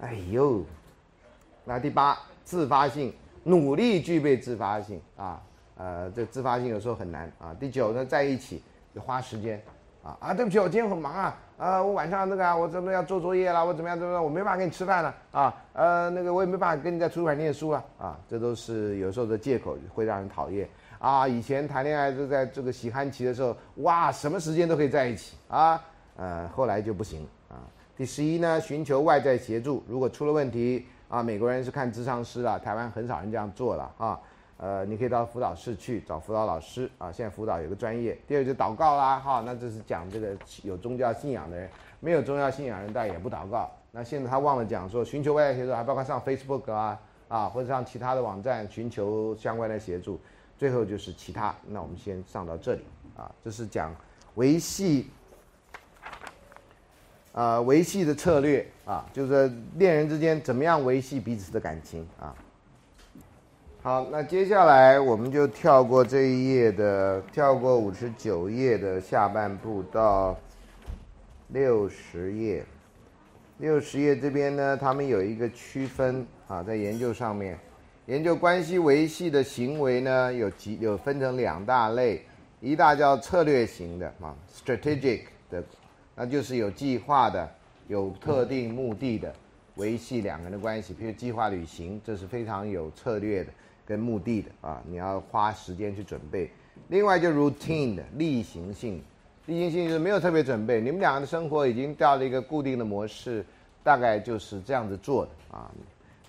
[0.00, 0.64] 哎呦，
[1.64, 5.40] 那第八，自发性，努力具备自发性啊，
[5.76, 7.54] 呃，这自发性有时候很难啊。
[7.60, 8.60] 第九呢，在一起
[8.92, 9.62] 就花时间
[10.02, 20.66] 啊啊，对不起，我今天很忙啊啊，我晚上那个我怎么要做作业啦，我怎么样怎么样，我没办法跟你吃饭了啊，呃，那个我也没办法跟你在图书馆念书啊啊，这都是有时候的借口，会让人讨厌。
[20.98, 25.78] 啊，以前谈恋爱是在这个喜憨期的时候，哇，什么时间都可以在一起啊，
[26.16, 27.60] 呃，后来就不行啊。
[27.94, 34.18] 第十一呢，寻求外在协助，如果出了问题啊，美国人是看智商师了，台湾很少人这样做了啊。
[34.62, 38.14] 呃，你可以到辅导室去找辅导老师啊，现在辅导有个专业。
[38.28, 41.66] 第二就祷告啦，哈，那这是讲这个有宗教信仰的人，
[41.98, 43.70] 没有宗教信仰人，但也不祷告。
[43.90, 50.20] 那现在他忘了讲说，寻求外在协助，还包括上 Facebook 啊啊，或者上其他的网站寻求相关的协助。
[50.58, 52.84] 最后就是其他，那我们先上到这里
[53.16, 53.96] 啊，这是讲
[54.34, 55.08] 维系，
[57.32, 62.36] 呃，维系的策略啊，就是恋人之间怎么样维系彼此的感情啊。
[63.82, 70.38] 好，那接下来我们就跳过这一页的，跳过五十九页的下半部到
[71.48, 72.62] 六十页。
[73.56, 77.58] 六十页这边呢，他们有一个区分啊，在研究上面。
[78.04, 82.22] 研究关系维系的行为呢，有几有分成两大类，
[82.60, 85.64] 一大叫策略型的啊，strategic 的，
[86.14, 87.48] 那就是有计划的、
[87.88, 89.34] 有特定目的的
[89.76, 93.50] 维系两个人的关系，比如计划旅行，这是非常有策略的
[93.90, 96.48] 跟目的的啊，你要花时间去准备。
[96.86, 99.02] 另外就 routine 的例行性，
[99.46, 103.44] 例行性就是没有特别准备，你们两个的生活已经到了一个固定的模式，
[103.82, 105.68] 大概就是这样子做的啊。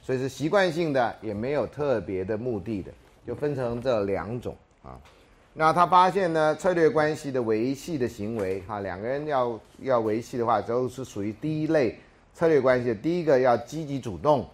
[0.01, 2.91] 所以是习惯性的，也没有特别的目的的，
[3.27, 4.99] 就分成这两种啊。
[5.53, 11.99] 那他发现呢，策略关系的维系的行为，哈，两个人要要维系的话，都是属于第一类
[12.33, 12.95] 策略关系的。
[12.95, 14.47] 第一个要积极主动，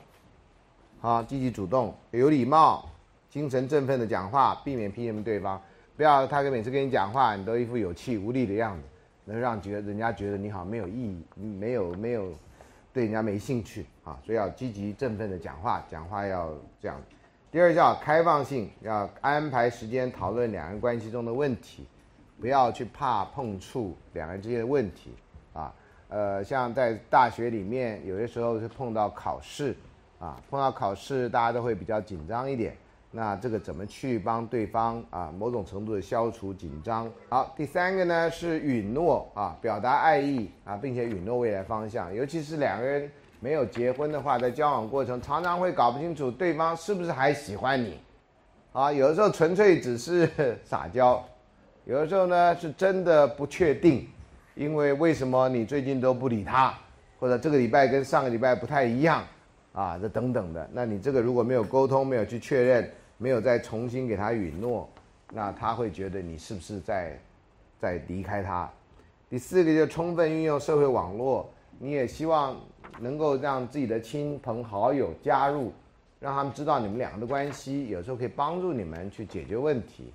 [0.99, 2.89] 好，积极主动，有礼貌，
[3.37, 5.61] 精神振奋的讲话，避免批评对方，
[5.95, 8.83] 不要他跟每次跟你讲话，你都一副有气无力的样子，
[9.25, 12.33] 能让觉人家觉得你好没有意义，没有没有
[12.91, 16.51] 对人家没兴趣啊，所以要积极振奋的讲话，讲话要
[16.81, 16.99] 这样。
[17.51, 21.85] 第二叫开放性，要安排时间讨论两人关系中的问题，
[22.41, 25.11] 不要去怕碰触两人之间的问题
[25.53, 25.71] 啊。
[26.09, 29.75] 呃，像在大学里面，有些时候是碰到考试
[30.17, 32.75] 啊，碰到考试大家都会比较紧张一点。
[33.17, 35.33] 那这个怎么去帮对方啊？
[35.35, 37.11] 某种程度的消除紧张。
[37.29, 42.13] 好，第三个呢是允诺啊，表达爱意啊，并且允诺未来方向。
[42.13, 47.97] 尤其是两个人没有结婚的话，在交往过程常常会搞不清楚对方是不是还喜欢你。
[48.71, 50.29] 啊，有的时候纯粹只是
[50.63, 51.25] 撒娇，
[51.85, 54.07] 有的时候呢是真的不确定，
[54.53, 56.71] 因为为什么你最近都不理他，
[57.19, 59.23] 或者这个礼拜跟上个礼拜不太一样。
[59.73, 64.87] 啊，这等等的，那你这个如果没有沟通，没有去确认，没有再重新给他允诺，
[65.31, 67.17] 那他会觉得你是不是在，
[67.79, 68.69] 在离开他？
[69.29, 71.49] 第四个就充分运用社会网络，
[71.79, 72.55] 你也希望
[72.99, 75.73] 能够让自己的亲朋好友加入，
[76.19, 80.13] 让他们知道你们两个的关系，有时候可以帮助你们去解决问题，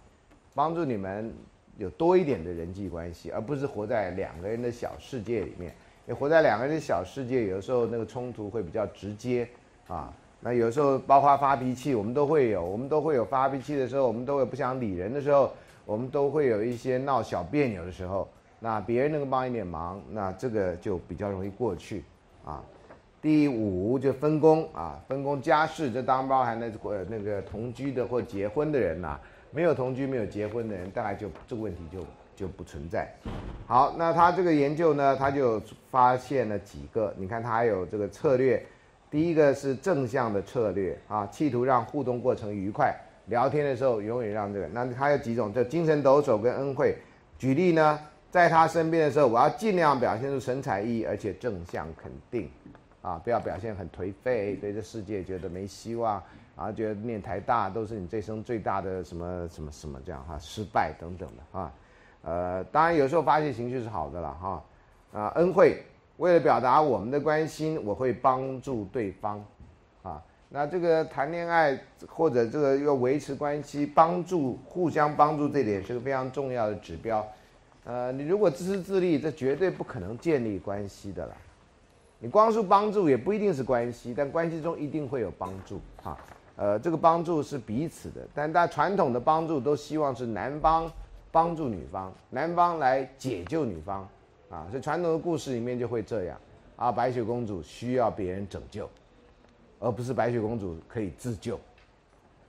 [0.54, 1.32] 帮助你们
[1.76, 5.74] 有多一点的人际关系，而不是活在两个人的小世界里面。
[6.04, 9.46] 你活在两个人的小世界，有时候那个冲突会比较直接，
[9.86, 10.12] 啊，
[10.44, 15.52] 那有时候包括发脾气，我们都会有，我们都会有发脾气的时候，我们都有不想理人的时候，
[15.86, 18.28] 我们都会有一些闹小别扭的时候，
[18.59, 22.02] 那别人能够帮一点忙，那这个就比较容易过去，
[22.44, 22.60] 啊，
[23.20, 29.16] 第五就分工啊，分工家事，这当然包含那呃那个同居的或结婚的人呐，
[29.52, 32.01] 没有同居没有结婚的人，大概就这个问题就。
[32.35, 33.14] 就不存在。
[33.66, 35.60] 好，那他这个研究呢，他就
[35.90, 37.14] 发现了几个。
[37.16, 38.60] 你看，他还有这个策略。
[39.12, 42.98] 第一个是正向的策略啊，企图让互动过程愉快。
[43.26, 44.66] 聊天的时候，永远让这个。
[44.68, 46.97] 那他有几种，叫精神抖擞跟恩惠。
[47.39, 52.51] 举例呢，在他身边的时候，我要尽量表现出神采奕奕，而且正向肯定
[53.02, 56.14] 啊，不要表现很颓废，对这世界觉得没希望，
[56.56, 61.72] 然后觉得念台大都是你这生最大的什么什么什么这样哈，失败等等的啊。
[62.22, 64.64] 呃，当然有时候发泄情绪是好的了哈，
[65.12, 65.82] 啊，恩惠，
[66.18, 69.44] 为了表达我们的关心，我会帮助对方，
[70.02, 71.78] 啊，那这个谈恋爱
[72.09, 77.26] 或者这个要维持关系，帮助互相帮助这点是个非常重要的指标，
[77.84, 81.36] 呃，你如果自私自利，这绝对不可能建立关系的了，
[82.18, 85.80] 你光是帮助也不一定是关系，但关系中一定会有帮助。
[86.02, 86.16] 哈，
[86.56, 90.90] 呃，这个帮助是彼此的，但大家传统的帮助都希望是男方。
[91.34, 94.06] 帮助女方，男方来解救女方，
[94.52, 96.38] 啊，所以传统的故事里面就会这样，
[96.76, 98.86] 啊，白雪公主需要别人拯救，
[99.80, 101.58] 而不是白雪公主可以自救，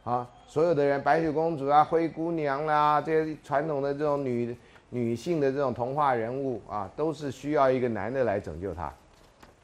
[0.03, 4.53] 啊，所有的人，白雪公主啊，灰姑娘啦，这些传统的这种女
[4.89, 8.93] 女性的这种童话人物啊，都是需要一个男的来拯救她，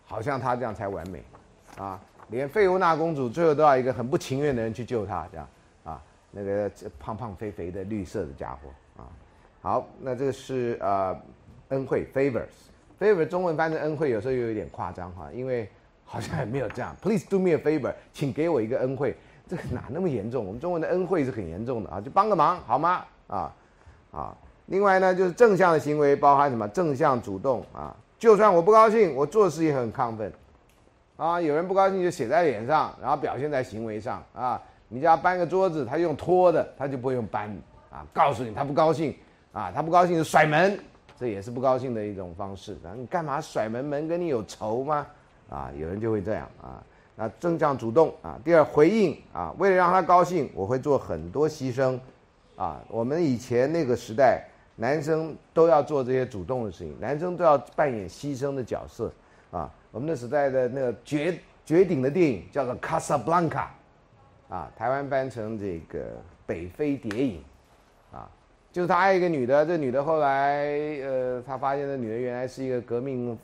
[0.06, 1.22] 好像她这样才完美，
[1.78, 2.00] 啊，
[2.30, 5.48] 连费欧娜公主最后都要一个很不情愿的人去救她，这样，
[5.84, 6.02] 啊，
[6.32, 8.70] 那个胖胖肥肥的绿色的家伙
[9.04, 9.04] 啊。
[9.62, 11.14] 好，那这个是呃
[11.70, 15.70] 恩惠 favors，favor 中文翻成恩惠有时候又有点夸张哈，因为
[16.04, 16.96] 好像也没有这样。
[17.02, 19.16] Please do me a favor，请给我一个恩惠，
[19.48, 20.46] 这个哪那么严重？
[20.46, 23.06] 我们中文的恩惠是很严重的啊，就帮个忙好吗？
[23.28, 23.54] 啊
[24.12, 24.36] 啊，
[24.66, 26.68] 另外呢就是正向的行为包含什么？
[26.70, 30.34] 正向主动啊，就算我不高兴，我做事也很亢奋
[31.18, 31.40] 啊。
[31.40, 34.62] 有人不高兴就写在脸上，然后表现在行为上啊。
[34.92, 37.48] 你家搬个桌子，他用拖的，他就不会用搬
[37.92, 38.04] 啊。
[38.12, 39.16] 告诉你他不高兴。
[39.52, 40.80] 啊，他不高兴就甩门，
[41.20, 42.78] 这也是不高兴的一种方式。
[42.82, 43.84] 然后你干嘛甩门？
[43.84, 45.06] 门跟你有仇吗？
[45.50, 46.82] 啊，有人就会这样啊。
[47.16, 48.40] 那正向主动啊。
[48.46, 52.00] 第二，回应啊，为了让他高兴，我会做很多牺牲。
[52.56, 54.46] 啊，我们以前那个时代，
[54.78, 59.12] 男生都要做这些主动的事情，男生都要扮演牺牲的角色。
[59.52, 63.76] 啊，我们那时代的那个绝绝顶的电影叫做《卡萨布兰卡》，
[64.54, 66.00] 啊，台湾翻成这个
[66.46, 67.44] 《北非谍影》。
[68.16, 68.30] 啊
[68.72, 70.68] 就是他爱一个女的，这女的后来，
[71.02, 73.36] 呃，他发现这女的原来是一个革命，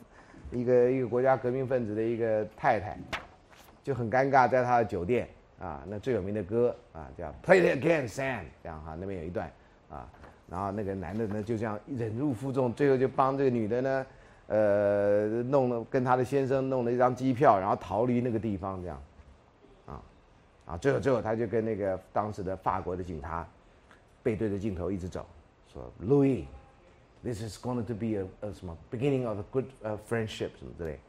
[0.52, 2.96] 一个一个国家革命分子的一个太太，
[3.84, 5.28] 就很尴尬，在他的酒店
[5.60, 9.52] 啊，那最有名的歌啊叫 Play It Again Sam，这样哈，那边有一段
[9.90, 10.08] 啊，
[10.48, 14.06] 然后那个男的呢就这样忍辱负重，最后就帮这个女的呢，
[14.46, 19.02] 呃，弄了跟他的先生弄了一张机票，然后逃离那个地方这样，
[19.88, 20.02] 啊，
[20.68, 23.44] 啊，最后最后他就跟那个当时的法国的警察。
[24.26, 25.24] 背对着镜头一直走，
[25.72, 29.66] 说 Louis，this is going to be a 呃什么 beginning of a good
[30.10, 31.00] friendship 什么之类，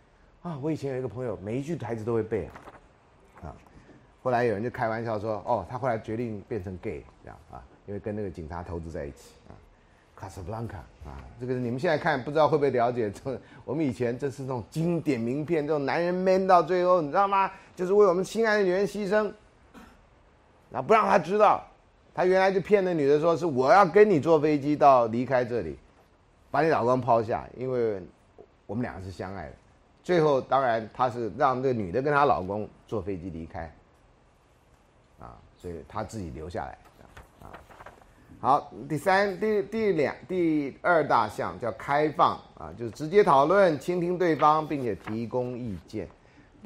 [0.42, 2.50] 啊，我以前有一个朋友，每一句台词都会背
[3.40, 3.56] 啊，
[4.22, 9.56] 后来有人就开玩笑说，哦，他后来决定变成 gay 这样啊，因为跟那个警察投资在一起啊，
[10.14, 10.76] 卡萨布兰卡
[11.06, 13.10] 啊，这个你们现在看不知道会不会了解？
[13.10, 17.50] 这我们以前这是那种经典名片，这种男人 man 到最后，你知道吗？
[17.74, 19.32] 就是为我们心爱的女人牺牲，
[20.70, 21.66] 然后不让他知道，
[22.16, 25.78] 他原来就骗那女的说是我要跟你坐飞机到离开这里，
[26.50, 28.00] 把你老公抛下，因为
[28.66, 29.52] 我们两个是相爱的。
[30.02, 33.70] 最后当然他是让这个女的跟她老公坐飞机离开，
[35.20, 36.78] 啊，所以他自己留下来。
[37.42, 37.52] 啊
[38.40, 46.08] 好，第三、第第两、第二大项叫开放啊，就是直接讨论、倾听对方，并且提供意见。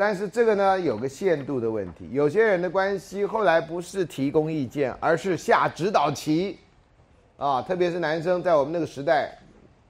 [0.01, 2.09] 但是这个呢，有个限度的问题。
[2.11, 6.59] 有些人的关系后来不是提供意见，而是下指导棋
[7.37, 7.61] 啊。
[7.61, 9.37] 特别是男生，在我们那个时代，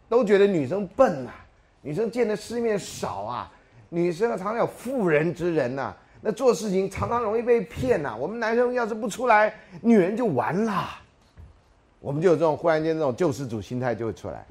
[0.09, 1.31] 都觉得女生笨呐，
[1.81, 3.53] 女生见的世面少啊，
[3.89, 8.17] 女生常常有妇人之仁呐，那做事情常常容易被骗呐。
[8.19, 10.89] 我们男生要是不出来，女人就完了。
[12.01, 14.45] 我们就有这种忽然间这种救世主心态就会出来，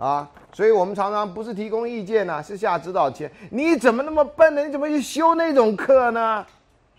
[0.00, 3.28] 啊，所以我们常常不是提供意见呐，是下指导棋。
[3.50, 4.64] 你怎么那么笨呢？
[4.64, 6.44] 你怎么去修那种课呢？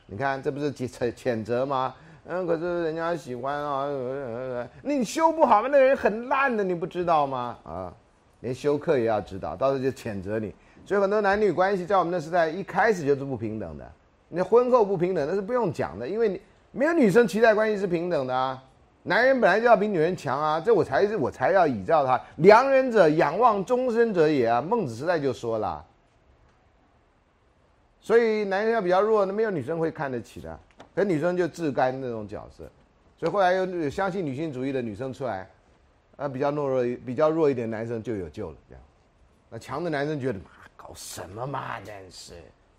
[0.06, 1.96] 你看这不是谴谴责吗？
[2.28, 3.88] 嗯，可是人家喜欢啊，
[4.84, 5.70] 你修不好吗？
[5.72, 7.58] 那个人很烂的，你不知道吗？
[7.64, 7.92] 啊，
[8.42, 10.54] 连修课也要指导，到时候就谴责你。
[10.86, 13.92] 所以很多男女关系在我们那时代一开始就是不平等的。
[14.30, 16.40] 你婚后不平等那是不用讲的，因为你
[16.72, 18.62] 没有女生期待关系是平等的啊。
[19.04, 22.22] 男人本来就要比女人强啊，这我才是我才要倚照他。
[22.38, 25.84] 良人者仰望终身者也啊，孟子时代就说了。
[28.00, 30.60] 所以男人要比较弱，那没有女生会看得起的，
[30.96, 32.70] 可女生就自甘那种角色。
[33.18, 35.48] 所以后来又相信女性主义的女生出来，
[36.18, 38.58] 啊，比较懦弱、比较弱一点男生就有救了。
[38.68, 38.84] 这样，
[39.50, 40.46] 那强的男生觉得，妈
[40.76, 42.34] 搞什么嘛，真是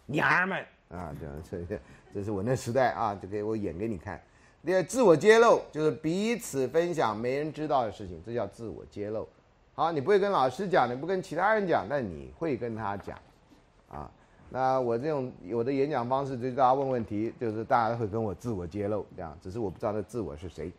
[0.07, 0.59] 娘们
[0.90, 1.35] 啊，这样，
[1.69, 1.78] 这
[2.15, 4.20] 这是我那时代啊，就给我演给你看。
[4.64, 9.26] 第二，自我揭露就是彼此分享没人知道的事情，这叫自我揭露。
[9.74, 13.18] 好，你不会跟老师讲，你不跟其他人讲，但你会跟他讲，
[13.90, 14.09] 啊，
[14.51, 20.70] 那我这种我的演讲方式就是大家问问题，就是大家会跟我自我揭露这样，只是我不知道那自我是谁。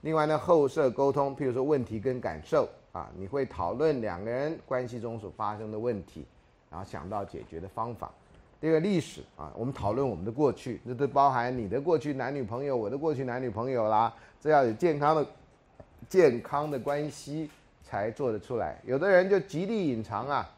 [0.00, 6.24] 另外呢，后设沟通，譬如说问题跟感受啊，你会讨论两个人关系中所发生的问题，
[6.70, 8.10] 然后想到解决的方法。
[8.60, 14.12] 这个历史啊，我们讨论我们的过去，这都包含你的过去男女朋友，我的过去男女朋友啦。
[14.40, 15.26] 这要有健康的、
[16.08, 17.50] 健康的关系
[17.82, 18.80] 才做得出来。
[18.84, 20.48] 有的人就极力隐藏啊，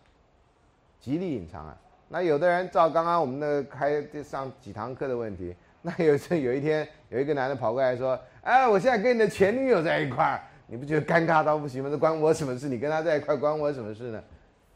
[1.00, 1.76] 极力隐藏啊。
[2.08, 11.90] 那有的人照刚刚我们那个开上几堂课的问题， 那有时有一天有一个男的跑过来说：“哎，我现在跟你的前女友在一块儿，你不觉得尴尬到不行吗？
[11.90, 12.68] 这关我什么事？
[12.68, 14.22] 你跟他在一块关我什么事呢？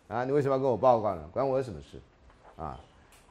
[0.08, 1.22] 啊，你为什么要跟我报告呢？
[1.32, 1.98] 关我什么事？
[2.56, 2.78] 啊？”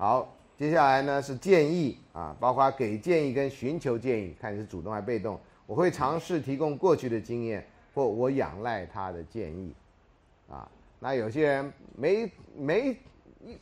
[0.02, 5.40] 好，接下来呢是建议啊，包括给建议跟寻求建议，看你是主动还是被动。
[5.68, 7.64] 我会尝试提供过去的经验，
[7.94, 9.76] 或我仰赖他的建议，
[10.50, 10.68] 啊，
[11.00, 12.98] 那有些人没没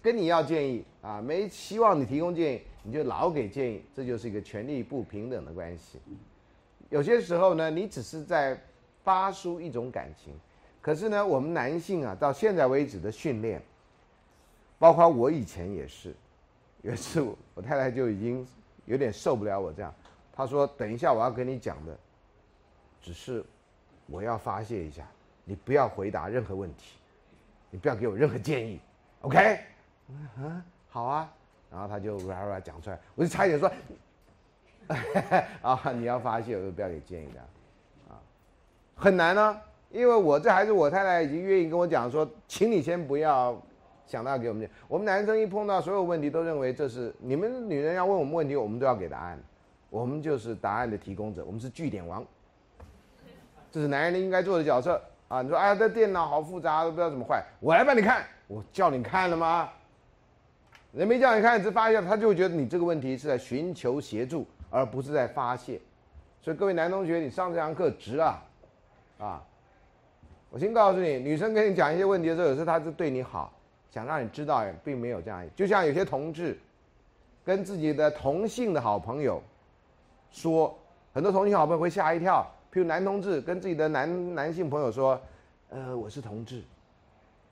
[0.02, 5.99] 跟你要建议啊，没希望你提供建议，你就老给建议，这就是一个权力不平等的关系。
[6.90, 8.57] 有些时候呢，你只是在
[9.03, 10.34] 发出一种感情，
[10.82, 13.61] 可是呢，我们男性啊，到现在为止的训练，
[14.78, 16.16] 包括我以前也是。
[16.81, 17.22] 有一次，
[17.53, 18.47] 我太太就已经
[18.85, 19.93] 有点受不了我这样。
[20.34, 21.97] 她说：“等一下，我要跟你讲的，
[23.01, 23.43] 只是
[24.06, 25.06] 我要发泄一下，
[25.43, 26.93] 你不要回答任何问题，
[27.69, 28.80] 你不要给我任何建议
[29.22, 29.60] ，OK？”
[30.07, 31.30] 嗯，好啊。
[31.69, 33.69] 然后他就哇哇讲出来，我就差一点说
[35.61, 37.39] ：“啊，你要发泄，我就不要给建议的。”
[38.10, 38.15] 啊，
[38.95, 39.61] 很难呢，
[39.91, 43.61] 因为我这还是我太太已经愿意跟我讲说，请你先不要。
[44.10, 49.40] 想到给我们讲，我们男生一碰到所有问题，都认为这是你们女人要问我们问题，我们都要给答案，
[49.91, 52.26] 我们就是答案的提供者，我们是据点王，
[53.72, 55.44] 这是男人应该做的角色啊！
[55.44, 59.69] 你说哎，这电脑好复杂，都不知道怎么坏，我来帮你看，我叫你看了吗？
[60.91, 65.80] 人没叫你看，只发现他就会觉得你这个问题是在寻求协助，而不是在发泄。
[66.41, 68.44] 所以各位男同学，你上这堂课值啊！
[69.19, 69.44] 啊，
[70.49, 73.53] 我先告诉你，女生跟你讲一些问题的时候，有时候她是对你好。
[73.91, 75.44] 想让你知道，并没有这样。
[75.56, 76.57] 就像有些同志，
[77.44, 79.41] 跟自己的同性的好朋友
[80.32, 80.78] 说，
[81.14, 82.45] 很多同性好朋友会吓一跳。
[82.72, 85.20] 譬如男同志跟自己的男男性朋友说
[85.70, 86.61] ：“呃，我是同志。”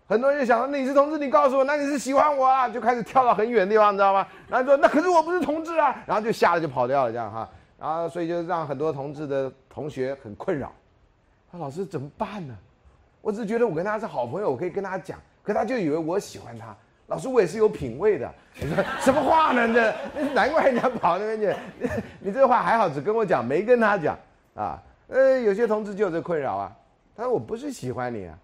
[0.08, 4.28] 很多人就想说：“那你是同志，你告诉我，那你是喜欢我啊？”就开始跳到很远的地方，你知道吗？
[4.48, 7.50] 然后说：“那可是我不是同志啊！”然后就吓得就跑掉了，这样哈。
[7.80, 10.72] 然后所以就让很多同志的同学很困扰。
[11.52, 12.56] 他老师怎么办呢？
[13.22, 15.20] 我只是觉得我跟他是好朋友，我可以跟他讲。
[15.48, 16.76] 可他就以为我喜欢他，
[17.06, 18.30] 老师我也是有品味的。
[18.60, 19.66] 你 说什么话呢？
[20.14, 21.56] 这难怪人家跑那边去。
[22.20, 24.20] 你这话还好，只跟我讲，没跟他讲
[24.56, 24.84] 啊。
[25.08, 26.76] 呃，有些同志就有这困扰啊，
[27.16, 28.38] 他说我不是喜欢你啊，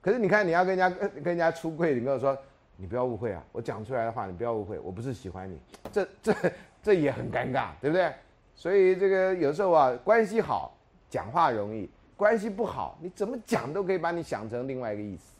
[0.00, 2.36] 可是你看你要跟人家跟跟人家出柜，你跟我说
[2.76, 5.56] 你不要误会啊，我讲出来的话你不要误会，我不是喜欢你，
[5.92, 6.34] 这这
[6.82, 8.12] 这也很尴尬，对不对？
[8.56, 10.76] 所以这个有时候啊，关系好
[11.08, 15.31] 讲话容易，关系不好你怎么讲都可以把你想成另外一个意思，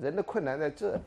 [0.00, 0.98] 人的困难在这。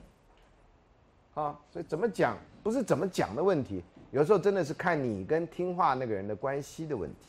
[1.36, 7.28] 啊，所以怎么讲不是怎么讲的问题，有时候真的是看你跟听话那个人的关系的问题，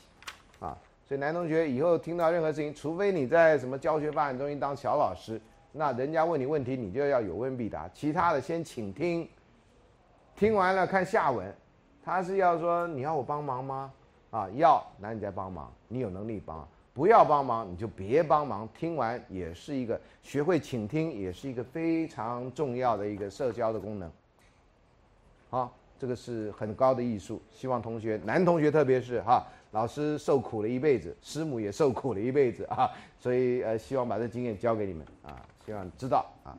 [0.58, 0.76] 啊，
[1.06, 9.28] 所以男同学以后听到任何事情，除非你在什么教学发展中心当小老师，那人家问你问题，你就要有问必答，其他的先请听，
[10.34, 11.54] 听完了看下文，
[12.02, 13.92] 他是要说你要我帮忙吗？
[14.30, 16.66] 啊，要，那你再帮忙，你有能力帮。
[17.00, 18.68] 不要帮忙，你就别帮忙。
[18.78, 24.12] 听完也是一个学会倾听，也是一个非常重要的一个社交的功能。
[25.48, 27.40] 好，这个是很高的艺术。
[27.50, 36.52] 希望同学，男同学特别是哈，老师受苦了一辈子，师母也受苦了一辈子啊，所以呃，希望把这经验教给你们啊，希望知道啊。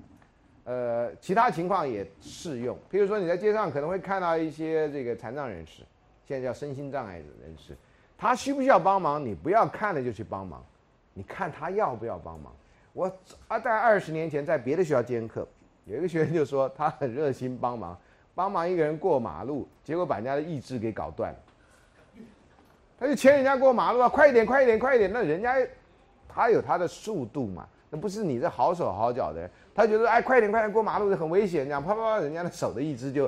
[0.63, 2.75] 呃，其他情况也适用。
[2.91, 5.83] 譬如说你在街上可能会看到一些这个残障人士，
[6.25, 7.77] 现在叫身心障碍的人士。
[8.21, 9.25] 他需不需要帮忙？
[9.25, 10.63] 你不要看了就去帮忙，
[11.11, 12.53] 你看他要不要帮忙。
[12.93, 13.11] 我
[13.47, 15.47] 啊，在二十年前在别的学校兼课，
[15.85, 17.99] 有一个学生就说他很热心帮忙，
[18.35, 21.39] 帮忙一个人过马路，结果把人家的意志给搞断了。
[22.99, 25.11] 他就牵人家过马路啊，快一点，快一点，快一点。
[25.11, 25.55] 那人家
[26.29, 29.49] 他有他的速度嘛，那不是你这好手好脚的。
[29.73, 33.27] 他觉得哎，快点，快点过马路很危险，这样啪啪啪，人家的手的意志就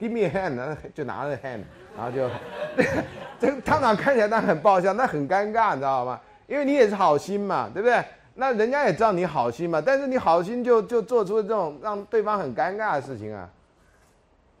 [0.00, 1.60] give me a hand，就拿着 hand，
[1.96, 2.28] 然后就。
[3.42, 6.20] 这个汤长看起来那很爆笑，那很尴尬，你知道吗？
[6.46, 8.00] 因为你也是好心嘛，对不对？
[8.36, 13.50] 那人家也知道你好心嘛，但是你好心就就做出这种让对方很尴尬的事情啊，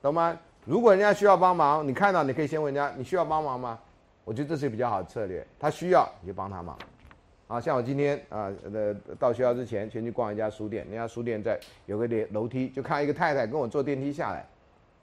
[0.02, 0.36] 懂吗？
[0.64, 3.78] 如果人家需要帮忙，你看到你可以先问人家你需要帮忙吗？
[4.24, 5.46] 我觉得这是比较好的策略。
[5.60, 6.76] 他需要你就帮他忙，
[7.46, 11.56] 啊，像我今天啊，呃，到学校之前先去逛一家书店，那家书店在
[11.86, 14.44] 有个楼楼梯，就看到一个太太跟我坐电梯下来，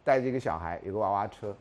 [0.03, 1.55] 带着一个小孩，有个娃娃车。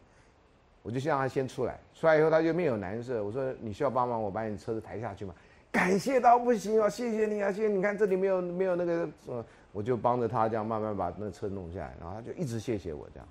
[0.89, 3.23] 我就先让他先出来，出来以后他就面有难色。
[3.23, 5.35] 我说：“你需要帮忙，我把你车子抬下去嘛。”
[5.71, 7.69] 感谢到不行哦，谢谢你啊，谢谢！
[7.69, 13.29] 你看这里没有没有那个，呃，我就帮着他这样慢慢把那车弄下来，然后他就一直谢谢我这样。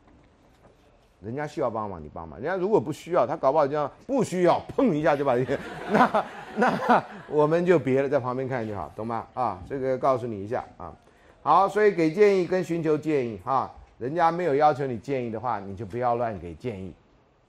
[1.20, 5.44] 人家需要帮忙，你帮忙；人家如果不需要，他搞不好这样不需要，碰一下就把你
[5.90, 6.26] 那
[6.58, 9.26] 那我们就别了，在旁边看就好，懂吗？
[9.34, 10.94] 啊，这个告诉你一下啊。
[11.42, 16.94] 好，所以给建议跟寻求建议哈，人家没有要求你建议的话，你就不要乱给建议。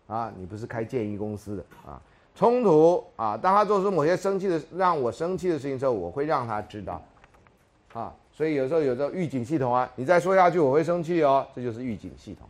[0.08, 2.02] 啊，你不是开建议公司的啊？
[2.34, 7.02] 冲突啊，当他做出某些生气的、让我生气的事情之后，我会让他知道，
[7.92, 12.48] 啊，所以有时候有时候预警系统啊，你再说下去我会生气哦，这就是预警系统，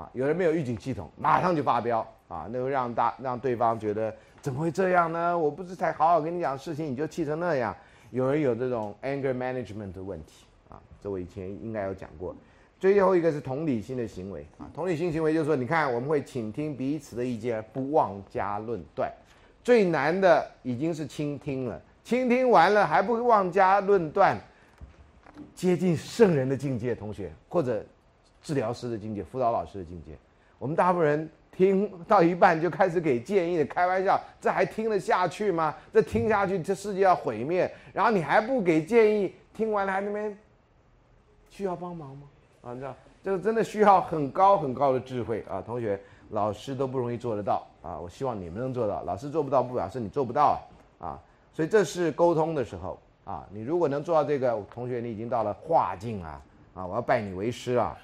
[0.00, 5.36] 啊，有人没有预警系统，马上就发飙啊，那会让大让对方觉得怎么会这样呢？
[5.36, 7.74] 我不是才好好跟你讲事情，你就气成那样？
[8.10, 12.34] 有人有这种 anger management 的问题啊，这我以前应该有讲过。
[12.78, 19.12] 最后一个是同理心的行为啊，同理心行为就是说，你看我们会倾听彼此的意见，不妄加论断。
[19.64, 24.38] 最难的已经是倾听了，倾听完了还不妄加论断，
[25.54, 27.84] 接近圣人的境界，同学或者
[28.40, 30.12] 治疗师的境界，辅导老师的境界。
[30.58, 35.74] 我们大部分人听到一半就开始给建议，开玩笑，这还听得下去吗？
[35.92, 37.70] 这听下去，这世界要毁灭。
[37.92, 40.38] 然后你还不给建议，听完了还那边
[41.50, 42.22] 需要帮忙吗？
[42.62, 45.62] 啊，你知道这个真的需要很高很高的智慧啊！
[45.64, 47.98] 同学，老师都不容易做得到啊！
[47.98, 49.02] 我希望你们能做到。
[49.02, 50.60] 老师做不到，不表示你做不到
[50.98, 51.18] 啊！
[51.52, 53.46] 所以这是沟通的时候啊！
[53.50, 56.40] 你如果能做到这个，同学，你已经到了化境啊！
[56.74, 57.96] 啊，我要拜你为师啊！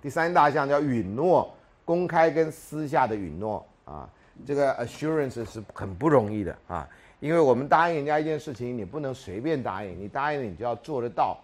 [0.00, 1.52] 第三大项叫允诺，
[1.84, 4.08] 公开跟私下的允诺啊，
[4.46, 6.88] 这个 assurance 是很不容易的啊！
[7.20, 11.38] 因为我们答应人家一件事情，你不能随便答应，你答应了，你就要做得到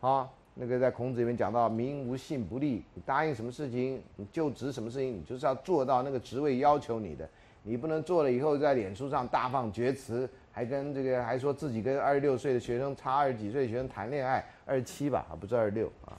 [0.00, 0.28] 啊！
[0.60, 7.28] 那个在孔子里面讲到“民无信不立”，你答应什么事情，你就职什么事情，你就是要做到那个职位要求你的，
[7.62, 16.18] 你不能做了以后在脸书上大放厥词，还跟这个还说自己跟二十六岁的学生差二十几岁的学生谈恋爱，二十七吧，啊不是二十六啊，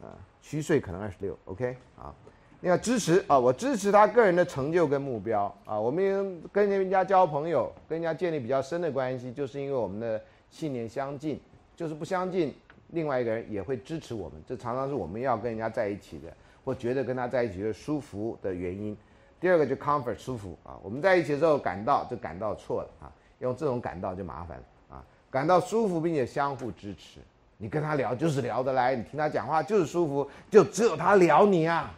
[0.00, 2.14] 啊虚岁可能二十六，OK 啊，
[2.60, 11.38] 你要支持啊，我支持他个人的成就跟目标啊，我们跟人家交朋友，跟人家建立比较深的关系，就是因为我们的信念相近，
[11.76, 12.54] 就是不相近。
[12.94, 16.32] 另外一个人也会支持我们，这常常是我们要跟人家在一起的，
[16.64, 18.96] 或觉得跟他在一起的舒服的原因。
[19.40, 24.64] 第二个就 comfort 舒服啊，我们在一起的时候感到就感到错了啊，用这种感到就麻烦了
[24.96, 27.20] 啊，感到舒服并且相互支持，
[27.58, 31.94] 你跟他聊就是聊得来，你听他讲话就是舒服，就只有他聊你啊，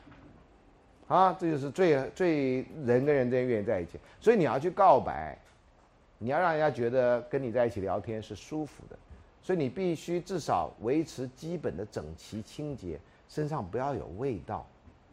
[1.06, 5.38] 啊，这就是最最人跟人之间愿意在一起，所以你要去告白，
[6.18, 8.98] 你要让人家觉得跟你在一起聊天是舒服的，
[9.46, 12.98] 所以你必须至少维持基本的整齐清洁，
[13.28, 14.66] 身上不要有味道，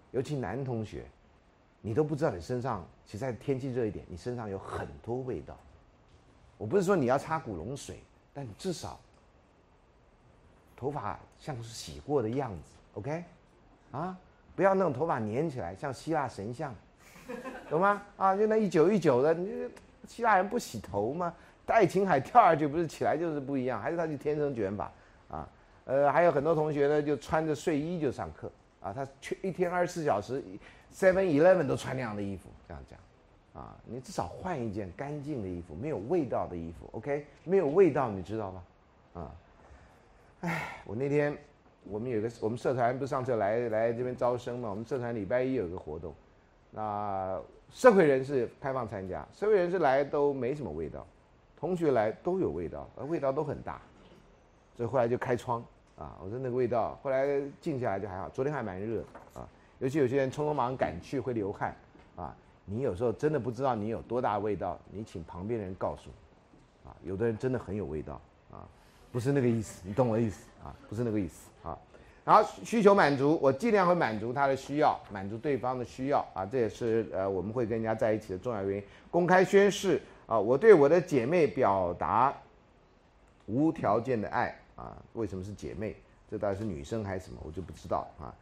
[0.10, 1.06] 尤其男同学，
[1.82, 5.56] 你都不知道你身上，其实在天气热一点，你身上有很多味道。
[6.58, 8.00] 我不是说你要擦古龙水，
[8.34, 9.00] 但至少
[10.76, 13.24] 头发像是洗过的样子，OK？
[13.92, 14.18] 啊，
[14.56, 16.74] 不要那种头发粘起来，像希腊神像，
[17.70, 18.02] 懂吗？
[18.18, 19.70] 啊，就那一久一久的，你
[20.08, 21.32] 希腊人不洗头吗？
[21.66, 24.92] 戴琴海跳下去不是起来就是不一样，还是他就天生卷发
[25.30, 25.50] 啊？
[25.86, 30.44] 呃，还有很多同学呢，就穿着睡衣就上课啊，他去一天二十四小时
[30.94, 33.00] ，Seven Eleven 都穿那样的衣服，这样讲。
[33.54, 37.24] 啊，你至少换一件干净的衣服，没有味道的衣服，OK？
[37.44, 38.64] 没有味道，你知道吧？
[39.22, 39.32] 啊，
[40.42, 41.38] 哎，我那天
[41.84, 44.72] 我们有个我们社团不是上次来来这边招生嘛？
[44.72, 46.16] 我们社团礼拜一有个活动，
[46.72, 51.06] 那社会人士开放参加，社会人士来都没什么味道，
[51.64, 53.80] 同学来都有味道，味道都很大，
[54.76, 55.64] 所以后来就开窗
[55.98, 57.26] 啊，我说那个味道，后来
[57.62, 59.02] 静下来就还好，昨天还蛮热
[59.34, 59.48] 啊，
[59.80, 61.74] 尤其有些人匆匆忙赶去会流汗
[62.18, 62.36] 啊。
[62.66, 66.10] 你有时候真的不知道你有多大味道，你请旁边的人告诉
[66.84, 68.20] 你，啊，有的人真的很有味道，
[68.52, 68.68] 啊，
[69.14, 70.76] 不是那个意思，你懂我的意思啊？
[70.90, 71.80] 不是那个意思啊。
[72.26, 78.84] 然后需求满足，我尽量会满足他的需要，满足对方的需要啊，这也是呃我们会跟人家在一起的重要原因。
[79.10, 82.34] 公开宣誓啊，我对我的姐妹表达
[83.46, 85.96] 无条件的爱啊，为什么是姐妹？
[86.32, 87.38] 这到底是女生还是什么？
[87.46, 88.34] 我就不知道啊。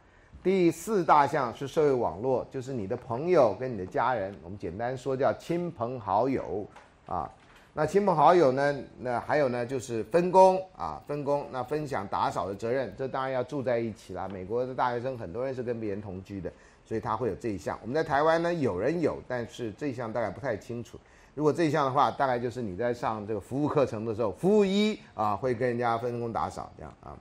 [0.42, 6.66] 第四大项是社会网络，就是你的朋友跟你的家人，我们简单说叫亲朋好友
[7.06, 7.30] 啊。
[7.74, 8.76] 那亲朋好友呢？
[8.98, 11.46] 那还有呢，就是分工啊，分工。
[11.50, 14.28] 那分享打扫的责任，这当然要住在一起啦。
[14.28, 16.52] 美国的大学生很多人是跟别人同居的，
[16.84, 17.78] 所以他会有这一项。
[17.80, 20.98] 我们在台湾呢，有人有，但是这一项大概不太清楚。
[21.34, 27.16] 如果这一项的话，大概就是你在上这个服务课程的时候，服务一啊会跟人家分工打扫这样啊。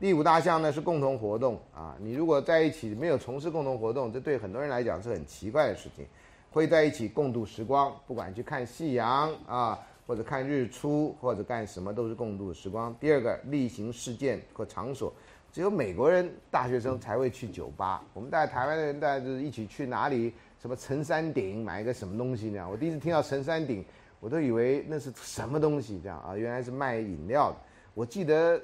[0.00, 6.04] 第五大项呢是共同活动啊，你如果在一起没有从事共同活动，这对很多人来讲是很奇怪的事情。
[6.50, 12.94] 会在一起共度时光，不管去看夕阳啊，或者看日出，或者干什么都是共度时光。
[13.00, 15.10] 第二个例行事件和场所，
[15.50, 20.34] 只有美国人大学生才会去酒吧，我们在台湾的人大家就是一起去哪里？
[20.62, 22.64] 什么陈山顶买一个什么东西呢？
[22.70, 23.84] 我第一次听到陈山顶，
[24.20, 27.56] 我都以为那是什么东西这样啊，原来是卖饮料的。
[27.94, 28.58] 我记得。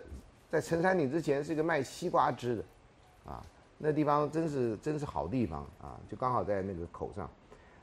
[0.51, 2.65] 在陈山顶之前是一个卖西瓜汁的，
[3.31, 3.45] 啊，
[3.77, 7.31] 那地方真是真是好地方啊，就刚好在那个口上，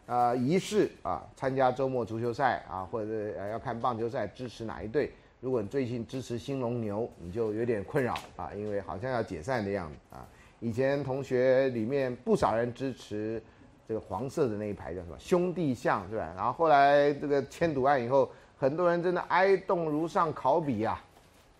[0.07, 5.11] 啊，仪式啊，参加周末足球赛啊，或者呃要看棒球赛，支持哪一队？
[5.41, 10.27] 如果你最近支持新龙牛，你就有点困扰啊，因为好像要解散的样子啊。
[10.59, 13.39] 以前同学里面不少人支持
[13.87, 16.33] 这个黄色的那一排叫什么兄弟象是吧？
[16.35, 21.03] 然后后来这个迁赌案以后，很多人真的哀动如上考妣啊。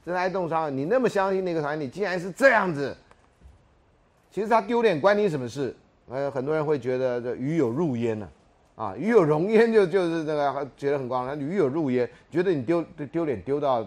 [0.05, 2.95] 真的哀动伤，你那么相信那个团体，竟然是这样子。
[4.29, 5.75] 其实他丢脸关你什么事？
[6.07, 8.29] 呃，很多人会觉得这鱼有入焉呢，
[8.75, 13.83] 啊，鱼有容焉就就是这个觉得很光，荣鱼有入焉，觉得你丢丢脸丢到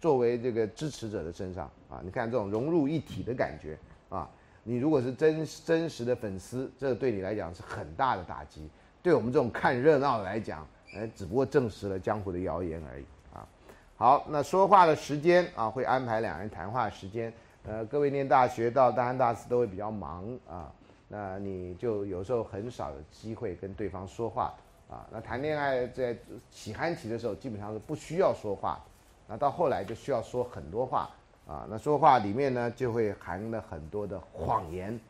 [0.00, 2.00] 作为这个支持者的身上啊。
[2.04, 3.76] 你看这种融入一体的感觉
[4.08, 4.30] 啊，
[4.68, 8.68] 你如果是真真实的粉丝，这对你来讲是很大的打击。
[9.02, 13.48] 对我们这种看热闹的来讲，哎，只不过证实了江湖的谣言而已啊。
[13.96, 17.32] 好，那说话的时间啊，会安排两人谈话时间。
[17.64, 20.70] 呃，各位念大学到大三、大四都会比较忙啊，
[21.08, 24.52] 那你就有时候很少有机会跟对方说话
[24.90, 25.06] 啊。
[25.10, 26.14] 那谈恋爱在
[26.50, 28.78] 起憨期的时候，基本上是不需要说话，
[29.26, 31.08] 那到后来就需要说很多话
[31.48, 31.66] 啊。
[31.68, 35.00] 那说话里面呢，就会含了很多的谎言，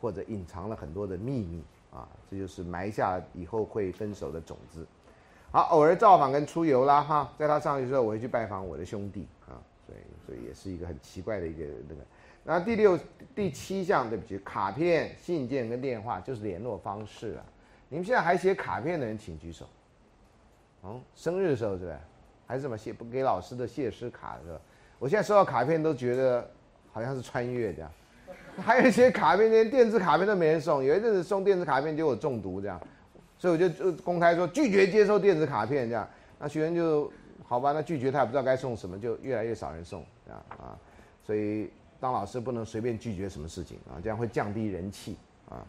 [0.00, 1.62] 或者隐藏了很多的秘密
[1.92, 2.08] 啊。
[2.28, 4.84] 这就是埋下以后会分手的种子。
[5.52, 9.54] 好，偶尔造访跟出游啦，哈，在他上去之后，我会去拜访我的兄弟啊，
[9.86, 12.00] 所以所以也是一个很奇怪的一个那个。
[12.42, 12.98] 那第六、
[13.34, 17.44] 第七项，对不起，卡片、信件跟电话就是联络方式啊。
[17.88, 19.66] 你们现在还写卡片的人，请举手。
[20.80, 22.00] 哦，生日的时候是吧？
[22.46, 24.60] 还是什么写不给老师的谢师卡是吧？
[25.04, 26.50] 我现在收到卡片都觉得
[26.90, 27.90] 好像是穿越这样。
[28.56, 32.80] 还有一些卡片连电子卡片都没人送，有一阵子送电子卡片就我中毒这样。
[33.38, 36.08] 所以我就就公开说拒绝接受电子卡片，这样，
[36.38, 37.12] 那学生就
[37.46, 40.72] 好吧，那拒绝他也不知道该送什么，就越来越少人送，这样啊，
[41.22, 41.70] 所以
[42.00, 45.18] 当老师不能随便拒绝什么事情啊，这样会降低人气
[45.50, 45.60] 啊，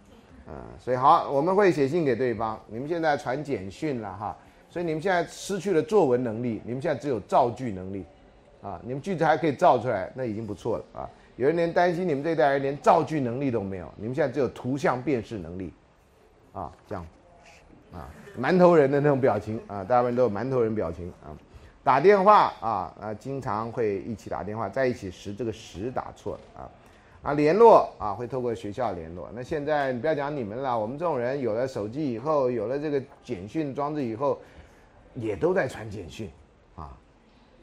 [0.47, 4.37] 嗯，所以好，我们会写信给对方，你们现在传简讯了哈，
[4.69, 8.05] 所以你们现在失去了作文能力，你们现在只有造句能力，
[8.65, 15.71] 啊，你们句子还可以造出来，那已经不错了啊，有人连担心你们这代人连造句能力都没有，你们现在只有图像辨识能力，
[16.51, 17.05] 啊，这样。
[17.93, 21.29] 啊，馒头人的那种表情啊，大部分都有馒头人表情啊。
[21.83, 26.71] 打电话啊啊，经常会一起打电话，在一起时这个时打错了啊
[27.21, 29.29] 啊，联络啊会透过学校联络。
[29.33, 34.39] 那现在你不要讲你们了，我们这种人有了手机以后，有了这个简讯装置以后，
[35.13, 36.27] 也都在传简讯。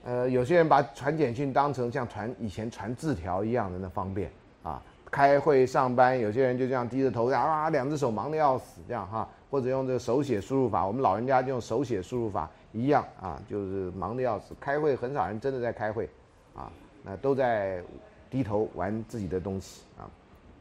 [0.04, 4.30] 呃，有些人把传简讯当成像传以前传字条一样的那方便
[4.62, 4.82] 啊。
[5.10, 12.50] 开会上班，有些人就这样低着头啊，两只手忙得要死，这样哈，或者用这个手写输入法，我们老人家就用手写输入法。
[12.74, 14.54] 一样啊，就是忙得要死。
[14.58, 16.08] 开会很少人真的在开会，
[16.54, 16.72] 啊，
[17.02, 17.82] 那都在
[18.30, 20.08] 低头玩自己的东西啊。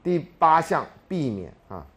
[0.04, 1.88] 第八项避免啊，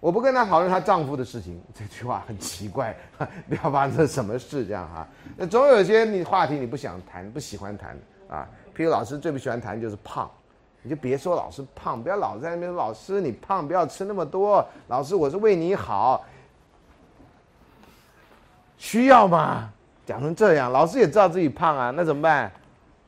[0.00, 2.96] 我不跟她讨论她丈夫的事情， 这句话很奇怪，
[3.48, 5.06] 不要发生什么事这样哈。
[5.36, 7.96] 那总有些你话题你不想谈，不喜欢谈
[8.28, 8.48] 啊。
[8.76, 10.30] 譬如老师最不喜欢谈就是胖，
[10.82, 14.64] 你就别说老师胖，不要老在那边说老师你胖，不要吃那么多。
[14.86, 16.24] 老师我是为你好。
[18.76, 19.72] 需要吗？
[20.06, 22.52] 讲成这样，老师也知道自己胖啊，那怎么办？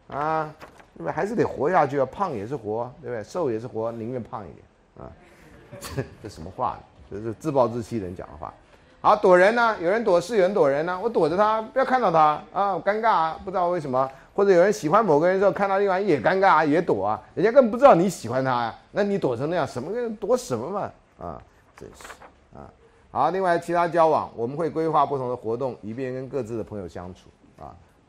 [0.09, 0.53] 啊，
[0.95, 1.13] 对不对？
[1.13, 3.23] 还是得活下去啊，胖也是活，对不对？
[3.23, 4.65] 瘦也是活，宁愿胖一点
[4.99, 5.13] 啊。
[5.79, 6.79] 这 这什么话？
[7.11, 8.53] 这是自暴自弃人讲的话。
[9.01, 9.77] 好，躲人呢？
[9.81, 10.99] 有人躲事，有人躲人呢。
[11.03, 14.11] 我躲着他，不要看到他啊，尴尬啊，不知道为什么。
[14.35, 20.91] 或者有人喜欢某个人之后，看到另外也尴尬啊，也躲啊，人家根本不知道你喜欢他呀，那你躲成那样，什么跟躲什么嘛？
[21.19, 21.43] 啊，
[21.77, 22.05] 真是
[22.57, 22.69] 啊。
[23.11, 27.29] 好，另外其他交往，我们会规划不同的活动，以便跟各自的朋友相处。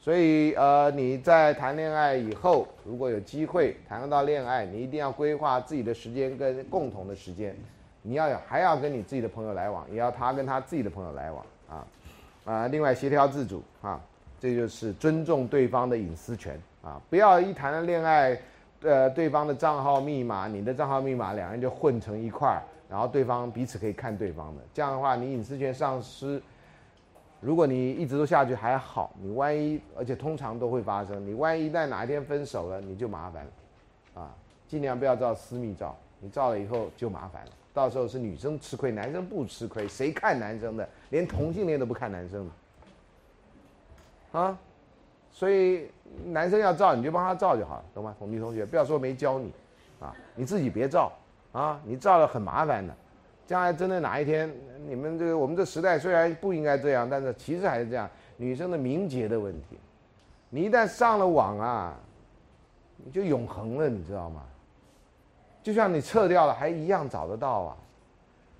[0.04, 7.56] 所以呃，你在谈恋爱以后，如果有机会谈得到恋爱，你一定要规划自己的时间跟共同的时间，
[8.02, 11.86] 你要有还要跟你自己的朋友来往，也要他跟他自己的朋友来往啊
[12.46, 12.68] 啊。
[12.68, 14.02] 另外协调自主啊，
[14.40, 18.36] 这就是尊重对方的隐私权啊，不要一谈了恋爱，
[18.82, 22.64] 呃，对方的账号密码、你的账号密码，两人就混成一块儿。
[22.90, 26.42] 然后对方彼此可以看对方的，这样的话你隐私权丧失。
[27.42, 33.52] 如果你一直都下去还好，你万一而且通常都会发生，你万一一旦哪一天分手了，你就麻烦了，
[34.22, 34.32] 啊，
[34.68, 40.88] 尽量不要照私密照，你照了以后就麻烦了，到时候是女生吃亏，男生不吃亏，谁看男生的？
[41.10, 42.50] 连同性恋都不看男生
[44.32, 44.58] 的，啊，
[45.32, 45.90] 所以
[46.28, 48.16] 男生要照你就帮他照就好了，懂吗？
[48.18, 49.52] 同女同学不要说没教你，
[50.00, 51.12] 啊，你自己别照。
[51.54, 52.96] 啊，你照了很麻烦的，
[53.52, 54.50] 将来真的哪一天，
[54.88, 59.78] 你们这个我们这时代虽然不应该这样，但是其实还是这样，女生的名节的问题，
[60.50, 62.00] 你一旦上了网啊，
[62.96, 64.42] 你就永恒了，你知道吗？
[65.62, 67.78] 就像你撤掉了，还一样找得到啊。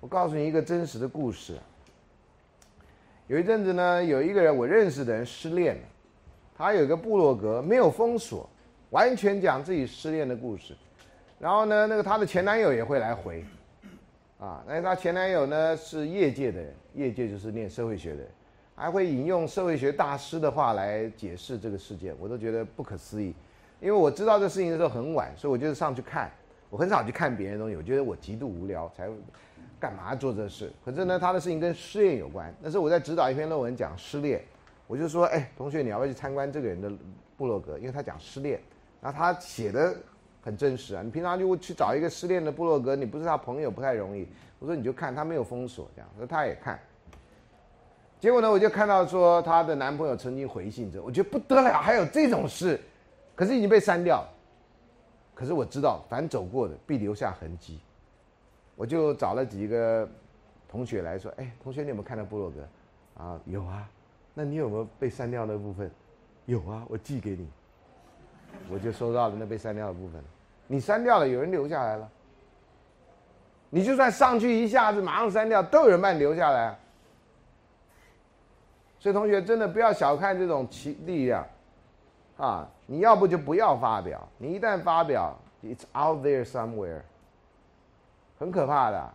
[0.00, 1.56] 我告诉你一个真实的故事，
[3.28, 5.82] 有一阵子呢，有一个人我认识的人失恋了，
[6.54, 8.46] 他有一个部落格没有封锁，
[8.90, 10.76] 完全讲自己失恋的故事。
[11.38, 13.42] 然后呢，那个她的前男友也会来回，
[14.42, 18.28] 啊，那她前男友呢是业界的人，业界就是念社会学的人，
[18.74, 23.32] 还会引用社会学大师的话来解释这个事件，我都觉得不可思议。
[23.80, 26.28] 因为我知道这事情的时候很晚，所以我就上去看，
[26.70, 29.08] 我很少去看别人东西，我觉得我极度无聊才
[29.78, 30.72] 干嘛做这事。
[30.84, 34.42] 可是呢，他的事情跟失恋有关，那时候我在指导一篇论文讲失恋，
[34.88, 36.90] 我就说，哎，同学你要不要去参观这个人的
[37.36, 37.78] 部落格？
[37.78, 38.60] 因为他讲失恋，
[39.00, 39.94] 然后他写的。
[40.42, 41.02] 很真实啊！
[41.02, 44.26] 你平常就去找一个失恋的部落格，你不是他朋友不太容易。
[44.58, 46.78] 我说你就看他没有封锁这样，说他也看。
[48.18, 52.80] 结果呢，我就看到说她的男朋友曾经回信这，我觉得不得了，还有这种事，
[53.34, 54.24] 可是已经被删掉。
[55.34, 57.80] 可是我知道，凡走过的必留下痕迹。
[58.76, 60.08] 我就找了几个
[60.68, 62.68] 同学来说：“哎，同学，你有没有看到布洛格？”
[63.18, 63.88] 啊，有啊。
[64.34, 65.90] 那你有没有被删掉的部分？
[66.46, 67.48] 有啊，我寄给你。
[68.70, 70.22] 我就收到了那被删掉的部分，
[70.72, 72.10] 你删掉了，有人留下来了。
[73.68, 76.74] 你就算上去一下子马上删掉，都有人把你留下来。
[78.98, 81.46] 所以同学真的不要小看这种奇力量，
[82.38, 87.02] 啊，你要不就不要发表，你一旦发表，it's out there somewhere，
[88.38, 89.14] 很可怕的。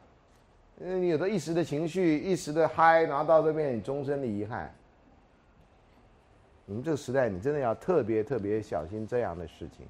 [0.80, 4.72] 因为你有的一时的情绪，一时的嗨，然后到这边你终身的遗憾。
[6.66, 9.88] 你们这个时代，你真的要特别特别小心这样的事情，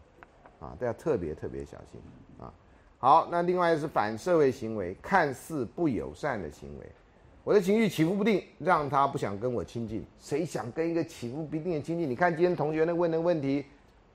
[0.60, 2.02] 啊，都要特别特别小心
[2.40, 2.52] 啊。
[3.00, 6.86] 好，那另外是反社会行为，看似不友善的行为，
[7.44, 10.06] 我的情绪起伏不定，让他不想跟我亲近。
[10.20, 12.10] 谁想跟一个起伏不定的亲近？
[12.10, 13.66] 你看今天同学那问的问题，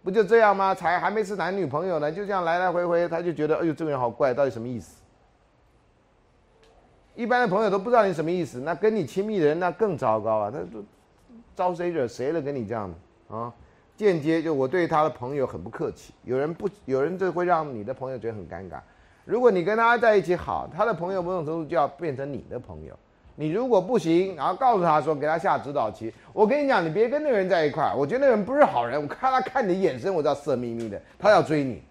[0.02, 0.74] 不就这样吗？
[0.74, 5.00] 才还没是男女朋友呢，就这样来来回回，他就觉得，哎呦，这个人好怪，到底什么意思？
[7.14, 10.84] 一般的朋友都不知道你什么意思，那跟你亲密的人那更糟糕啊，他都。
[11.54, 12.40] 招谁惹谁了？
[12.40, 12.90] 跟你这样
[13.28, 13.52] 啊，
[13.96, 16.12] 间接就我对他的朋友很不客气。
[16.24, 18.80] 有人不，有人就会让你的朋友觉得很尴尬。
[19.24, 22.98] 如果你跟他在一起好，他的朋友某种程度就要变成你的朋友。
[23.34, 26.12] 你如果不行，然后告诉他说，给他下指导棋。
[26.32, 29.00] 我跟你讲，你别跟那个人在一块儿，我觉得那个人不是好人。
[29.00, 31.82] 我看他看你的眼神，我知道色眯眯的，他要追你。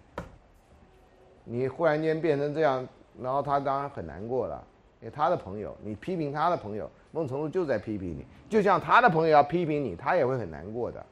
[1.44, 2.86] 你忽然间变成这样，
[3.20, 4.62] 然后他当然很难过了。
[5.00, 8.24] 因为他的朋友，你批评他的朋友，某种程度就在批评你。
[8.48, 11.04] 就像他的朋友要批评你，他也会很难过的。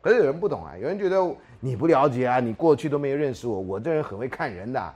[0.00, 4.94] 可是有人不懂啊，有人觉得你不了解啊，你过去都没有认识我，我这人很会看人的。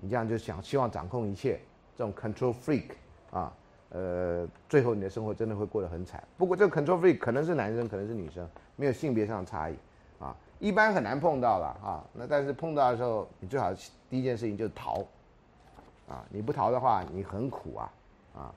[0.00, 1.60] 你这样就想希望掌控一切，
[1.96, 2.90] 这种 control freak
[3.30, 3.52] 啊，
[3.90, 6.22] 呃，最后你的生活真的会过得很惨。
[6.36, 8.44] 不过这个 control freak 可能是男生，可能是女生，
[8.74, 9.76] 没有性别上的差异
[10.18, 12.04] 啊，一般很难碰到了啊。
[12.12, 13.72] 那但是碰到的时候，你最好
[14.10, 15.04] 第一件事情就是逃
[16.08, 17.92] 啊，你不逃的话，你很苦啊
[18.34, 18.54] 啊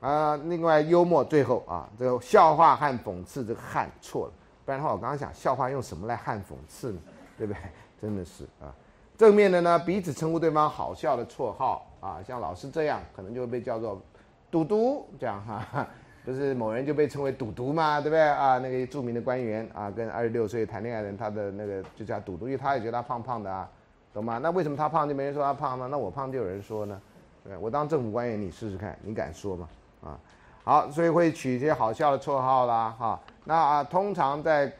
[0.00, 0.36] 啊。
[0.36, 4.32] 另外幽默，最后啊，这个笑话和讽刺，这个汉错了，
[4.64, 7.00] 不然的话，我刚刚想笑话用什么来汉讽刺呢？
[7.36, 7.60] 对不对？
[8.00, 8.74] 真的是啊。
[9.16, 14.00] 正面的呢，彼此称呼对方好笑的绰号啊，像老师这样，可能就会被叫做
[14.50, 15.86] “赌毒”这样哈，
[16.24, 18.58] 不是某人就被称为“赌毒”嘛，对不对啊？
[18.58, 23.68] 那个著名的官员啊，跟二十六岁谈恋爱人，他的那个就叫“赌毒”，因为他也觉得他胖胖的啊，
[24.12, 24.38] 懂吗？
[24.38, 25.86] 那为什么他胖就没人说他胖呢？
[25.88, 27.00] 那我胖就有人说呢？
[27.44, 29.68] 对，我当政府官员，你试试看，你敢说吗？
[30.02, 30.18] 啊，
[30.64, 33.20] 好，所以会取一些好笑的绰号啦，哈。
[33.44, 34.72] 那啊，通常在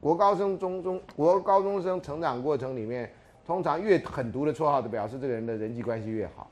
[0.00, 3.10] 国高中中中国高中生成长过程里面。
[3.46, 6.48] 通常越狠毒的绰号，就表示这个人的人际关系越好，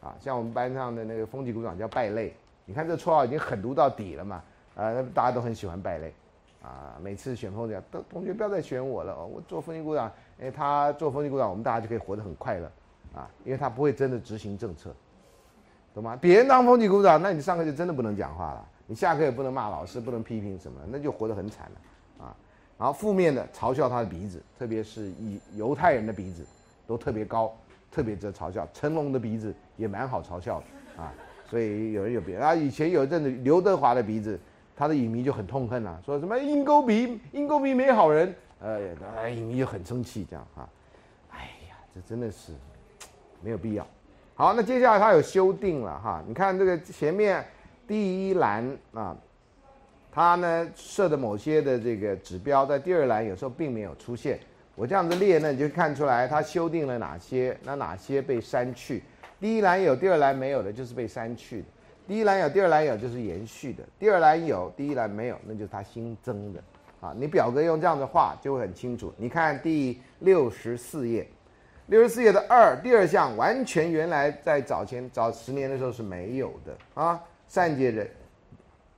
[0.00, 2.34] 啊，像我们班上的那个风纪股长叫败类，
[2.64, 4.42] 你看这绰号已经狠毒到底了嘛，
[4.74, 6.12] 啊，大家都很喜欢败类，
[6.60, 10.10] 啊，每次选风纪都同学不要再选我了，我做风纪股长，
[10.40, 12.68] 哎，他做风纪股长，我们大家就可以活得很快乐，
[13.14, 14.92] 啊，因为他不会真的执行政策，
[15.94, 16.18] 懂吗？
[16.20, 22.24] 别人当风纪股长，那你上课就真的不能讲话了，你下课也不能骂老师，不能批评什么，那就活得很惨了。
[22.26, 22.36] 啊
[22.76, 26.44] 然后负面的嘲笑他的鼻子，特别是以犹太人的鼻子
[26.88, 27.56] 都特别高，
[27.90, 28.66] 特别值得嘲笑。
[28.74, 31.14] 成龙的鼻子也蛮好嘲笑的啊，
[31.48, 32.36] 所以有人有别。
[32.36, 34.38] 啊，以前有一阵子刘德华的鼻子，
[34.76, 40.68] 他的影迷就很痛恨啊，说什么鹰钩鼻，鹰钩鼻没好人，呃，影迷就很生气这样啊。
[41.30, 41.38] 哎
[41.70, 42.52] 呀，这真的是
[43.40, 43.86] 没有必要。
[44.34, 47.46] 好，那接下来他有修订了哈，你看这个前面
[47.86, 49.16] 第一栏啊。
[50.12, 54.38] 它呢设的某些的这个指标在第二栏有时候并没有出现，
[54.76, 59.02] 我这样子列呢，你就看出来它修订了哪些，那哪些被删去。
[59.40, 61.66] 第一栏有，第二栏没有的，就是被删去的；
[62.06, 66.62] 第一栏有，第二栏有，就是延续的；第二栏有，第一栏没有，那就是它新增的。
[67.00, 69.12] 啊，你表格用这样的画就会很清楚。
[69.16, 71.26] 你看第六十四页，
[71.88, 77.20] 六十四页的二第二项完全原来在早前早十年的时候是没有的啊，
[77.54, 78.10] 善解人。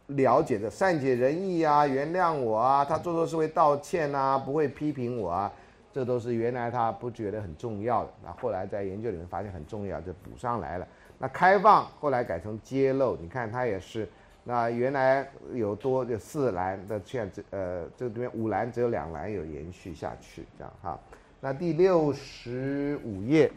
[0.07, 5.53] 了解的善解人意啊，原谅我啊，他做错事会道歉啊，不会批评我啊，
[5.93, 10.87] 这都是原来他不觉得很重要的，那后来在研究里面发现很重要，就补上来了。
[11.19, 14.09] 那开放后来改成揭露，你看它也是，
[14.45, 20.97] 那原来有多就四栏的，现在这呃这里面五栏只有两栏有延续下去，这样哈。
[21.41, 23.51] 那第六十五页，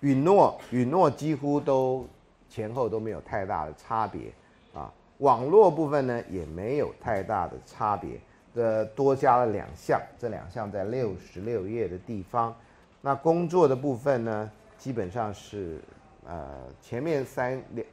[0.00, 2.06] 允诺允诺几乎都。
[2.54, 4.30] 前后都没有太大的差别，
[4.72, 8.10] 啊，网络部分呢也没有太大的差别，
[8.54, 12.54] 这多加了两项，这两项在六十六页的地方。
[13.00, 14.48] 那工作的部分呢，
[14.78, 15.80] 基本上是，
[16.24, 16.48] 呃，
[16.80, 17.86] 前面三两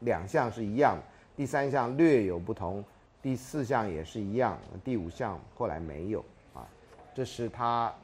[0.00, 0.98] 两项是一样，
[1.36, 2.84] 第三项略有不同，
[3.22, 6.24] 第四项也是一样，第五项后来没有，
[6.54, 6.66] 啊，
[7.14, 7.94] 这是他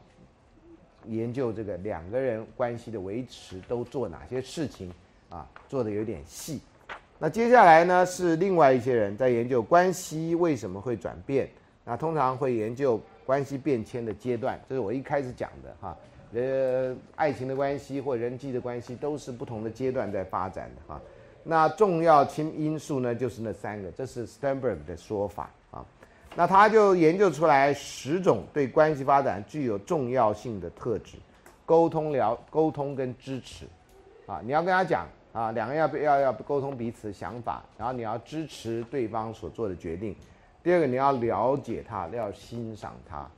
[1.07, 4.95] 研究这个两个人关系的维持都做哪些事情。
[5.35, 6.61] 啊，做的有点细。
[7.19, 11.49] 那接下来呢，是另外一些人在研究关系为什么会转变。
[11.85, 15.97] 那通常会研究关系变迁的阶段，这是我一开始讲的哈。
[16.35, 21.01] 呃，爱情的关系或人际的关系都是不同的阶段在发展的哈。
[21.43, 25.85] 那重要亲因素呢，就是那三个，这是 Sternberg 的说法啊。
[26.35, 31.17] 那他就研究出来十种对关系发展具有重要性的特质：
[31.67, 33.67] 沟通、聊、沟通跟支持。
[34.27, 35.07] 啊，你要跟他讲。
[35.35, 40.15] 啊，两个人要要要沟通彼此想法，然后你要支持对方所做的决定。
[40.63, 43.29] 第二个，你要了解他，要欣赏他，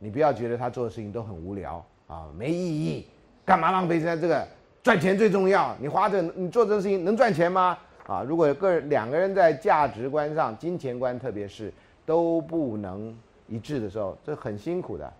[0.00, 3.06] 你不要觉得他做的事情都很无聊啊，没意义，
[3.46, 4.20] 干嘛浪费时间？
[4.20, 4.44] 这个
[4.82, 7.78] 赚钱最重要，你花这你做这个事情能赚钱吗？
[8.08, 11.72] 啊，如果个人两个人在价值观上、金钱观，特别是
[12.04, 13.16] 都不能
[13.46, 15.12] 一致的时候，这很辛苦的。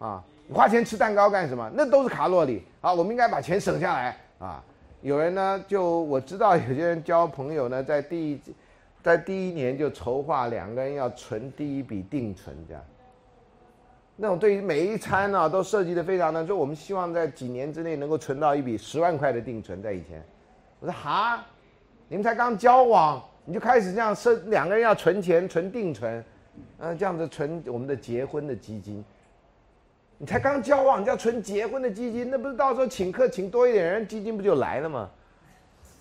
[0.00, 1.70] 啊，你花钱吃蛋糕干什么？
[1.72, 4.60] 那都是卡路里啊，我们应该把钱省下来啊。
[5.02, 8.40] 有人呢，就我知道有些人交朋友呢，在第一，
[9.02, 12.82] 在第一年就筹划两个人要存第一笔定存，这样。
[14.16, 20.22] 那种对于每一餐呢，都设计的非常的，说我们希望在几年之内能够存到一笔十万块的定存，在以前，
[20.80, 21.42] 我说哈，
[22.06, 26.22] 你们才刚交往，你就开始这样设两个人要存钱存定存，
[26.78, 29.02] 嗯，这样子存我们的结婚的基金。
[30.22, 35.08] 你才刚交往，你要存结婚的基金，那不是到时候请客请多一点人，基金不就来了吗？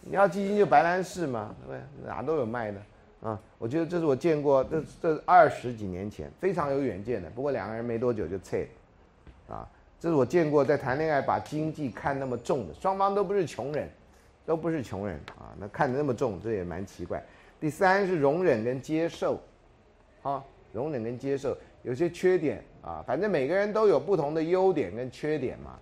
[0.01, 2.05] 你要基金就白兰氏嘛，对不对？
[2.05, 2.81] 哪都有卖的
[3.21, 3.39] 啊。
[3.57, 7.29] 我觉得这是我见过这这二十几年前非常有远见的。
[7.29, 8.67] 不过两个人没多久就拆，
[9.47, 9.65] 啊，
[10.01, 13.89] 这是我见过在谈恋爱把经济看那么重的，双方都不是穷人，
[14.45, 17.23] 都不是穷人啊，那看得那么重，这也蛮奇怪。
[17.57, 19.39] 第三是容忍跟接受，
[20.23, 20.43] 啊，
[20.73, 22.63] 容忍跟接受有些缺点。
[22.81, 25.77] 啊，反正每个人都有不同的优点跟缺点嘛，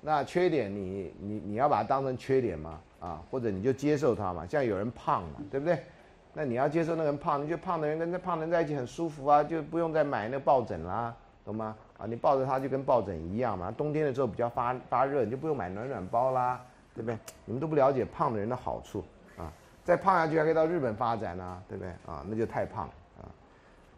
[0.00, 4.44] 那缺点你你你要把它当成缺点嘛，啊，或者你就接受它嘛。
[4.44, 5.80] 像有人胖嘛，对不对？
[6.34, 11.14] 那你要接受那个人胖，你觉得胖的人跟这胖的人在一起很舒服啊，就不用再买那抱枕啦，
[11.44, 11.76] 懂吗？
[11.96, 13.70] 啊，你抱着他就跟抱枕一样嘛。
[13.70, 16.60] 冬天的时候比较发发热，你就不用买暖暖包啦，
[16.96, 17.16] 对不对？
[17.44, 19.04] 你们都不了解胖的人的好处
[19.38, 19.50] 啊，
[19.84, 21.92] 再胖下去还可以到日本发展呢，对不对？
[22.06, 22.90] 啊，那就太胖。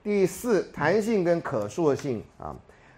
[0.03, 2.57] 第四，弹性跟可塑性啊，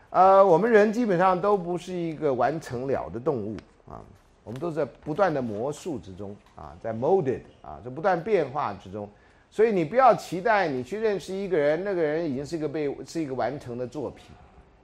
[0.09, 3.55] 呃，我们人基本上都不是一个完成了的动物
[3.87, 4.01] 啊，
[4.43, 9.07] 我们都在不断的魔术之中啊，在 molded 啊，在不断变化之中，
[9.51, 14.25] 所以你不要期待你去认识一个人，那个人已经是一个被是一个完成的作品，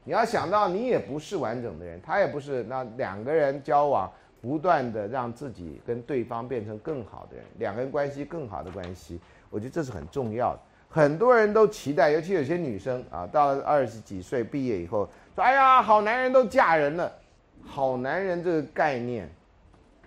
[0.05, 9.19] 你要想到你也不是完整的人，他也不是，那两个人交往，不断的让自己跟对方变成更好的人，两个人关系更好的关系，
[9.49, 10.61] 我觉得这是很重要的。
[10.91, 17.11] 很多人都期待，尤其有些女生啊，到了二十几岁毕业以后，说：“哎呀，好男人都嫁人了。”
[17.65, 19.29] 好男人这个概念，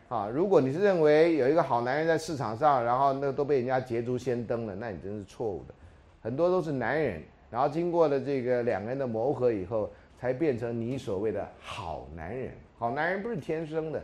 [0.10, 5.74] 啊，如果你是认为有一个好男人在市场上，然后那都被人家捷足先登了，那你真是错误的。
[6.22, 9.90] 很多都是男人，然后经过了这个两个人的磨合以后，
[10.20, 12.52] 才变成你所谓的好男人。
[12.78, 14.04] 好男人不是天生的。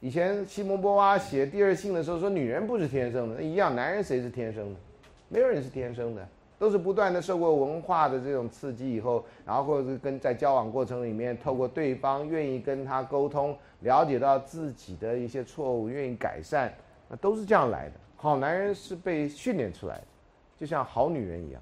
[0.00, 4.80] 以前西蒙波娃写《第二性》的时候说，女人不是天生的，那一样，男人谁是天生的？
[5.28, 6.26] 没有人是天生的，
[6.58, 16.72] 都是不断的受过文化的这种刺激以后，然后或者是跟在交往过程里面，透过对方愿意跟他沟通，了解到自己的一些错误，愿意改善，
[17.08, 17.94] 那都是这样来的。
[18.16, 20.04] 好男人是被训练出来的，
[20.58, 21.60] 就像好女人一样。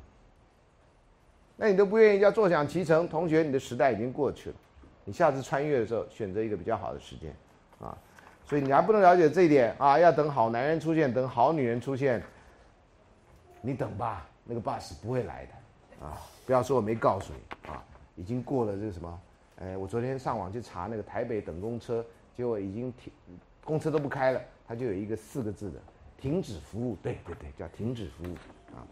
[1.57, 4.57] 那你都不愿意叫坐享其成，同学，你的时代已经过去了，
[5.05, 7.35] 你下次穿越的时候，选择一个比较好的时间，
[7.81, 7.97] 啊，
[8.45, 12.23] 所以你还不能了解这一点啊，要等好男人出现，等好女人出现。
[13.67, 17.83] 你等吧，那个 bus 不会来的，啊，不要说我没告诉你啊，
[18.15, 19.21] 已经过了这个什么，
[19.59, 22.05] 哎，我昨天上网去查那个台北等公车，
[22.37, 23.11] 结果已经停，
[23.65, 25.79] 公车都不开了，它就有一个四个字的
[26.21, 28.35] 停止服务，对对对，叫停止服务，
[28.77, 28.85] 啊，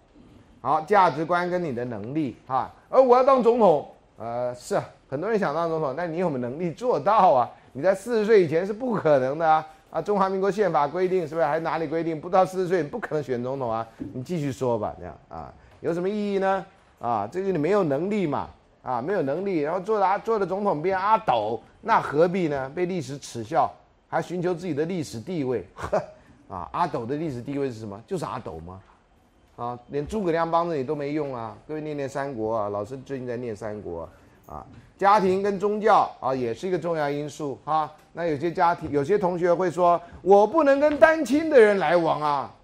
[0.63, 3.87] 好，价值观跟你的能力啊，而我要当总统，
[4.17, 7.51] 呃，是，很多人想当总统，但你有没有能力做到啊？
[7.75, 9.67] 你在四十岁以前是不可能的啊。
[9.93, 11.45] 啊，中华民国宪法规定是不是？
[11.45, 12.19] 还哪里规定？
[12.19, 13.87] 不到四十岁不可能选总统啊！
[14.15, 16.65] 你继续说吧，这样啊，有什么意义呢？
[16.99, 18.49] 啊，这个你没有能力嘛，
[18.83, 22.73] 啊，没有能力，然后做了做了总统变阿斗，那何必呢？
[22.75, 23.71] 被历史耻笑，
[24.09, 26.03] 还寻求自己的历史地位，呵，
[26.49, 28.01] 啊，阿斗的历史地位是什么？
[28.07, 28.81] 就是阿斗吗？
[29.57, 31.55] 啊，连诸葛亮帮着你都没用啊！
[31.69, 34.09] 各位念念三国啊，老师最近在念三国。
[34.47, 34.67] 啊
[34.99, 37.93] 家庭跟宗教啊，也是一个重要因素啊。
[38.13, 42.55] 那有些家庭，有些同学会说，我不能跟单亲的人来往啊。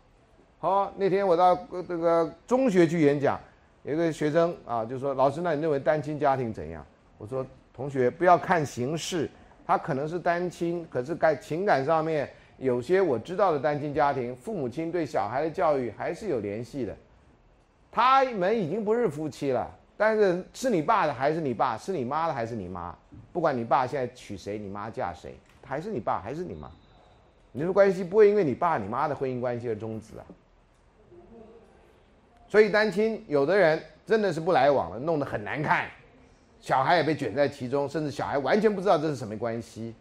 [0.61, 1.57] 好，那天我到
[1.89, 3.41] 这个中学去演讲，
[3.83, 6.85] 有一个学生啊，就说：“老师，那你认为单亲家庭怎样？”
[7.19, 9.29] 我说：“同学，不要看形式，
[9.67, 16.95] 他可能是单亲，可是在情感上面，有些我知道的单亲家庭，父母亲对小孩的教育还是有联系的，
[17.91, 19.69] 他们已经不是夫妻了。”
[19.99, 21.77] 但是是你爸的还是你爸？
[21.77, 22.97] 是你妈的还是你妈？
[23.33, 25.35] 不管你爸现在娶谁，你妈嫁谁，
[25.67, 26.71] 还是你爸还是你妈？
[27.51, 30.25] 你们关系不会因为你爸你妈的婚姻关系而终止啊。
[32.47, 35.89] 所以单亲有的人真的是不来往了，弄得很难看，
[36.61, 39.93] 小孩也被卷在其中，甚至小孩完全不知道这是什么关系，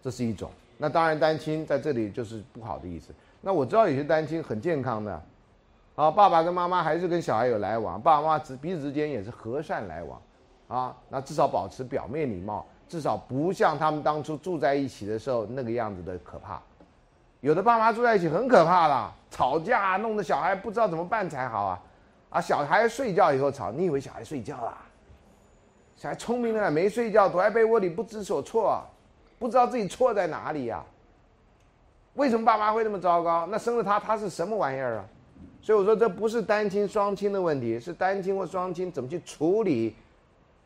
[0.00, 0.52] 这是一种。
[0.78, 3.12] 那当然单亲在这里就是不好的意思。
[3.40, 5.20] 那我知道有些单亲很健康的。
[5.96, 10.22] 啊，爸爸跟妈妈还是跟小孩有来往，爸爸妈妈之彼此之间也是和善来往，
[10.68, 16.60] 啊，那至少保持表面礼貌，至少不像他们当初住在一起的时候那个样子的可怕。
[17.40, 21.82] 有的爸妈住在一起很可怕啦，吵架弄得小孩不知道怎么办才好啊，
[22.30, 24.78] 啊，小孩睡觉以后吵，你以为小孩睡觉啦？
[25.96, 28.82] 小孩聪明的没睡觉，躲在被窝里不知所措，
[29.38, 30.82] 不知道自己错在哪里呀？
[32.14, 33.46] 为什么爸妈会那么糟糕？
[33.46, 35.04] 那生了他，他是什么玩意儿啊？
[35.62, 39.94] 所以我说，这不是单亲双亲的问题，是单亲或双亲怎么去处理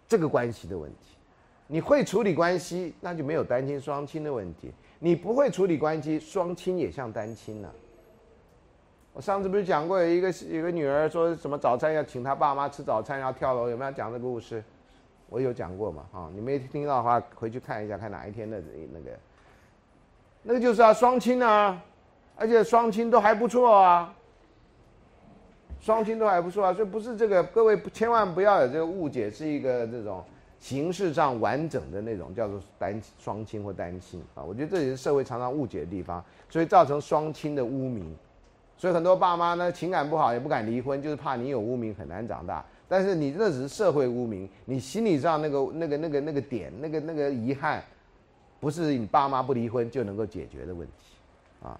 [0.06, 1.16] 这个关系的问题。
[1.66, 7.70] 你会处理关系，那就没有单亲双亲的问题；你不会处理关系，双亲也像单亲呢。
[9.12, 14.62] 我上次不是讲过有一个有个女儿说什么早餐要请她爸妈吃早餐，要跳楼，有没有讲这个故事？
[15.28, 16.05] 我有讲过嘛？
[16.12, 19.10] 啊，你没听到的话，回去看一下，看哪一天的那个，
[20.42, 21.82] 那个就是啊，双亲啊，
[22.36, 24.14] 而且双亲都还不错啊，
[25.84, 30.24] 双亲都还不错啊，所以不是这个，各位千万不要有这个误解，是一个这种
[30.58, 38.16] 形式上完整的那种叫做单双亲或单亲啊，我觉得这也是社会常常误解的地方，所以造成双亲的污名。
[38.78, 42.64] 所以很多爸妈呢情感不好也不敢离婚，就是怕你有污名很难长大。
[42.88, 47.84] 但是你这只是社会污名，你心理上那个那个那个那个点那个那个遗憾，
[48.58, 51.16] 不是你爸妈不离婚就能够解决的问题，
[51.62, 51.78] 啊。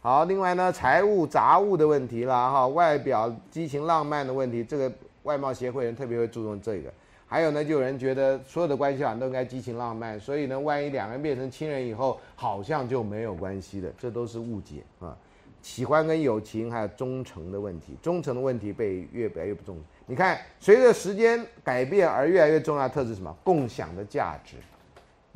[0.00, 4.90] 好，另外呢财务杂物的问题啦，哈，外表激情浪漫的问题，这个
[5.24, 6.92] 外貌协会人特别会注重这个。
[7.26, 15.16] 还有呢，就有人觉得所有的关系啊都应该激情浪漫，所以呢，万一两个人变成亲人以后，好像就没有关系的，这都是误解啊。
[15.60, 19.76] 喜欢跟友情还有忠诚的问题，忠诚的问题被越来越不重。
[20.06, 23.36] 你看，随着时间改变而越来越重要特质什么？
[23.42, 24.56] 共享的价值。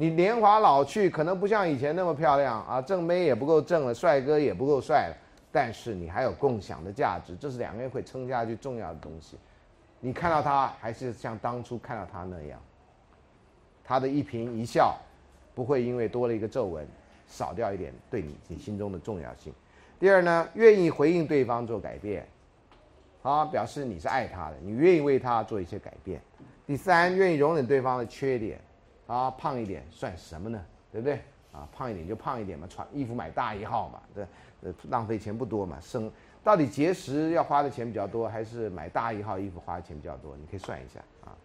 [0.02, 5.16] 你年华老去，可能不像以前那么漂亮啊，正妹也不够正了，帅哥也不够帅了，
[5.52, 9.38] 但是你还有共享的价值，这是两个人会撑下去重要的东西。
[10.00, 12.60] 你看到他还是像当初看到他那样，
[13.84, 14.98] 他的一颦一笑，
[15.54, 16.84] 不会因为多了一个皱纹，
[17.28, 19.54] 少掉一点对你你心中的重要性。
[20.00, 22.26] 第二呢，愿意回应对方做改变，
[23.22, 26.20] 啊，表示你是爱他的，你愿意为他做一些改变。
[26.66, 28.60] 第三，愿意容忍对方的缺点，
[29.12, 30.64] 啊，胖一点算什么呢？
[30.90, 31.20] 对不对？
[31.52, 34.26] 啊，胖一点就胖一点嘛，穿衣服买大一号嘛，这
[34.62, 35.78] 呃浪费钱不多嘛。
[35.82, 36.10] 生
[36.42, 40.34] 到底节食要花的钱比较多，还是买大一号衣服花的钱比较多？
[40.40, 41.36] 你可以算一下啊。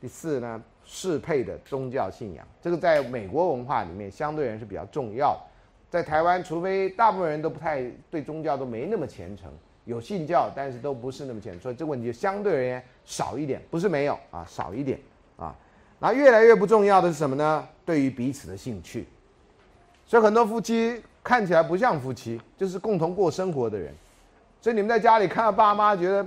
[0.00, 5.40] 第四呢，适配的宗教信仰，这个在美国文化里面相对人是比较重要。
[5.88, 9.48] 在台湾，除非大部分人都不太对宗教都没那么虔诚，
[9.84, 14.98] 有信教，但是都不是那么虔诚，所以这个问题就相对而言少一点，不是没有啊，少一点
[15.36, 15.54] 啊。
[16.02, 17.64] 那越来越不重要的是什么呢？
[17.84, 19.06] 对于彼此的兴趣，
[20.04, 23.94] 所以很多夫妻看起来不像夫妻，就是共同过生活的人。
[24.60, 26.26] 所以你们在家里看到爸妈，觉得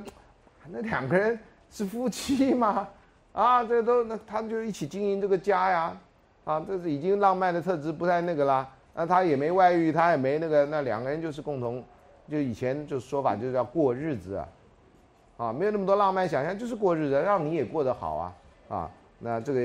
[0.69, 1.37] 那两个人
[1.69, 2.87] 是夫妻吗？
[3.33, 5.97] 啊，这都那他们就一起经营这个家呀，
[6.45, 8.65] 啊，这是已经浪漫的特质不太那个啦。
[8.93, 11.83] 那他也没外遇，他也没那个，那两个人就是共同，
[12.31, 14.47] 就以前就说法就是要过日子啊，
[15.35, 18.33] 啊，没有那么多浪漫想象，就是过日子，让你也过得好啊，
[18.69, 18.91] 啊，
[19.25, 19.59] 那这个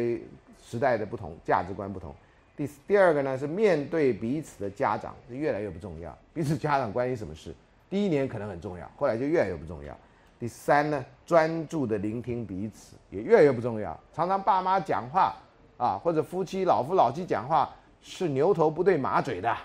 [0.59, 2.15] 时代的不同，价值观不同。
[2.57, 7.55] 第第二个呢是面对彼此的家长是越来越不重要，彼此家长关心什么事，
[7.91, 9.95] 第一年可能很重要，后来就越来越不重要。
[10.39, 15.37] 第三呢，专注的聆听彼此也越来越不重要，常常爸妈讲话
[15.77, 17.69] 啊，或者夫妻老夫老妻讲话。
[18.03, 19.57] 是牛头不对马嘴的，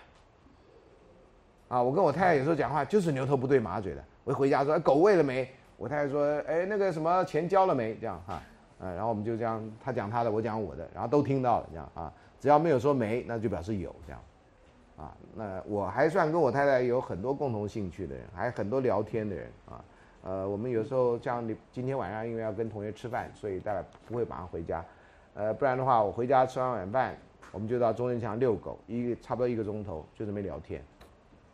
[1.69, 1.81] 啊！
[1.81, 4.03] 我跟我太太有时候讲话就是牛头不对马嘴的。
[4.25, 5.49] 我一回家说：“狗喂了没？”
[5.79, 8.41] 我太太说：“哎，那个什么钱交了没？”这样哈，
[8.79, 12.11] 嗯，然后我们就这样，他讲他的，我讲我的，然后都听到了，这样啊。
[12.39, 14.21] 只要没有说没，那就表示有，这样，
[14.97, 15.15] 啊。
[15.33, 19.83] 那我还算跟我太太有很多共同兴趣的人，还很多聊天的人啊。
[20.23, 24.83] 呃，我们有时候像你今天晚上因为要跟同学吃饭，所以大概不会马上回家。
[25.33, 27.15] 呃，不然的话，我回家吃完晚饭。
[27.51, 30.83] 我们就到中间墙遛狗，一个差不多一个钟头，就这么聊天，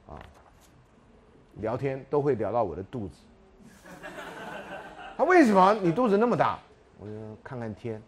[0.07, 0.17] 啊，
[1.57, 3.17] 聊天都会聊到我的肚子。
[5.15, 6.57] 他为什么你肚子那么大？
[7.01, 7.13] 我就
[7.43, 7.99] 看看天，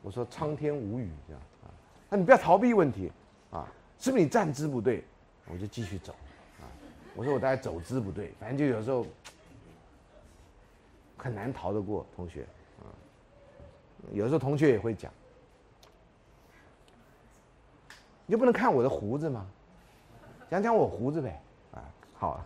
[0.00, 1.68] 我说苍天无语这样啊。
[2.08, 3.12] 那你不要逃避问题
[3.50, 5.04] 啊，是不是你站姿不对？
[5.46, 6.14] 我就继续走
[6.62, 6.64] 啊。
[7.14, 9.06] 我说我大概走姿不对，反正就有时候
[11.18, 12.46] 很难逃得过同学
[12.80, 12.88] 啊。
[14.12, 15.12] 有时候同学也会讲。
[18.24, 19.46] 你就不能看我的胡子吗？
[20.48, 22.44] 讲讲我胡子呗，啊，好，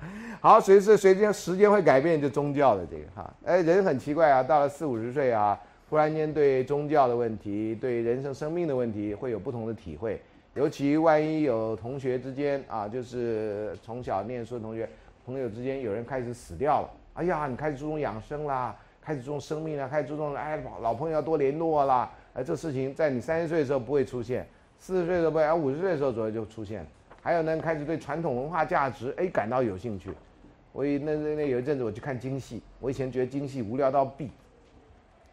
[0.40, 5.58] 好，随着随着时间会改变，就宗教的这个哈，哎，人很奇怪啊，到了四五十岁啊，
[5.90, 10.20] 忽然间对宗教的问题、对人生生命的问题会有不同的体会，
[10.54, 14.88] 尤其万一有同学之间啊，就是从小念书的同学
[15.26, 22.10] 朋友之间有人开始死掉了，哎呀，你开始注重养生啦，开始注重生命啦，开始注重哎老朋友要多联络啦。
[22.34, 24.46] 哎，这事情在你三十岁的时候不会出现，
[24.78, 26.86] 四十岁的时候不会，而五十岁的时候左右就出现。
[27.22, 30.10] 还有呢，开始对传统文化价值哎感到有兴趣。
[30.72, 34.28] 我那那那有一阵子我去看京戏，我以前觉得京戏无聊到毙，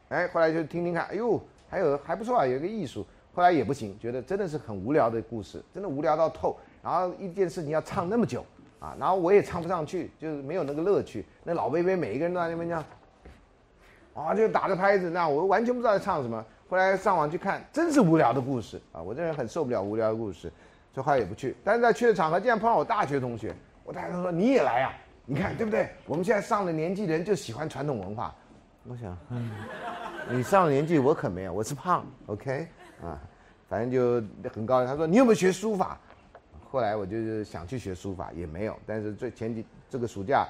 [0.09, 1.39] 哎，后来就听听看，哎呦，
[1.69, 3.05] 还有还不错啊，有一个艺术。
[3.33, 6.55] 后来也不行，觉得真的是很无聊的故事，真的无聊到透。
[6.81, 8.45] 然后一件事情要唱那么久
[8.79, 11.25] 啊，然后我也唱不上去，就是没有那个乐趣。
[11.43, 12.83] 那老贝贝每一个人都在那边这样，
[14.13, 16.43] 啊，就打着拍子，那我完全不知道在唱什么。
[16.69, 19.01] 后来上网去看，真是无聊的故事啊！
[19.01, 20.51] 我这人很受不了无聊的故事，
[20.95, 21.53] 所以后也不去。
[21.61, 24.93] 但是在去的场合，竟然碰到我大学同学，我大学同学说你也来啊？
[25.25, 25.89] 你看对不对？
[26.05, 28.33] 我们现在上了年纪的人就喜欢传统文化。
[28.87, 29.51] 我想，嗯，
[30.29, 32.67] 你上了年纪，我可没有，我是胖，OK
[33.03, 33.19] 啊，
[33.67, 34.87] 反正就很高兴。
[34.87, 35.99] 他说你有没有学书法？
[36.71, 38.77] 后来我就是想去学书法，也没有。
[38.85, 40.47] 但是最前几这个暑假，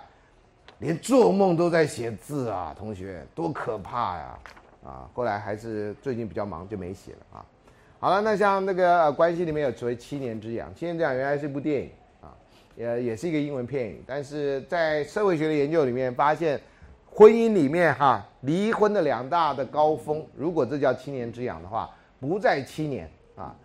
[0.80, 4.40] 连做梦都在写字啊，同学多可怕呀！
[4.84, 7.46] 啊，后来还是最近比较忙，就没写了啊。
[8.06, 11.90] 好了，那像那个关系里面有所谓七年之痒，七年之痒原来是一部电影
[12.22, 12.30] 啊，
[12.76, 16.62] 也也是一个英文片语，但是在社会学的研究里面发现。
[17.10, 23.56] 婚姻里面哈，离婚的两大的高峰，如果这叫七年之痒的话，不在七年啊，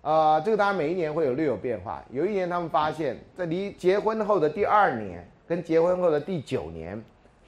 [0.00, 2.02] 呃，这个当然每一年会有略有变化。
[2.10, 6.98] 有一年他们发现，在离结婚后的第二年跟结婚后的第九年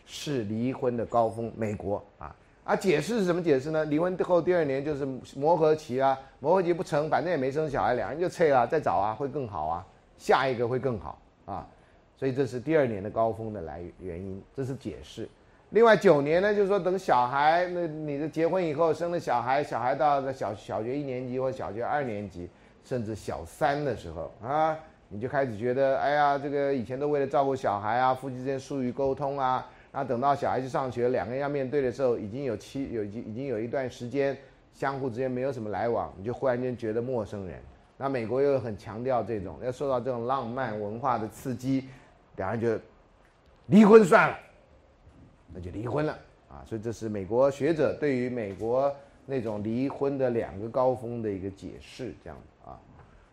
[0.04, 1.50] 是离婚的高峰。
[1.56, 3.84] 美国啊，啊，解释是什么解释呢？
[3.86, 11.66] 离婚后第二年就是磨合期啊，磨合期不成，反正也没生小孩，两人就撤了，再找啊，会更好啊，下一个会更好啊，
[12.16, 15.28] 所以这是第二年的高峰的来原因，这是解释。
[15.70, 22.48] 另外九年呢，就是说等小孩，那你的结婚以后生了小孩，小孩到了小小学一年级或小学二年级，
[22.84, 34.36] 甚至小三的时候啊，你就开始觉得，哎呀，这个以前都为了照顾小孩啊，夫妻之间疏于沟通啊，那等到小孩去上学，两个人要面对的时候，已经有七有已经已经有一段时间
[34.72, 37.60] 相互之间没有什么来往，你就忽然间觉得陌生人。
[37.98, 41.88] 那美国又很强调这种，要受到这种浪漫文化的刺激，
[42.36, 42.82] 两人就
[43.66, 44.38] 离婚算了。
[45.54, 46.64] 那就离婚了啊！
[46.66, 48.90] 所以这是美国学者对于美国
[49.26, 52.80] 那种离婚的两个高峰的一个解释，这样啊。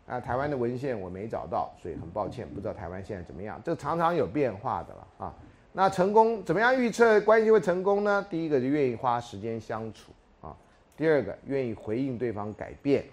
[0.05, 3.61] 那台湾的文献我没找到，所以很抱歉，不知道台湾现在怎么样。
[3.63, 5.33] 这常常有变化的了啊。
[5.71, 8.25] 那成功怎么样预测关系会成功呢？
[8.29, 10.55] 第一个就愿意花时间相处啊。
[10.97, 13.05] 第二个愿意回应对方改变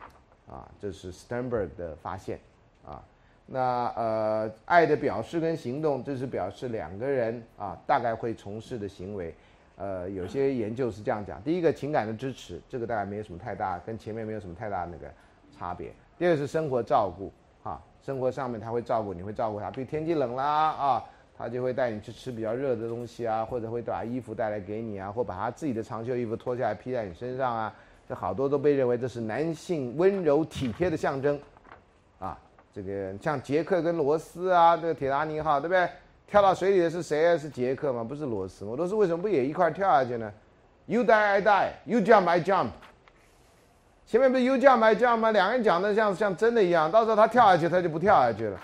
[0.48, 2.40] 啊，这是 Sternberg 的发现
[2.84, 3.02] 啊。
[3.46, 9.34] 那呃，爱的表示跟行动，这是表示两个人啊，大概会从事的行为。
[9.76, 15.06] 呃，有些研究是这样讲：第一个，情感的支持，这个大概没有什么太大，跟前面没有什么太大那个
[15.56, 15.92] 差别。
[16.18, 17.30] 第二个是生活照顾，
[17.62, 19.70] 啊，生活上面他会照顾，你会照顾他。
[19.70, 21.04] 比如天气冷啦啊，
[21.38, 27.74] 他就会带你去吃比较热的东西啊，或者会把衣服带来给你啊，或把他自己的长袖衣服脱下来披在你身上啊。
[28.08, 31.38] 这好多都被认为这是男性温柔体贴的象征，
[32.18, 32.38] 啊。
[32.72, 35.88] 这个像杰克跟罗斯啊，这个铁达尼号，对不对？
[36.26, 37.38] 跳到水里的是谁？
[37.38, 38.04] 是杰克吗？
[38.04, 38.74] 不是罗斯吗？
[38.76, 40.30] 罗斯为什么不也一块跳下去呢
[40.84, 41.70] ？You die, I die.
[41.86, 42.68] You jump, I jump.
[44.04, 45.30] 前面不是 You jump, I jump 吗？
[45.32, 46.90] 两个人讲的像像真的一样。
[46.90, 48.60] 到时候他跳下去，他就不跳下去了。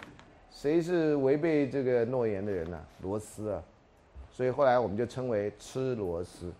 [0.52, 2.78] 谁是违背这个诺言的人呢？
[3.00, 3.62] 罗斯啊。
[4.30, 6.52] 所以后来我们就称为吃螺丝。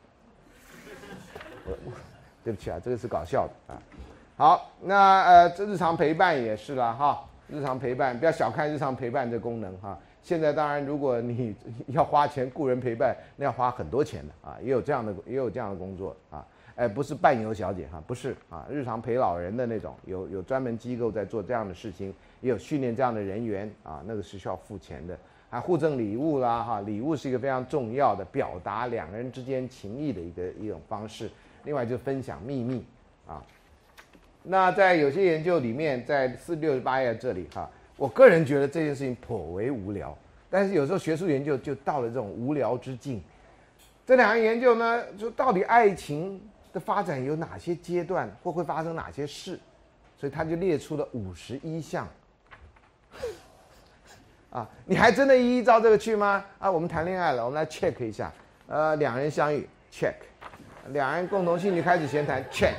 [2.45, 3.83] 对不起啊，这个是搞笑的啊。
[4.37, 7.25] 好，那呃，这日常陪伴也是了哈。
[7.49, 9.97] 日常陪伴，不要小看日常陪伴这功能哈。
[10.23, 11.55] 现在当然，如果你
[11.89, 14.57] 要花钱雇人陪伴，那要花很多钱的啊。
[14.61, 16.45] 也有这样的，也有这样的工作啊。
[16.75, 18.67] 哎，不是伴游小姐哈，不是啊。
[18.69, 22.13] 日常陪老人的那种，有有专门机构在做这样的事情，
[22.43, 24.03] 也有训练这样的人员啊。
[24.07, 25.19] 那个是需要付钱的。
[25.49, 31.31] 还互赠礼物啦哈，礼物是一个非常重要的表达两个人之间情谊的一个一种方式。
[31.65, 32.83] 另外就分享秘密
[33.27, 33.45] 啊。
[34.43, 40.17] 那在有些研究里面，在四六十八页这里哈，我个人觉得这件事情颇为无聊。
[40.49, 43.23] 但是有时候学术研究就到了这种无聊之境。
[44.07, 46.41] 这两个研究呢，就到底爱情
[46.73, 49.61] 的发展有哪些阶段，或会发生哪些事，
[50.19, 52.09] 所以他就列出了五十一项。
[54.51, 56.45] 啊，你还真的依照这个去吗？
[56.59, 58.33] 啊，我们谈恋爱了，我们来 check 一下。
[58.67, 60.13] 呃，两人相遇，check；
[60.89, 62.75] 两人共同兴趣开始闲谈，check。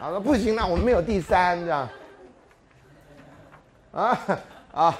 [0.00, 1.88] 啊说不行了，我们没有第三这样，
[3.92, 4.20] 啊
[4.72, 4.98] 啊，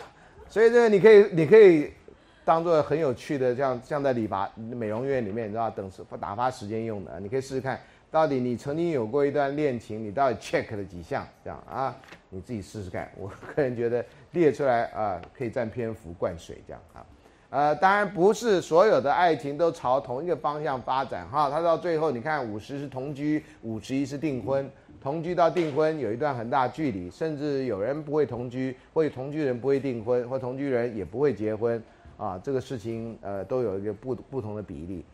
[0.48, 1.92] 所以这个你可以你可以
[2.44, 7.78] 当做很有趣的，像像在理发美容院里面，你知道等时打发时间用的，你可以试试看，
[8.10, 11.94] 到底你曾经有过一段恋情，你到底 check 了几项这样啊？
[12.30, 13.10] 你自己试试看。
[13.16, 14.04] 我个人觉得
[14.34, 17.06] 列出来啊，可以占篇幅灌水这样啊。
[17.48, 21.48] 呃，当然不是所有的爱情都朝同一个方向发展哈。
[21.48, 24.68] 他到最后你看，五十是同居，五十一是订婚。
[25.00, 31.80] 同居到订婚有一段很大距离，甚至有人不会同居，或者同居人不会订婚，或同居人也不会结婚
[32.16, 35.04] 啊，这个事情呃都有一个不不同的比例。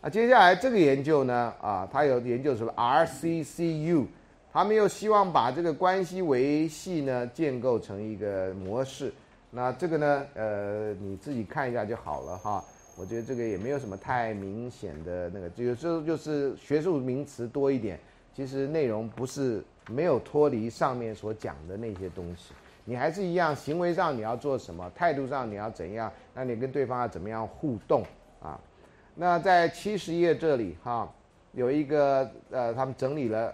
[0.00, 4.06] 啊，接下来这个研究呢啊，他有研究什么 RCCU，
[4.54, 9.12] 他们又希望把这个关系维系呢建构成一个模式。
[9.50, 12.64] 那这个呢呃你自己看一下就好了哈。
[12.96, 17.98] 我觉得这个也没有什么太明显的那个，有时候就是学术名词多一点。
[18.32, 22.52] 其实内容不是没有脱离上面所讲的那些东西，
[22.84, 28.04] 你还是一样，行为上你要做什么，态度上你要怎样，那你跟对方要怎么样互动
[28.40, 28.60] 啊？
[29.16, 31.12] 那在七十页这里哈，
[31.52, 33.52] 有一个呃，他们整理了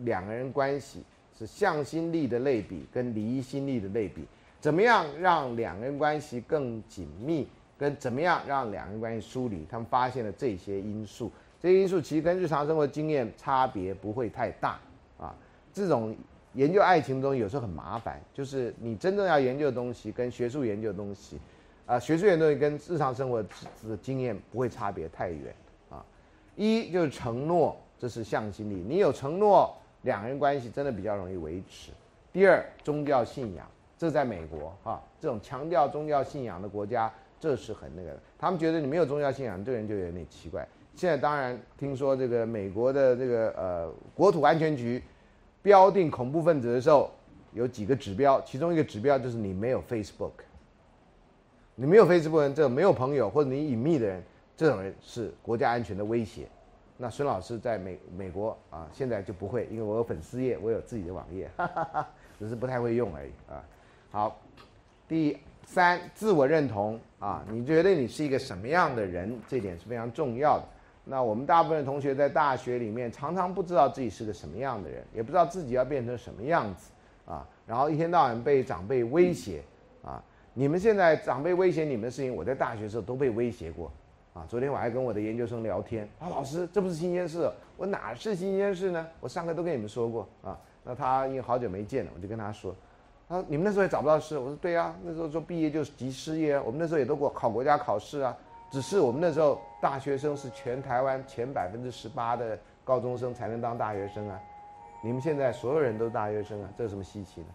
[0.00, 1.02] 两个人关系
[1.38, 4.24] 是向心力的类比跟离心力的类比，
[4.60, 7.46] 怎么样让两个人关系更紧密？
[7.78, 14.78] 跟怎么样让两个人关系疏离，他们发现了这些因素，这些因素其实跟日常生活经验差别不会太大
[15.18, 15.34] 啊。
[15.72, 16.14] 这种
[16.52, 21.40] 研究爱情中有时候很麻烦，就是你真正要研究的东西跟学术研究的东西，
[21.84, 25.52] 啊，学术研究东西跟日常生活的经验不会差别太远
[25.90, 26.04] 啊。
[26.54, 31.90] 一就是承诺，这是向心力，你有承诺，两个人关系真的比较容易维持。
[32.32, 33.66] 第二，宗教信仰，
[33.98, 37.12] 这在美国啊，这种强调宗教信仰的国家。
[37.40, 40.64] 这是很那个的，他们觉得你没有宗教信仰，这个人就有点奇怪。
[40.94, 45.02] 现在当然听说这个美国的这个呃国土安全局
[45.60, 47.10] 标定恐怖分子的时候，
[47.52, 50.30] 有几个指标，其中一个指标就是你没有 Facebook，
[51.74, 54.22] 你没有 Facebook 人，这没有朋友或者你隐秘的人，
[54.56, 56.46] 这种人是国家安全的威胁。
[56.96, 63.64] 那孙老师在美美国啊，现在就不会，因为我有粉丝页，我有自己的网页，哈哈只是不太会用而已啊。
[64.10, 64.40] 好，
[65.08, 65.38] 第。
[65.64, 69.40] 三自我认同啊，你觉得你是一个什么样的人？
[69.46, 70.64] 这点是非常重要的。
[71.04, 76.90] 那我们大部分同学在大学里面常常不知道自己是个什么样的人，也不知道自己要变成什么样子
[77.24, 77.48] 啊。
[77.64, 79.62] 然后一天到晚被长辈威胁
[80.04, 80.20] 啊。
[80.52, 83.90] 你们现在长辈威胁你们的事情，我在大学时候都被威胁过
[84.32, 84.44] 啊。
[84.48, 89.06] 昨天我还跟我的研究生聊天啊，老师这不是新鲜事，我哪是新鲜事呢？
[89.20, 90.58] 我上课都跟你们说过啊。
[90.84, 92.74] 那他因为好久没见了，我就跟他说。
[93.28, 98.36] 啊，你们那时候也找不到事，我说对啊，那时候说毕业就是急失业，我们那时候也都过考国家考试啊，
[98.70, 104.38] 只是我们那时候大学生是全台湾前百分之十八的高中生才能当大学生啊，
[105.02, 107.46] 你们现在所有人都是大学生啊，这有什么稀奇的？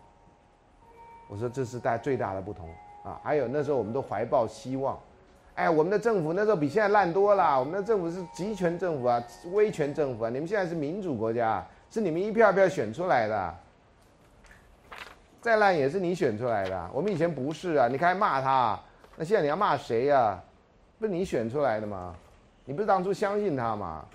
[1.28, 2.70] 我说这是大最大的不同
[3.04, 4.98] 啊，还有那时候我们都怀抱希望，
[5.58, 9.22] 哎，我们的政府那时候比现在烂多了，我们的政府是集权政府啊，
[9.54, 13.56] 威权政府啊，你们现在是民主国家，是你们一票一票选出来的。
[15.42, 18.80] 再烂也是你选出来的，我们以前不是啊，你看骂他，
[19.16, 20.40] 那现在你要骂谁呀？
[21.00, 22.14] 不是你选出来的吗？
[22.64, 24.06] 你不是当初相信他吗？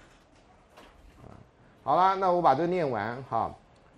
[1.83, 3.53] 好了，那我把这念完哈。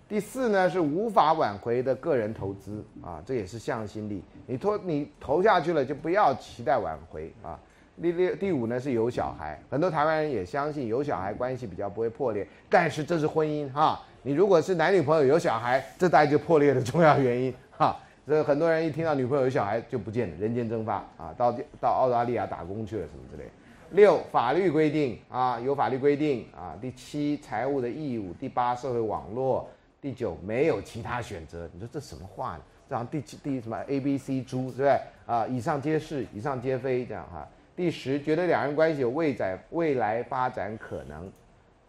[0.07, 7.59] 第四呢是无法挽回的个人投资啊，这也是向心力，你投你投下去了就不要期待挽回啊。
[7.99, 13.99] 第六第五呢是有小孩，很多台湾人也相信有小孩关系比较不会破裂，但是这是婚姻哈。
[14.21, 17.97] 你如果是男女朋友有小孩，这大概就破裂的重要原因哈。
[18.27, 21.51] 这很多人一听到女朋友有小孩就不见了，人间蒸发啊，到
[21.81, 23.49] 到澳大利亚打工去了什么之类。
[23.91, 26.77] 六法律规定啊，有法律规定啊。
[26.81, 28.33] 第七财务的义务。
[28.33, 29.67] 第八社会网络。
[30.05, 31.67] 第九没有其他选择。
[31.73, 32.61] 你说这什么话呢？
[32.87, 35.47] 这样第七第什么 A B C 猪是不是啊？
[35.47, 37.47] 以上皆是，以上皆非这样哈。
[37.75, 41.27] 第十觉得两人关系有未在未来发展可能。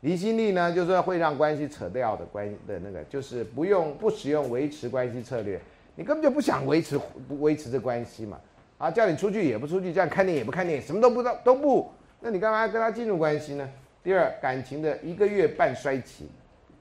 [0.00, 5.60] 离心力呢，就是会让关系扯掉的关的那个，就是不用不使用维持关系策略，
[5.94, 8.40] 你根本就不想维持不维持这关系嘛，
[8.78, 13.68] 啊，叫你出去也不出去，叫你看电影也不看电影，什么都不知道都不，那你干嘛跟他进入关系呢？
[14.02, 16.30] 第二，感情的一个月半衰期，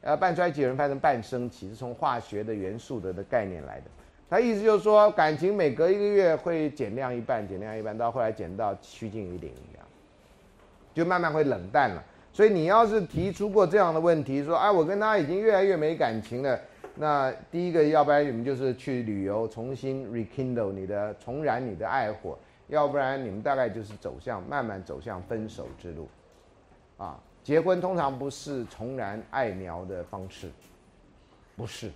[0.06, 3.86] 呃，半衰期有人翻成半生期，是从化学的元素的的概念来的，
[4.30, 9.84] 他意思就是说感情每隔一个月会减量一半，减量一半，到后来减到趋近于零一样，
[10.94, 12.04] 就慢慢会冷淡了。
[12.32, 16.60] 所以你要是提出过这样的问题，说，哎，我跟他已经越来越没感情了，
[16.94, 26.08] 那第一个，要不然你们就是去旅游，重新 rekindle 你的，重燃你的爱火，要不然你们大概就是走向慢慢走向分手之路，
[26.98, 30.50] 啊，结婚通常不是重燃爱苗的方式，
[31.56, 31.92] 不是，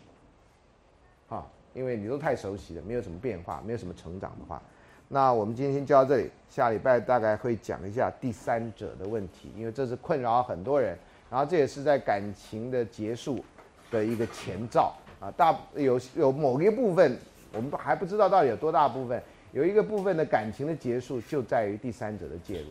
[1.27, 4.61] 啊，因为你都太熟悉了，没有什么变化，没有什么成长的话。
[5.07, 10.95] 那我们今天先教到这里，下礼拜大概会讲一下第三者的问题，因为这是困扰很多人，
[11.31, 13.43] 然后这也是在感情的结束
[13.89, 15.33] 的一个前兆啊。
[15.35, 17.17] 大有有某一部分，
[17.53, 19.19] 我们还不知道到底有多大部分，
[19.51, 22.67] 有一个部分的感情的结束就在于第三者的介入，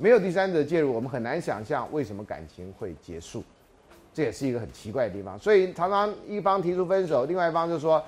[0.00, 3.44] 没有第三者介入，我们很难想象为什么感情会结束，
[4.14, 5.38] 这也是一个很奇怪的地方。
[5.38, 8.02] 所以常常一方提出分手，另外一方就说。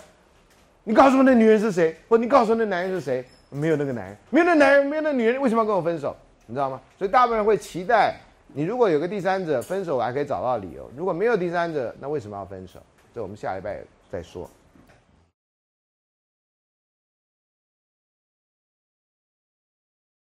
[0.84, 3.24] 你告诉我那女人是谁，或你告诉我那男人是谁？
[3.50, 6.16] 没有那个男人，没有那男人，没有那女人，为什么要跟我分手？
[6.44, 6.80] 你知道吗？
[6.98, 8.16] 所以大部分人会期待
[8.48, 12.80] 你如果有个第三者分手，还可以找到理由；如果没有第三者，那为什么要分手？
[13.14, 13.78] 这我们下礼拜
[14.10, 14.50] 再说。